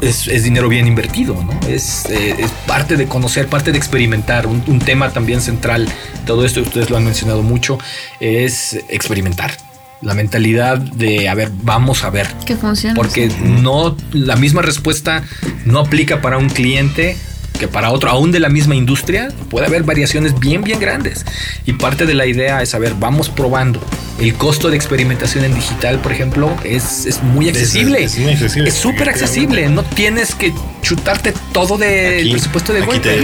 es, 0.00 0.26
dinero 0.42 0.68
bien 0.68 0.86
invertido, 0.86 1.42
¿no? 1.42 1.58
Es, 1.68 2.06
eh, 2.06 2.36
es, 2.38 2.50
parte 2.66 2.96
de 2.96 3.06
conocer, 3.06 3.46
parte 3.46 3.72
de 3.72 3.78
experimentar. 3.78 4.46
Un, 4.46 4.62
un, 4.66 4.78
tema 4.80 5.10
también 5.10 5.40
central, 5.40 5.88
todo 6.26 6.44
esto 6.44 6.60
ustedes 6.60 6.90
lo 6.90 6.96
han 6.96 7.04
mencionado 7.04 7.42
mucho, 7.42 7.78
es 8.20 8.74
experimentar 8.88 9.52
la 10.02 10.14
mentalidad 10.14 10.78
de, 10.78 11.28
a 11.28 11.34
ver, 11.34 11.50
vamos 11.62 12.04
a 12.04 12.10
ver. 12.10 12.26
Que 12.44 12.56
funciona. 12.56 12.94
Porque 12.94 13.30
no, 13.42 13.96
la 14.12 14.36
misma 14.36 14.62
respuesta 14.62 15.22
no 15.64 15.80
aplica 15.80 16.20
para 16.20 16.38
un 16.38 16.48
cliente 16.48 17.16
que 17.56 17.68
para 17.68 17.90
otro, 17.90 18.10
aún 18.10 18.32
de 18.32 18.40
la 18.40 18.48
misma 18.48 18.74
industria, 18.74 19.28
puede 19.50 19.66
haber 19.66 19.82
variaciones 19.82 20.38
bien, 20.38 20.62
bien 20.62 20.78
grandes. 20.78 21.24
Y 21.64 21.74
parte 21.74 22.06
de 22.06 22.14
la 22.14 22.26
idea 22.26 22.62
es, 22.62 22.74
a 22.74 22.78
ver, 22.78 22.94
vamos 22.98 23.28
probando. 23.28 23.80
El 24.18 24.34
costo 24.34 24.70
de 24.70 24.76
experimentación 24.76 25.44
en 25.44 25.54
digital, 25.54 25.98
por 26.00 26.12
ejemplo, 26.12 26.54
es, 26.64 27.20
muy 27.22 27.48
accesible. 27.48 28.02
Es, 28.02 28.18
muy 28.18 28.32
accesible. 28.32 28.68
Es 28.68 28.74
súper 28.74 29.08
accesible. 29.10 29.68
No 29.68 29.82
tienes 29.82 30.34
que 30.34 30.54
chutarte 30.80 31.34
todo 31.52 31.76
del 31.76 32.30
presupuesto 32.30 32.72
de 32.72 32.82
aquí 32.82 32.98
te, 32.98 33.18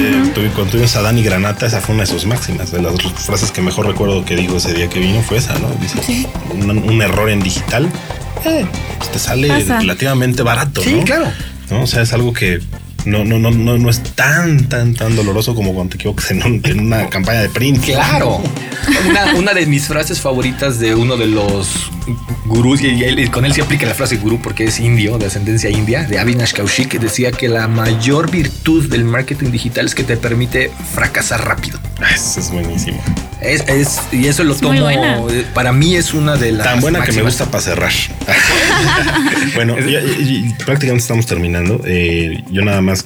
Cuando 0.55 0.73
tuvimos 0.73 0.95
a 0.97 1.03
Dani 1.03 1.23
Granata, 1.23 1.67
esa 1.67 1.81
fue 1.81 1.95
una 1.95 2.05
de 2.05 2.11
sus 2.11 2.27
máximas. 2.27 2.73
De 2.73 2.83
las 2.83 3.01
frases 3.01 3.51
que 3.53 3.63
mejor 3.63 3.87
recuerdo 3.87 4.25
que 4.25 4.37
dijo 4.37 4.57
ese 4.57 4.75
día 4.75 4.89
que 4.89 4.99
vino 4.99 5.23
fue 5.23 5.39
esa, 5.39 5.59
¿no? 5.59 5.69
Dice, 5.81 6.29
un, 6.53 7.01
error 7.01 7.31
en 7.31 7.41
digital 7.41 7.89
eh, 8.45 8.67
pues 8.99 9.11
te 9.13 9.19
sale 9.19 9.65
relativamente 9.65 10.43
barato. 10.43 10.83
Sí, 10.83 11.01
claro. 11.05 11.31
¿no? 11.71 11.83
O 11.83 11.87
sea, 11.87 12.03
es 12.03 12.13
algo 12.13 12.33
que 12.33 12.61
no, 13.05 13.25
no, 13.25 13.39
no, 13.39 13.51
no, 13.51 13.79
no 13.79 13.91
es 13.91 14.03
tan, 14.15 14.69
tan, 14.69 14.95
tan 14.95 15.17
doloroso 15.17 15.55
como 15.55 15.75
cuando 15.75 15.93
te 15.93 15.97
equivocas 15.97 16.31
en, 16.31 16.81
una 16.81 17.09
campaña 17.09 17.41
de 17.41 17.49
print. 17.49 17.85
Claro. 17.85 18.43
Una, 19.09 19.35
una, 19.35 19.55
de 19.55 19.67
mis 19.67 19.87
frases 19.87 20.21
favoritas 20.21 20.79
de 20.79 20.95
uno 20.95 21.17
de 21.17 21.27
los 21.27 21.91
gurús, 22.47 22.81
y, 22.83 23.27
con 23.29 23.45
él 23.45 23.53
se 23.53 23.63
aplica 23.63 23.87
la 23.87 23.95
frase 23.95 24.17
gurú 24.17 24.41
porque 24.43 24.65
es 24.65 24.81
indio, 24.81 25.19
de 25.19 25.27
ascendencia 25.27 25.71
india, 25.71 26.05
de 26.05 26.19
Avinash 26.19 26.53
Kaushik, 26.53 26.99
decía 26.99 27.33
que 27.33 27.49
la 27.49 27.69
mayor 27.69 28.31
virtud 28.31 28.89
del 28.89 29.05
marketing 29.05 29.51
digital 29.51 29.87
es 29.87 29.95
que 29.95 30.05
te 30.05 30.17
permite 30.17 30.71
fracasar 30.95 31.45
rápido. 31.47 31.79
Eso 32.13 32.41
es 32.41 32.51
buenísimo. 32.51 33.01
Es, 33.41 33.65
es, 33.69 34.01
y 34.13 34.27
eso 34.27 34.45
lo 34.45 34.55
tomo. 34.55 34.87
Para 35.55 35.73
mí 35.73 35.97
es 35.97 36.15
una 36.15 36.37
de 36.37 36.53
las. 36.53 36.67
Tan 36.67 36.81
buena 36.81 37.03
que 37.03 37.13
me 37.13 37.23
gusta 37.23 37.47
para 37.47 37.63
cerrar. 37.63 37.93
bueno, 39.55 39.77
prácticamente 40.65 41.03
estamos 41.03 41.27
terminando. 41.27 41.81
Eh, 41.87 42.43
yo 42.51 42.65
nada 42.65 42.81
más 42.81 43.05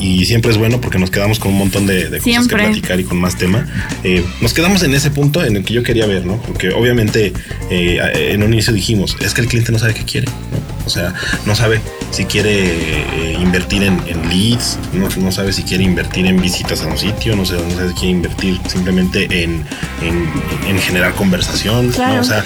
y, 0.00 0.24
siempre 0.24 0.50
es 0.50 0.58
bueno 0.58 0.80
porque 0.80 0.98
nos 0.98 1.10
quedamos 1.10 1.38
con 1.38 1.52
un 1.52 1.58
montón 1.58 1.86
de, 1.86 2.08
de 2.08 2.18
cosas 2.18 2.48
que 2.48 2.54
platicar 2.56 3.00
y 3.00 3.04
con 3.04 3.18
más 3.18 3.36
tema. 3.36 3.66
Eh, 4.04 4.24
nos 4.40 4.52
quedamos 4.52 4.82
en 4.82 4.94
ese 4.94 5.10
punto 5.10 5.44
en 5.44 5.56
el 5.56 5.64
que 5.64 5.74
yo 5.74 5.82
quería 5.82 6.06
ver, 6.06 6.26
¿no? 6.26 6.40
Porque 6.42 6.70
obviamente 6.70 7.32
eh, 7.70 8.30
en 8.32 8.42
un 8.42 8.52
inicio 8.52 8.72
dijimos, 8.72 9.16
es 9.20 9.34
que 9.34 9.40
el 9.40 9.48
cliente 9.48 9.72
no 9.72 9.78
sabe 9.78 9.94
qué 9.94 10.04
quiere, 10.04 10.26
¿no? 10.26 10.77
O 10.88 10.90
sea, 10.90 11.12
no 11.44 11.54
sabe 11.54 11.82
si 12.10 12.24
quiere 12.24 12.50
eh, 12.50 13.36
invertir 13.38 13.82
en, 13.82 13.98
leads, 14.30 14.78
no, 14.94 15.30
sabe 15.30 15.52
si 15.52 15.62
quiere 15.62 15.84
invertir 15.84 16.24
en 16.24 16.40
visitas 16.40 16.80
a 16.80 16.86
un 16.86 16.96
sitio, 16.96 17.36
no, 17.36 17.44
sé, 17.44 17.54
no 17.54 17.70
sabe 17.76 17.90
si 17.90 17.94
quiere 17.94 18.10
invertir 18.10 18.58
simplemente 18.66 19.24
en, 19.42 19.64
en, 20.00 20.78
generar 20.80 21.12
conversación, 21.12 21.92
¿no? 21.98 22.20
O 22.20 22.24
sea, 22.24 22.42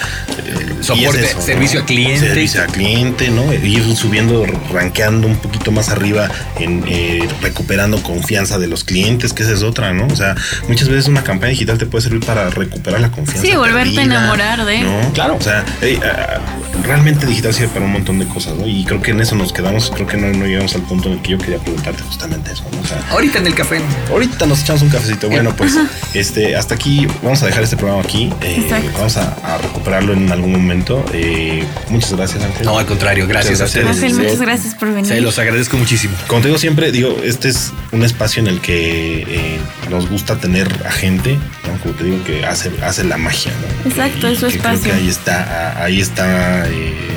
soporte, 0.81 1.41
servicio 1.41 1.79
a 1.81 1.85
cliente. 1.85 2.19
Servicio 2.19 2.61
a 2.61 2.65
cliente, 2.65 3.29
¿no? 3.29 3.53
Ir 3.53 3.95
subiendo, 3.95 4.45
rankeando 4.71 5.27
un 5.27 5.37
poquito 5.37 5.71
más 5.71 5.89
arriba 5.89 6.29
en 6.59 6.83
eh, 6.87 7.27
recuperando 7.41 8.03
confianza 8.03 8.59
de 8.59 8.67
los 8.67 8.83
clientes, 8.83 9.31
que 9.31 9.43
esa 9.43 9.53
es 9.53 9.63
otra, 9.63 9.93
¿no? 9.93 10.07
O 10.07 10.15
sea, 10.15 10.35
muchas 10.67 10.89
veces 10.89 11.07
una 11.07 11.23
campaña 11.23 11.51
digital 11.51 11.77
te 11.77 11.85
puede 11.85 12.03
servir 12.03 12.25
para 12.25 12.49
recuperar 12.49 12.99
la 12.99 13.11
confianza. 13.11 13.47
Sí, 13.47 13.55
volverte 13.55 13.99
a 13.99 14.03
enamorar 14.03 14.65
de. 14.65 14.81
¿no? 14.81 15.13
Claro. 15.13 15.37
O 15.37 15.41
sea, 15.41 15.63
ah, 16.03 16.39
realmente 16.83 17.25
digital 17.25 17.53
sirve 17.53 17.69
para 17.69 17.85
un 17.85 17.91
montón 17.91 18.19
de 18.19 18.25
cosas, 18.25 18.32
¿no? 18.57 18.67
Y 18.67 18.83
creo 18.83 19.01
que 19.01 19.11
en 19.11 19.21
eso 19.21 19.35
nos 19.35 19.53
quedamos, 19.53 19.91
creo 19.91 20.07
que 20.07 20.17
no, 20.17 20.45
llegamos 20.45 20.73
al 20.75 20.81
punto 20.81 21.09
en 21.09 21.15
el 21.15 21.21
que 21.21 21.31
yo 21.31 21.37
quería 21.37 21.59
preguntarte 21.59 22.01
justamente 22.03 22.51
eso, 22.51 22.63
¿no? 22.71 22.81
O 22.81 22.85
sea, 22.85 23.03
ahorita 23.11 23.39
en 23.39 23.47
el 23.47 23.55
café. 23.55 23.79
Ahorita 24.09 24.45
nos 24.45 24.61
echamos 24.61 24.81
un 24.81 24.89
cafecito. 24.89 25.29
Bueno, 25.29 25.55
pues 25.55 25.77
este, 26.13 26.55
hasta 26.55 26.75
aquí 26.75 27.07
vamos 27.21 27.43
a 27.43 27.45
dejar 27.45 27.63
este 27.63 27.77
programa 27.77 28.01
aquí. 28.01 28.31
Eh, 28.41 28.65
vamos 28.93 29.17
a, 29.17 29.57
recuperarlo 29.61 30.13
en 30.13 30.31
algún 30.31 30.51
momento. 30.51 31.05
Eh, 31.13 31.63
muchas 31.89 32.13
gracias, 32.13 32.43
Ángel. 32.43 32.65
No, 32.65 32.77
al 32.77 32.85
contrario, 32.85 33.27
gracias 33.27 33.61
a 33.61 33.65
ustedes. 33.65 33.87
Ángel, 33.87 34.13
muchas 34.15 34.41
gracias 34.41 34.75
por 34.75 34.89
venir. 34.89 35.05
Se 35.05 35.21
los 35.21 35.37
agradezco 35.37 35.77
muchísimo. 35.77 36.15
Como 36.27 36.41
te 36.41 36.47
digo 36.47 36.57
siempre, 36.59 36.91
digo, 36.91 37.21
este 37.23 37.49
es 37.49 37.71
un 37.91 38.03
espacio 38.03 38.41
en 38.41 38.47
el 38.47 38.61
que 38.61 39.21
eh, 39.27 39.59
nos 39.89 40.09
gusta 40.09 40.37
tener 40.37 40.67
a 40.85 40.91
gente, 40.91 41.37
¿no? 41.67 41.79
como 41.81 41.93
te 41.95 42.03
digo, 42.05 42.23
que 42.23 42.45
hace, 42.45 42.71
hace 42.81 43.03
la 43.03 43.17
magia. 43.17 43.51
¿no? 43.51 43.89
Exacto, 43.89 44.27
es 44.27 44.39
su 44.39 44.47
espacio. 44.47 44.81
Creo 44.81 44.95
que 44.95 45.01
ahí 45.01 45.09
está, 45.09 45.83
ahí 45.83 46.01
está 46.01 46.67
eh, 46.67 47.12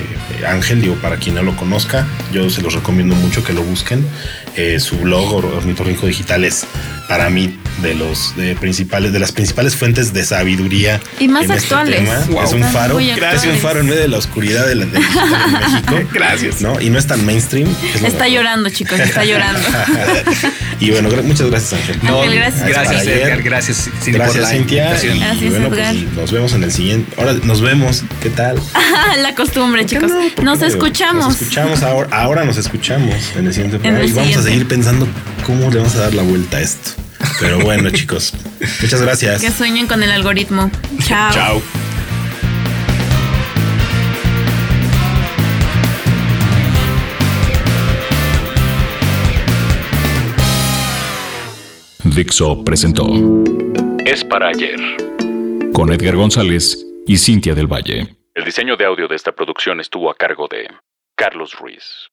Ángel, 0.46 0.80
digo, 0.80 0.94
para 0.96 1.16
quien 1.16 1.34
no 1.34 1.42
lo 1.42 1.56
conozca, 1.56 2.06
yo 2.32 2.50
se 2.50 2.62
los 2.62 2.74
recomiendo 2.74 3.14
mucho 3.14 3.44
que 3.44 3.52
lo 3.52 3.62
busquen. 3.62 4.06
Eh, 4.56 4.80
su 4.80 4.98
blog 4.98 5.34
Ornitorrinco 5.34 6.06
Digital 6.06 6.44
es 6.44 6.66
para 7.08 7.30
mí 7.30 7.58
de 7.82 7.94
los 7.94 8.34
principales 8.60 9.12
de 9.12 9.18
las 9.18 9.32
principales 9.32 9.76
fuentes 9.76 10.12
de 10.12 10.24
sabiduría 10.24 11.00
y 11.18 11.28
más 11.28 11.42
este 11.42 11.54
actuales. 11.54 12.08
es 12.08 12.52
un 12.52 12.64
faro. 12.64 12.98
es 12.98 13.44
un 13.44 13.58
faro 13.58 13.80
en 13.80 13.86
medio 13.86 14.00
de 14.00 14.08
la 14.08 14.18
oscuridad 14.18 14.66
de, 14.66 14.74
la, 14.74 14.86
de 14.86 14.98
México. 14.98 16.00
Gracias. 16.12 16.60
No 16.60 16.80
y 16.80 16.90
no 16.90 16.98
es 16.98 17.06
tan 17.06 17.24
mainstream. 17.24 17.68
Está 18.04 18.28
llorando 18.28 18.70
chicos 18.70 18.98
está 19.00 19.24
llorando. 19.24 19.60
Y 20.78 20.90
bueno 20.90 21.08
muchas 21.22 21.48
gracias 21.50 21.72
Ángel, 21.80 21.98
gracias. 22.02 22.68
gracias 22.68 23.06
Edgar, 23.06 23.42
gracias 23.42 23.90
gracias 24.06 24.50
Cintia. 24.50 24.90
gracias 24.90 25.42
y 25.42 25.48
bueno, 25.48 25.70
pues, 25.70 25.94
nos 26.14 26.32
vemos 26.32 26.52
en 26.52 26.64
el 26.64 26.72
siguiente 26.72 27.10
ahora 27.16 27.32
nos 27.44 27.62
vemos 27.62 28.04
qué 28.22 28.28
tal 28.28 28.60
la 29.22 29.34
costumbre 29.34 29.86
chicos. 29.86 30.12
nos 30.42 30.60
escuchamos. 30.60 31.28
Nos 31.28 31.42
escuchamos 31.42 31.82
ahora 31.82 32.08
ahora 32.12 32.44
nos 32.44 32.58
escuchamos 32.58 33.14
en 33.36 33.46
el 33.46 33.54
siguiente 33.54 33.78
programa 33.78 34.04
y 34.04 34.12
vamos 34.12 34.36
a 34.36 34.42
seguir 34.42 34.68
pensando 34.68 35.08
cómo 35.46 35.70
le 35.70 35.78
vamos 35.78 35.94
a 35.96 36.00
dar 36.00 36.14
la 36.14 36.22
vuelta 36.22 36.58
a 36.58 36.60
esto 36.60 37.05
pero 37.40 37.58
bueno, 37.60 37.90
chicos, 37.90 38.32
muchas 38.80 39.02
gracias. 39.02 39.40
Que 39.40 39.50
sueñen 39.50 39.86
con 39.86 40.02
el 40.02 40.10
algoritmo. 40.10 40.70
Chao. 41.06 41.32
Chao. 41.32 41.62
Dixo 52.16 52.64
presentó 52.64 53.06
Es 54.06 54.24
para 54.24 54.48
ayer 54.48 54.80
con 55.74 55.92
Edgar 55.92 56.16
González 56.16 56.82
y 57.06 57.18
Cintia 57.18 57.54
del 57.54 57.66
Valle. 57.66 58.16
El 58.34 58.44
diseño 58.44 58.78
de 58.78 58.86
audio 58.86 59.06
de 59.06 59.16
esta 59.16 59.32
producción 59.32 59.80
estuvo 59.80 60.10
a 60.10 60.14
cargo 60.14 60.48
de 60.50 60.66
Carlos 61.14 61.52
Ruiz. 61.60 62.08